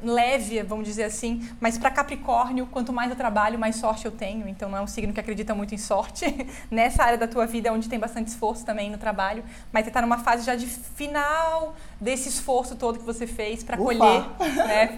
leve, 0.03 0.62
vamos 0.63 0.86
dizer 0.86 1.03
assim, 1.03 1.47
mas 1.60 1.77
para 1.77 1.89
Capricórnio, 1.89 2.67
quanto 2.67 2.93
mais 2.93 3.10
eu 3.10 3.15
trabalho, 3.15 3.57
mais 3.57 3.77
sorte 3.77 4.05
eu 4.05 4.12
tenho. 4.12 4.47
Então 4.47 4.69
não 4.69 4.77
é 4.77 4.81
um 4.81 4.88
signo 4.88 5.13
que 5.13 5.19
acredita 5.19 5.55
muito 5.55 5.73
em 5.73 5.77
sorte. 5.77 6.25
Nessa 6.69 7.03
área 7.03 7.17
da 7.17 7.27
tua 7.27 7.45
vida 7.45 7.71
onde 7.71 7.89
tem 7.89 7.99
bastante 7.99 8.27
esforço 8.27 8.65
também 8.65 8.89
no 8.89 8.97
trabalho, 8.97 9.43
mas 9.71 9.86
você 9.86 9.89
está 9.89 10.01
numa 10.01 10.17
fase 10.19 10.45
já 10.45 10.55
de 10.55 10.65
final 10.65 11.75
desse 11.99 12.29
esforço 12.29 12.75
todo 12.75 12.99
que 12.99 13.05
você 13.05 13.25
fez 13.25 13.63
para 13.63 13.77
colher, 13.77 14.25
né? 14.67 14.97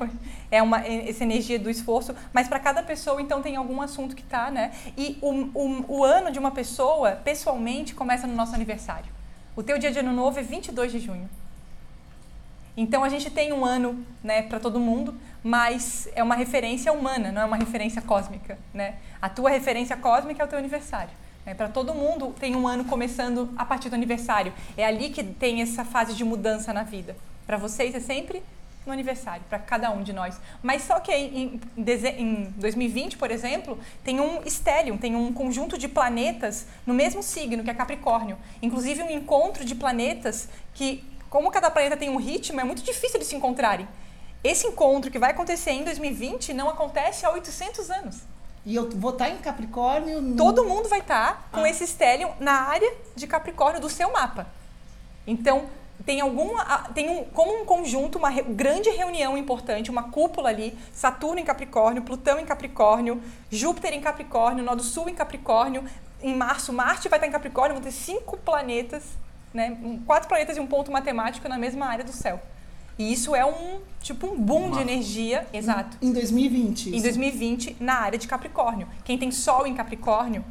É 0.52 0.62
uma 0.62 0.80
essa 0.86 1.24
energia 1.24 1.60
do 1.60 1.70
esforço, 1.70 2.16
mas 2.34 2.48
para 2.48 2.60
cada 2.60 2.82
pessoa 2.82 3.22
então 3.22 3.42
tem 3.42 3.56
algum 3.56 3.82
assunto 3.82 4.16
que 4.16 4.24
tá, 4.24 4.50
né? 4.50 4.72
E 4.98 5.18
o, 5.22 5.32
o, 5.54 6.00
o 6.00 6.04
ano 6.04 6.32
de 6.32 6.40
uma 6.40 6.52
pessoa, 6.52 7.12
pessoalmente, 7.12 7.94
começa 7.94 8.26
no 8.26 8.36
nosso 8.36 8.56
aniversário. 8.56 9.12
O 9.56 9.64
teu 9.64 9.78
dia 9.78 9.92
de 9.92 10.00
ano 10.00 10.14
novo 10.14 10.40
é 10.40 10.44
22 10.44 10.92
de 10.92 11.00
junho. 11.00 11.30
Então 12.76 13.04
a 13.04 13.10
gente 13.10 13.30
tem 13.30 13.52
um 13.52 13.66
ano, 13.66 14.06
né, 14.24 14.42
para 14.42 14.60
todo 14.60 14.80
mundo, 14.80 15.16
mas 15.44 16.08
é 16.16 16.24
uma 16.24 16.36
referência 16.36 16.92
humana, 16.92 17.32
não 17.32 17.42
é 17.42 17.46
uma 17.46 17.58
referência 17.58 18.02
cósmica, 18.02 18.58
né? 18.74 18.96
A 19.22 19.30
tua 19.30 19.50
referência 19.50 19.96
cósmica 19.98 20.44
é 20.44 20.46
o 20.46 20.48
teu 20.48 20.60
aniversário. 20.60 21.12
Né? 21.46 21.54
Para 21.54 21.68
todo 21.68 21.94
mundo 21.94 22.34
tem 22.40 22.56
um 22.56 22.68
ano 22.68 22.86
começando 22.86 23.50
a 23.58 23.66
partir 23.66 23.90
do 23.90 23.96
aniversário. 23.96 24.54
É 24.78 24.86
ali 24.86 25.10
que 25.10 25.24
tem 25.24 25.62
essa 25.62 25.84
fase 25.84 26.14
de 26.14 26.24
mudança 26.24 26.74
na 26.74 26.84
vida. 26.84 27.16
Para 27.46 27.58
vocês 27.58 27.96
é 27.96 28.00
sempre 28.00 28.44
no 28.86 28.94
aniversário, 28.94 29.44
para 29.50 29.60
cada 29.60 29.92
um 29.92 30.02
de 30.04 30.14
nós. 30.14 30.40
Mas 30.64 30.84
só 30.84 31.00
que 31.00 31.12
em, 31.12 31.60
em 31.78 32.54
2020, 32.58 33.18
por 33.18 33.30
exemplo, 33.30 33.78
tem 34.04 34.20
um 34.20 34.42
estélio, 34.44 34.98
tem 34.98 35.16
um 35.16 35.34
conjunto 35.34 35.78
de 35.78 35.88
planetas 35.88 36.66
no 36.86 36.94
mesmo 36.94 37.22
signo, 37.22 37.64
que 37.64 37.70
é 37.70 37.74
Capricórnio. 37.74 38.38
Inclusive 38.62 39.04
um 39.04 39.10
encontro 39.10 39.66
de 39.66 39.76
planetas 39.76 40.50
que 40.74 41.04
como 41.30 41.52
cada 41.52 41.70
planeta 41.70 41.96
tem 41.96 42.10
um 42.10 42.18
ritmo, 42.18 42.60
é 42.60 42.64
muito 42.64 42.82
difícil 42.82 43.20
de 43.20 43.26
se 43.26 43.36
encontrarem. 43.36 43.88
Esse 44.44 44.68
encontro 44.68 45.12
que 45.12 45.20
vai 45.20 45.32
acontecer 45.32 45.72
em 45.72 45.84
2020 45.84 46.54
não 46.54 46.70
acontece 46.70 47.26
há 47.26 47.32
800 47.32 47.90
anos. 47.90 48.18
E 48.66 48.76
eu 48.76 48.90
vou 48.90 49.12
estar 49.12 49.30
em 49.30 49.38
Capricórnio? 49.38 50.22
No... 50.22 50.36
Todo 50.36 50.66
mundo 50.66 50.88
vai 50.88 51.00
estar 51.00 51.50
com 51.52 51.62
ah. 51.62 51.70
esse 51.70 51.86
stellium 51.86 52.32
na 52.40 52.54
área 52.54 52.92
de 53.16 53.28
Capricórnio 53.28 53.82
do 53.82 53.90
seu 53.90 54.12
mapa. 54.12 54.48
Então, 55.26 55.68
tem 56.06 56.22
alguma 56.22 56.64
tem 56.94 57.10
um, 57.10 57.26
como 57.26 57.62
um 57.62 57.66
conjunto 57.66 58.18
uma 58.18 58.30
re, 58.30 58.42
grande 58.42 58.90
reunião 58.90 59.38
importante 59.38 59.92
uma 59.92 60.04
cúpula 60.04 60.50
ali 60.50 60.78
Saturno 60.94 61.40
em 61.40 61.44
Capricórnio 61.44 62.04
Plutão 62.04 62.40
em 62.40 62.46
Capricórnio 62.46 63.22
Júpiter 63.52 63.94
em 63.94 64.00
Capricórnio 64.00 64.64
Nó 64.64 64.76
do 64.76 64.84
Sul 64.84 65.10
em 65.10 65.14
Capricórnio 65.14 65.84
em 66.22 66.34
março 66.34 66.72
Marte 66.72 67.10
vai 67.10 67.18
estar 67.18 67.28
em 67.28 67.32
Capricórnio 67.32 67.76
vão 67.76 67.84
ter 67.84 67.92
cinco 67.92 68.38
planetas 68.38 69.04
né, 69.54 69.78
quatro 70.06 70.28
planetas 70.28 70.58
e 70.58 70.60
um 70.60 70.68
ponto 70.68 70.92
matemático 70.92 71.48
na 71.48 71.58
mesma 71.58 71.86
área 71.86 72.04
do 72.04 72.12
céu. 72.12 72.42
E 72.98 73.14
isso 73.14 73.34
é 73.34 73.46
um 73.46 73.80
tipo 74.02 74.28
um 74.28 74.38
boom 74.38 74.66
Uma. 74.66 74.76
de 74.76 74.82
energia, 74.82 75.48
exato. 75.54 75.98
Em 76.02 76.12
2020. 76.12 76.88
Isso. 76.88 76.98
Em 76.98 77.02
2020 77.02 77.78
na 77.80 77.94
área 77.94 78.20
de 78.20 78.28
Capricórnio. 78.28 78.88
Quem 79.06 79.18
tem 79.18 79.32
Sol 79.32 79.66
em 79.66 79.74
Capricórnio 79.74 80.44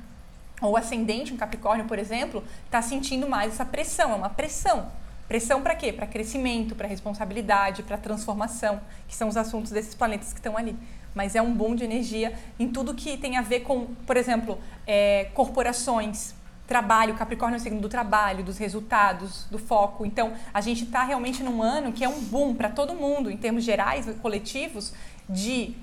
ou 0.60 0.76
ascendente 0.76 1.32
em 1.32 1.36
Capricórnio, 1.36 1.84
por 1.84 1.98
exemplo, 1.98 2.42
está 2.64 2.80
sentindo 2.80 3.28
mais 3.28 3.52
essa 3.52 3.66
pressão. 3.66 4.12
É 4.12 4.14
uma 4.14 4.30
pressão. 4.30 4.90
Pressão 5.28 5.60
para 5.60 5.74
quê? 5.74 5.92
Para 5.92 6.06
crescimento, 6.06 6.74
para 6.74 6.88
responsabilidade, 6.88 7.82
para 7.82 7.98
transformação, 7.98 8.80
que 9.06 9.14
são 9.14 9.28
os 9.28 9.36
assuntos 9.36 9.70
desses 9.70 9.94
planetas 9.94 10.32
que 10.32 10.38
estão 10.38 10.56
ali. 10.56 10.74
Mas 11.14 11.34
é 11.34 11.42
um 11.42 11.52
boom 11.52 11.74
de 11.74 11.84
energia 11.84 12.32
em 12.58 12.66
tudo 12.66 12.94
que 12.94 13.18
tem 13.18 13.36
a 13.36 13.42
ver 13.42 13.60
com, 13.60 13.88
por 14.06 14.16
exemplo, 14.16 14.58
é, 14.86 15.28
corporações, 15.34 16.34
trabalho, 16.68 17.14
Capricórnio 17.14 17.56
é 17.56 17.58
o 17.58 17.62
signo 17.62 17.80
do 17.80 17.88
trabalho, 17.88 18.44
dos 18.44 18.58
resultados, 18.58 19.46
do 19.50 19.58
foco. 19.58 20.04
Então, 20.04 20.34
a 20.52 20.60
gente 20.60 20.84
está 20.84 21.02
realmente 21.02 21.42
num 21.42 21.62
ano 21.62 21.92
que 21.92 22.04
é 22.04 22.08
um 22.08 22.20
boom 22.20 22.54
para 22.54 22.68
todo 22.68 22.94
mundo, 22.94 23.30
em 23.30 23.36
termos 23.38 23.64
gerais, 23.64 24.06
coletivos, 24.20 24.92
de, 25.26 25.74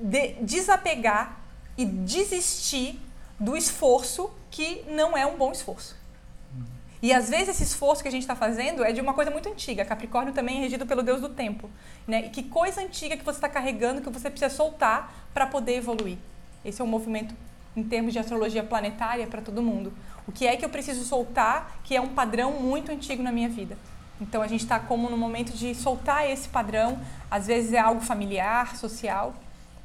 de 0.00 0.32
desapegar 0.40 1.38
e 1.76 1.84
desistir 1.84 2.98
do 3.38 3.54
esforço 3.56 4.30
que 4.50 4.84
não 4.88 5.16
é 5.16 5.26
um 5.26 5.36
bom 5.36 5.52
esforço. 5.52 5.94
E 7.02 7.12
às 7.12 7.28
vezes 7.28 7.50
esse 7.50 7.64
esforço 7.64 8.00
que 8.00 8.08
a 8.08 8.10
gente 8.10 8.22
está 8.22 8.34
fazendo 8.34 8.82
é 8.82 8.90
de 8.90 9.02
uma 9.02 9.12
coisa 9.12 9.30
muito 9.30 9.46
antiga. 9.46 9.84
Capricórnio 9.84 10.32
também 10.32 10.56
é 10.56 10.60
regido 10.60 10.86
pelo 10.86 11.02
deus 11.02 11.20
do 11.20 11.28
tempo. 11.28 11.68
Né? 12.08 12.26
E 12.26 12.30
que 12.30 12.44
coisa 12.44 12.80
antiga 12.80 13.14
que 13.14 13.24
você 13.24 13.36
está 13.36 13.48
carregando 13.50 14.00
que 14.00 14.08
você 14.08 14.30
precisa 14.30 14.48
soltar 14.48 15.12
para 15.34 15.46
poder 15.46 15.74
evoluir. 15.74 16.16
Esse 16.64 16.80
é 16.80 16.84
um 16.84 16.88
movimento 16.88 17.34
em 17.76 17.82
termos 17.82 18.12
de 18.12 18.18
astrologia 18.18 18.62
planetária 18.62 19.26
para 19.26 19.40
todo 19.40 19.62
mundo. 19.62 19.92
O 20.26 20.32
que 20.32 20.46
é 20.46 20.56
que 20.56 20.64
eu 20.64 20.68
preciso 20.68 21.04
soltar 21.04 21.80
que 21.84 21.96
é 21.96 22.00
um 22.00 22.08
padrão 22.08 22.52
muito 22.52 22.90
antigo 22.90 23.22
na 23.22 23.32
minha 23.32 23.48
vida? 23.48 23.76
Então 24.20 24.42
a 24.42 24.46
gente 24.46 24.62
está 24.62 24.78
como 24.78 25.10
no 25.10 25.16
momento 25.16 25.52
de 25.52 25.74
soltar 25.74 26.28
esse 26.28 26.48
padrão, 26.48 26.98
às 27.30 27.46
vezes 27.46 27.72
é 27.72 27.78
algo 27.78 28.00
familiar, 28.00 28.76
social, 28.76 29.34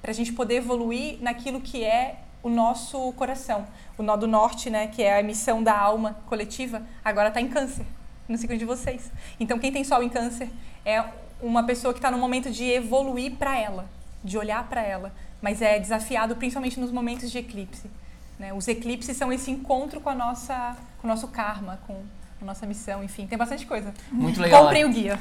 para 0.01 0.11
a 0.11 0.13
gente 0.13 0.31
poder 0.31 0.55
evoluir 0.55 1.17
naquilo 1.19 1.59
que 1.59 1.83
é 1.83 2.19
o 2.41 2.49
nosso 2.49 3.11
coração. 3.13 3.67
O 3.97 4.03
nó 4.03 4.15
do 4.15 4.27
norte, 4.27 4.69
né, 4.69 4.87
que 4.87 5.03
é 5.03 5.19
a 5.19 5.23
missão 5.23 5.61
da 5.61 5.77
alma 5.77 6.17
coletiva, 6.27 6.83
agora 7.03 7.29
está 7.29 7.41
em 7.41 7.49
câncer, 7.49 7.85
no 8.27 8.37
ciclo 8.37 8.57
de 8.57 8.65
vocês. 8.65 9.11
Então 9.39 9.59
quem 9.59 9.71
tem 9.71 9.83
sol 9.83 10.01
em 10.03 10.09
câncer 10.09 10.49
é 10.85 11.03
uma 11.41 11.63
pessoa 11.63 11.93
que 11.93 11.99
está 11.99 12.11
no 12.11 12.17
momento 12.17 12.49
de 12.49 12.63
evoluir 12.65 13.35
para 13.35 13.57
ela, 13.57 13.89
de 14.23 14.37
olhar 14.37 14.67
para 14.69 14.81
ela, 14.81 15.11
mas 15.41 15.61
é 15.61 15.79
desafiado 15.79 16.35
principalmente 16.35 16.79
nos 16.79 16.91
momentos 16.91 17.31
de 17.31 17.37
eclipse. 17.37 17.89
Né? 18.37 18.53
Os 18.53 18.67
eclipses 18.67 19.17
são 19.17 19.31
esse 19.31 19.51
encontro 19.51 19.99
com 19.99 20.09
a 20.09 20.15
nossa, 20.15 20.75
com 21.01 21.07
o 21.07 21.09
nosso 21.09 21.27
karma, 21.27 21.79
com 21.85 22.01
a 22.41 22.45
nossa 22.45 22.65
missão, 22.65 23.03
enfim, 23.03 23.27
tem 23.27 23.37
bastante 23.37 23.65
coisa. 23.65 23.93
Muito 24.09 24.39
legal. 24.39 24.63
Comprem 24.63 24.85
o 24.85 24.89
guia. 24.89 25.19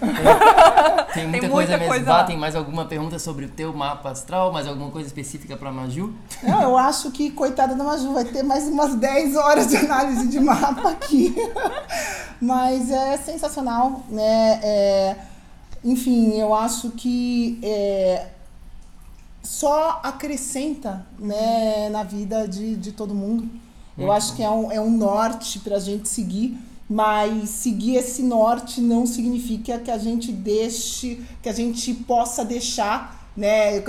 Tem, 1.13 1.27
muita, 1.27 1.41
tem 1.41 1.51
muita 1.51 1.79
coisa 1.79 2.07
mesmo. 2.13 2.27
tem 2.27 2.37
mais 2.37 2.55
alguma 2.55 2.85
pergunta 2.85 3.19
sobre 3.19 3.47
o 3.47 3.49
teu 3.49 3.73
mapa 3.73 4.11
astral? 4.11 4.53
Mais 4.53 4.69
alguma 4.69 4.91
coisa 4.93 5.09
específica 5.09 5.57
para 5.57 5.73
Maju? 5.73 6.15
Não, 6.45 6.63
eu 6.63 6.79
acho 6.79 7.11
que, 7.11 7.31
coitada 7.33 7.75
da 7.75 7.83
Maju, 7.83 8.15
vai 8.15 8.25
ter 8.25 8.45
mais 8.45 8.69
umas 8.69 8.95
10 8.95 9.35
horas 9.35 9.67
de 9.67 9.77
análise 9.77 10.29
de 10.29 10.39
mapa 10.39 10.91
aqui. 10.91 11.35
Mas 12.41 12.89
é 12.89 13.17
sensacional, 13.17 14.05
né? 14.09 14.61
É, 14.63 15.17
enfim, 15.85 16.39
eu 16.39 16.55
acho 16.55 16.91
que 16.93 17.59
é, 17.65 18.27
só 19.49 20.01
acrescenta 20.03 21.07
né, 21.19 21.89
na 21.89 22.03
vida 22.03 22.47
de, 22.47 22.77
de 22.77 22.93
todo 22.93 23.15
mundo. 23.15 23.45
Muito 23.45 23.61
Eu 23.97 24.13
acho 24.13 24.37
que 24.37 24.43
é 24.43 24.51
um, 24.51 24.71
é 24.71 24.79
um 24.79 24.91
norte 24.91 25.59
para 25.61 25.77
a 25.77 25.81
gente 25.81 26.07
seguir, 26.07 26.59
mas 26.89 27.49
seguir 27.49 27.97
esse 27.97 28.23
norte 28.23 28.79
não 28.83 29.07
significa 29.07 29.79
que 29.79 29.91
a 29.91 29.97
gente 29.97 30.31
deixe, 30.31 31.25
que 31.43 31.49
a 31.49 31.53
gente 31.55 31.95
possa 31.95 32.45
deixar, 32.45 33.31
né, 33.35 33.83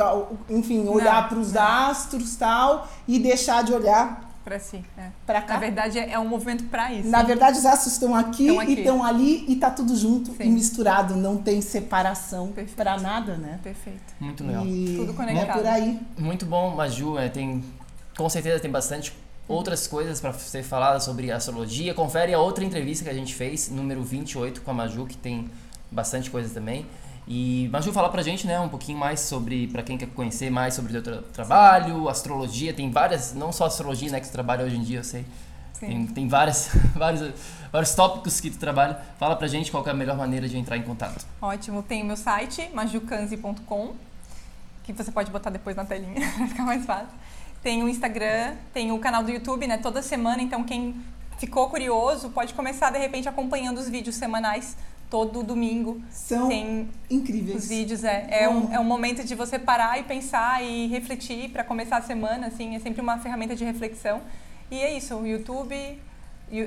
enfim, 0.49 0.87
olhar 0.87 1.27
para 1.27 1.37
os 1.37 1.57
astros 1.57 2.37
tal 2.37 2.87
e 3.05 3.19
deixar 3.19 3.61
de 3.61 3.73
olhar 3.73 4.28
para 4.43 4.59
si. 4.59 4.83
É. 4.97 5.09
Pra 5.25 5.41
cá. 5.41 5.55
Na 5.55 5.59
verdade, 5.59 5.99
é 5.99 6.17
um 6.17 6.27
movimento 6.27 6.65
para 6.65 6.93
isso. 6.93 7.09
Na 7.09 7.23
verdade, 7.23 7.57
os 7.57 7.65
astros 7.65 7.93
estão 7.93 8.15
aqui, 8.15 8.57
aqui. 8.57 8.71
e 8.71 8.79
estão 8.79 9.03
ali 9.03 9.45
e 9.47 9.55
tá 9.55 9.69
tudo 9.69 9.95
junto 9.95 10.31
Sim. 10.31 10.43
e 10.43 10.49
misturado. 10.49 11.15
Não 11.15 11.37
tem 11.37 11.61
separação 11.61 12.53
para 12.75 12.97
nada, 12.99 13.35
né? 13.35 13.59
Perfeito. 13.61 14.13
Muito 14.19 14.43
legal. 14.43 14.65
E 14.65 14.95
tudo 14.97 15.13
conectado. 15.13 15.59
É 15.59 15.61
por 15.61 15.67
aí. 15.67 15.99
Muito 16.17 16.45
bom, 16.45 16.75
Maju. 16.75 17.17
É, 17.17 17.29
tem, 17.29 17.63
com 18.17 18.29
certeza 18.29 18.59
tem 18.59 18.71
bastante 18.71 19.13
outras 19.47 19.87
coisas 19.87 20.21
para 20.21 20.31
ser 20.33 20.63
falada 20.63 20.99
sobre 20.99 21.31
astrologia. 21.31 21.93
Confere 21.93 22.33
a 22.33 22.39
outra 22.39 22.63
entrevista 22.63 23.03
que 23.03 23.09
a 23.09 23.13
gente 23.13 23.33
fez, 23.33 23.69
número 23.69 24.03
28 24.03 24.61
com 24.61 24.71
a 24.71 24.73
Maju, 24.73 25.05
que 25.05 25.17
tem 25.17 25.49
bastante 25.91 26.29
coisa 26.29 26.53
também. 26.53 26.85
E 27.31 27.69
Maju, 27.71 27.93
fala 27.93 28.09
pra 28.09 28.23
gente, 28.23 28.47
né, 28.47 28.59
um 28.59 28.67
pouquinho 28.67 28.97
mais 28.97 29.19
sobre, 29.19 29.67
para 29.67 29.83
quem 29.83 29.99
quer 29.99 30.07
conhecer 30.07 30.49
mais 30.49 30.73
sobre 30.73 30.97
o 30.97 30.99
teu 30.99 31.21
tra 31.21 31.31
trabalho, 31.31 32.09
astrologia, 32.09 32.73
tem 32.73 32.89
várias, 32.89 33.35
não 33.35 33.51
só 33.51 33.67
astrologia, 33.67 34.11
né, 34.11 34.19
que 34.19 34.27
tu 34.27 34.31
trabalha 34.31 34.65
hoje 34.65 34.75
em 34.75 34.81
dia, 34.81 34.97
eu 34.97 35.03
sei. 35.03 35.23
Sim. 35.73 35.85
Tem, 35.85 36.07
tem 36.07 36.27
várias, 36.27 36.71
vários, 36.97 37.31
vários 37.71 37.93
tópicos 37.93 38.41
que 38.41 38.49
tu 38.49 38.57
trabalha. 38.57 38.99
Fala 39.19 39.35
pra 39.35 39.47
gente 39.47 39.69
qual 39.69 39.85
é 39.85 39.91
a 39.91 39.93
melhor 39.93 40.17
maneira 40.17 40.49
de 40.49 40.57
entrar 40.57 40.75
em 40.75 40.81
contato. 40.81 41.23
Ótimo, 41.39 41.83
tem 41.83 42.01
o 42.01 42.05
meu 42.05 42.17
site, 42.17 42.67
majucanzi.com, 42.73 43.93
que 44.83 44.91
você 44.91 45.11
pode 45.11 45.29
botar 45.29 45.51
depois 45.51 45.75
na 45.75 45.85
telinha, 45.85 46.15
pra 46.35 46.47
ficar 46.47 46.63
mais 46.63 46.83
fácil. 46.83 47.13
Tem 47.61 47.83
o 47.83 47.87
Instagram, 47.87 48.55
tem 48.73 48.91
o 48.91 48.97
canal 48.97 49.23
do 49.23 49.29
YouTube, 49.29 49.67
né, 49.67 49.77
toda 49.77 50.01
semana, 50.01 50.41
então 50.41 50.63
quem 50.63 50.95
ficou 51.37 51.69
curioso 51.69 52.31
pode 52.31 52.55
começar 52.55 52.89
de 52.89 52.97
repente 52.97 53.29
acompanhando 53.29 53.77
os 53.77 53.87
vídeos 53.87 54.15
semanais 54.15 54.75
todo 55.09 55.43
domingo. 55.43 56.01
São 56.09 56.47
tem 56.47 56.87
incríveis. 57.09 57.63
Os 57.63 57.69
vídeos, 57.69 58.03
é. 58.03 58.27
É 58.29 58.49
um, 58.49 58.73
é 58.73 58.79
um 58.79 58.83
momento 58.83 59.23
de 59.23 59.35
você 59.35 59.57
parar 59.57 59.99
e 59.99 60.03
pensar 60.03 60.63
e 60.63 60.87
refletir 60.87 61.49
para 61.49 61.63
começar 61.63 61.97
a 61.97 62.01
semana, 62.01 62.47
assim, 62.47 62.75
é 62.75 62.79
sempre 62.79 63.01
uma 63.01 63.17
ferramenta 63.17 63.55
de 63.55 63.65
reflexão. 63.65 64.21
E 64.69 64.77
é 64.77 64.95
isso, 64.95 65.15
o 65.15 65.25
YouTube, 65.25 65.75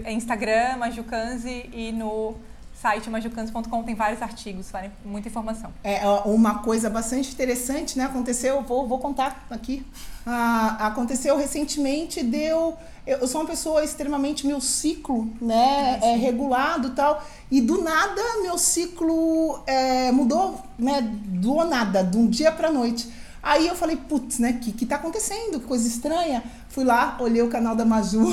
Instagram, 0.06 0.76
Majucanzi 0.78 1.70
e 1.72 1.92
no 1.92 2.34
site 2.82 3.08
majucantos.com 3.08 3.84
tem 3.84 3.94
vários 3.94 4.20
artigos, 4.20 4.66
muita 5.04 5.28
informação. 5.28 5.72
É 5.84 6.04
uma 6.24 6.58
coisa 6.58 6.90
bastante 6.90 7.30
interessante, 7.30 7.96
né? 7.96 8.06
Aconteceu, 8.06 8.60
vou, 8.62 8.88
vou 8.88 8.98
contar 8.98 9.46
aqui. 9.48 9.86
Ah, 10.26 10.88
aconteceu 10.88 11.36
recentemente, 11.36 12.24
deu. 12.24 12.76
Eu 13.06 13.26
sou 13.28 13.40
uma 13.40 13.46
pessoa 13.46 13.84
extremamente 13.84 14.46
meu 14.46 14.60
ciclo, 14.60 15.28
né, 15.40 15.98
é 16.02 16.14
regulado 16.14 16.88
e 16.88 16.90
tal, 16.92 17.24
e 17.50 17.60
do 17.60 17.82
nada 17.82 18.22
meu 18.42 18.56
ciclo 18.56 19.60
é, 19.66 20.12
mudou, 20.12 20.60
né, 20.78 21.02
do 21.02 21.64
nada, 21.64 22.04
de 22.04 22.16
um 22.16 22.28
dia 22.28 22.52
para 22.52 22.70
noite. 22.70 23.12
Aí 23.42 23.66
eu 23.66 23.74
falei, 23.74 23.96
putz, 23.96 24.38
né, 24.38 24.52
que 24.60 24.70
que 24.70 24.86
tá 24.86 24.96
acontecendo? 24.96 25.58
Que 25.58 25.66
coisa 25.66 25.86
estranha. 25.86 26.44
Fui 26.68 26.84
lá, 26.84 27.16
olhei 27.20 27.42
o 27.42 27.48
canal 27.48 27.74
da 27.74 27.84
Maju 27.84 28.24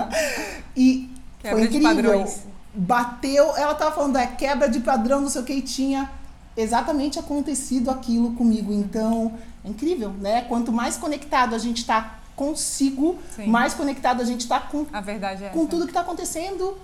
e 0.74 1.10
Quebra 1.38 1.58
foi 1.58 1.68
de 1.68 1.76
incrível. 1.76 2.12
padrões. 2.12 2.51
Bateu, 2.74 3.54
ela 3.56 3.74
tava 3.74 3.94
falando, 3.94 4.16
é 4.16 4.26
quebra 4.26 4.68
de 4.68 4.80
padrão, 4.80 5.20
não 5.20 5.28
sei 5.28 5.42
o 5.42 5.44
que, 5.44 5.52
e 5.52 5.62
tinha 5.62 6.10
exatamente 6.56 7.18
acontecido 7.18 7.90
aquilo 7.90 8.32
comigo. 8.32 8.72
Então, 8.72 9.32
é 9.64 9.68
incrível, 9.68 10.10
né? 10.20 10.42
Quanto 10.42 10.72
mais 10.72 10.96
conectado 10.96 11.54
a 11.54 11.58
gente 11.58 11.84
tá 11.84 12.18
consigo, 12.34 13.18
Sim. 13.36 13.46
mais 13.46 13.74
conectado 13.74 14.22
a 14.22 14.24
gente 14.24 14.48
tá 14.48 14.58
com, 14.58 14.86
A 14.92 15.00
verdade 15.00 15.44
é 15.44 15.48
com 15.50 15.60
essa. 15.60 15.68
tudo 15.68 15.86
que 15.86 15.92
tá 15.92 16.00
acontecendo 16.00 16.76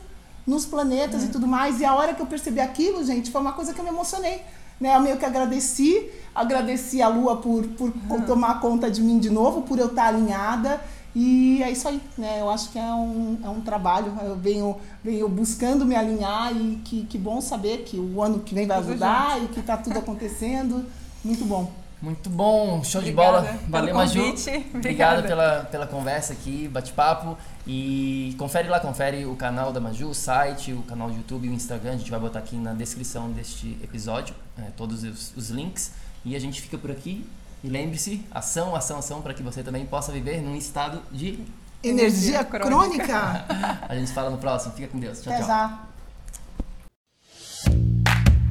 nos 0.46 0.66
planetas 0.66 1.24
e 1.24 1.28
tudo 1.28 1.46
mais. 1.46 1.80
E 1.80 1.84
a 1.84 1.94
hora 1.94 2.12
que 2.14 2.20
eu 2.20 2.26
percebi 2.26 2.60
aquilo, 2.60 3.04
gente, 3.04 3.30
foi 3.30 3.40
uma 3.40 3.52
coisa 3.52 3.72
que 3.72 3.78
eu 3.80 3.84
me 3.84 3.90
emocionei. 3.90 4.42
Né? 4.80 4.94
Eu 4.94 5.00
meio 5.00 5.16
que 5.16 5.24
agradeci, 5.24 6.08
agradeci 6.34 7.02
a 7.02 7.08
Lua 7.08 7.38
por, 7.38 7.66
por 7.68 7.92
co- 8.08 8.20
tomar 8.22 8.60
conta 8.60 8.90
de 8.90 9.02
mim 9.02 9.18
de 9.18 9.28
novo, 9.30 9.62
por 9.62 9.78
eu 9.78 9.86
estar 9.88 10.06
alinhada. 10.06 10.80
E 11.14 11.62
é 11.62 11.70
isso 11.70 11.88
aí, 11.88 12.00
né? 12.16 12.40
Eu 12.40 12.50
acho 12.50 12.70
que 12.70 12.78
é 12.78 12.94
um, 12.94 13.38
é 13.42 13.48
um 13.48 13.60
trabalho. 13.60 14.12
Eu 14.22 14.36
venho, 14.36 14.76
venho 15.02 15.28
buscando 15.28 15.84
me 15.84 15.96
alinhar 15.96 16.54
e 16.54 16.76
que, 16.84 17.04
que 17.04 17.18
bom 17.18 17.40
saber 17.40 17.78
que 17.78 17.98
o 17.98 18.22
ano 18.22 18.40
que 18.40 18.54
vem 18.54 18.66
vai 18.66 18.78
ajudar 18.78 19.42
e 19.42 19.48
que 19.48 19.62
tá 19.62 19.76
tudo 19.76 19.98
acontecendo. 19.98 20.84
Muito 21.24 21.44
bom. 21.44 21.72
Muito 22.00 22.30
bom, 22.30 22.84
show 22.84 23.02
de 23.02 23.10
Obrigada 23.10 23.40
bola. 23.40 23.58
pelo 23.58 23.70
Valeu, 23.70 23.94
Maju. 23.96 24.20
convite. 24.20 24.50
Obrigado 24.72 25.18
Obrigada. 25.18 25.22
pela, 25.22 25.64
pela 25.64 25.86
conversa 25.86 26.32
aqui, 26.32 26.68
bate-papo. 26.68 27.36
E 27.66 28.36
confere 28.38 28.68
lá, 28.68 28.78
confere 28.78 29.26
o 29.26 29.34
canal 29.34 29.72
da 29.72 29.80
Maju, 29.80 30.10
o 30.10 30.14
site, 30.14 30.72
o 30.72 30.82
canal 30.82 31.10
do 31.10 31.16
YouTube 31.16 31.48
e 31.48 31.50
o 31.50 31.52
Instagram. 31.52 31.94
A 31.94 31.96
gente 31.96 32.10
vai 32.10 32.20
botar 32.20 32.38
aqui 32.38 32.54
na 32.54 32.72
descrição 32.72 33.32
deste 33.32 33.76
episódio 33.82 34.32
é, 34.56 34.70
todos 34.76 35.02
os, 35.02 35.36
os 35.36 35.50
links. 35.50 35.90
E 36.24 36.36
a 36.36 36.38
gente 36.38 36.60
fica 36.60 36.78
por 36.78 36.90
aqui. 36.90 37.26
E 37.62 37.68
lembre-se, 37.68 38.24
ação, 38.30 38.74
ação, 38.74 38.98
ação, 38.98 39.20
para 39.20 39.34
que 39.34 39.42
você 39.42 39.62
também 39.62 39.84
possa 39.84 40.12
viver 40.12 40.40
num 40.40 40.54
estado 40.56 41.02
de. 41.10 41.38
Energia, 41.82 42.40
Energia 42.40 42.44
crônica. 42.44 43.04
crônica. 43.04 43.44
A 43.88 43.94
gente 43.94 44.08
se 44.08 44.14
fala 44.14 44.30
no 44.30 44.38
próximo. 44.38 44.74
Fica 44.74 44.88
com 44.88 44.98
Deus. 44.98 45.20
Tchau, 45.20 45.32
Até 45.32 45.42
tchau. 45.42 45.48
já. 45.48 45.82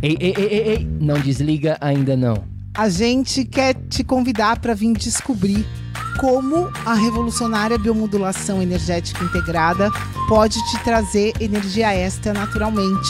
Ei, 0.02 0.16
ei, 0.20 0.34
ei, 0.38 0.46
ei, 0.46 0.70
ei, 0.70 0.86
não 0.86 1.20
desliga 1.20 1.78
ainda 1.82 2.16
não. 2.16 2.44
A 2.76 2.88
gente 2.88 3.44
quer 3.44 3.74
te 3.74 4.04
convidar 4.04 4.60
para 4.60 4.74
vir 4.76 4.94
descobrir 4.94 5.66
como 6.20 6.72
a 6.86 6.94
revolucionária 6.94 7.78
biomodulação 7.78 8.62
energética 8.62 9.24
integrada 9.24 9.90
pode 10.28 10.56
te 10.70 10.84
trazer 10.84 11.34
energia 11.40 11.94
extra 11.94 12.34
naturalmente, 12.34 13.10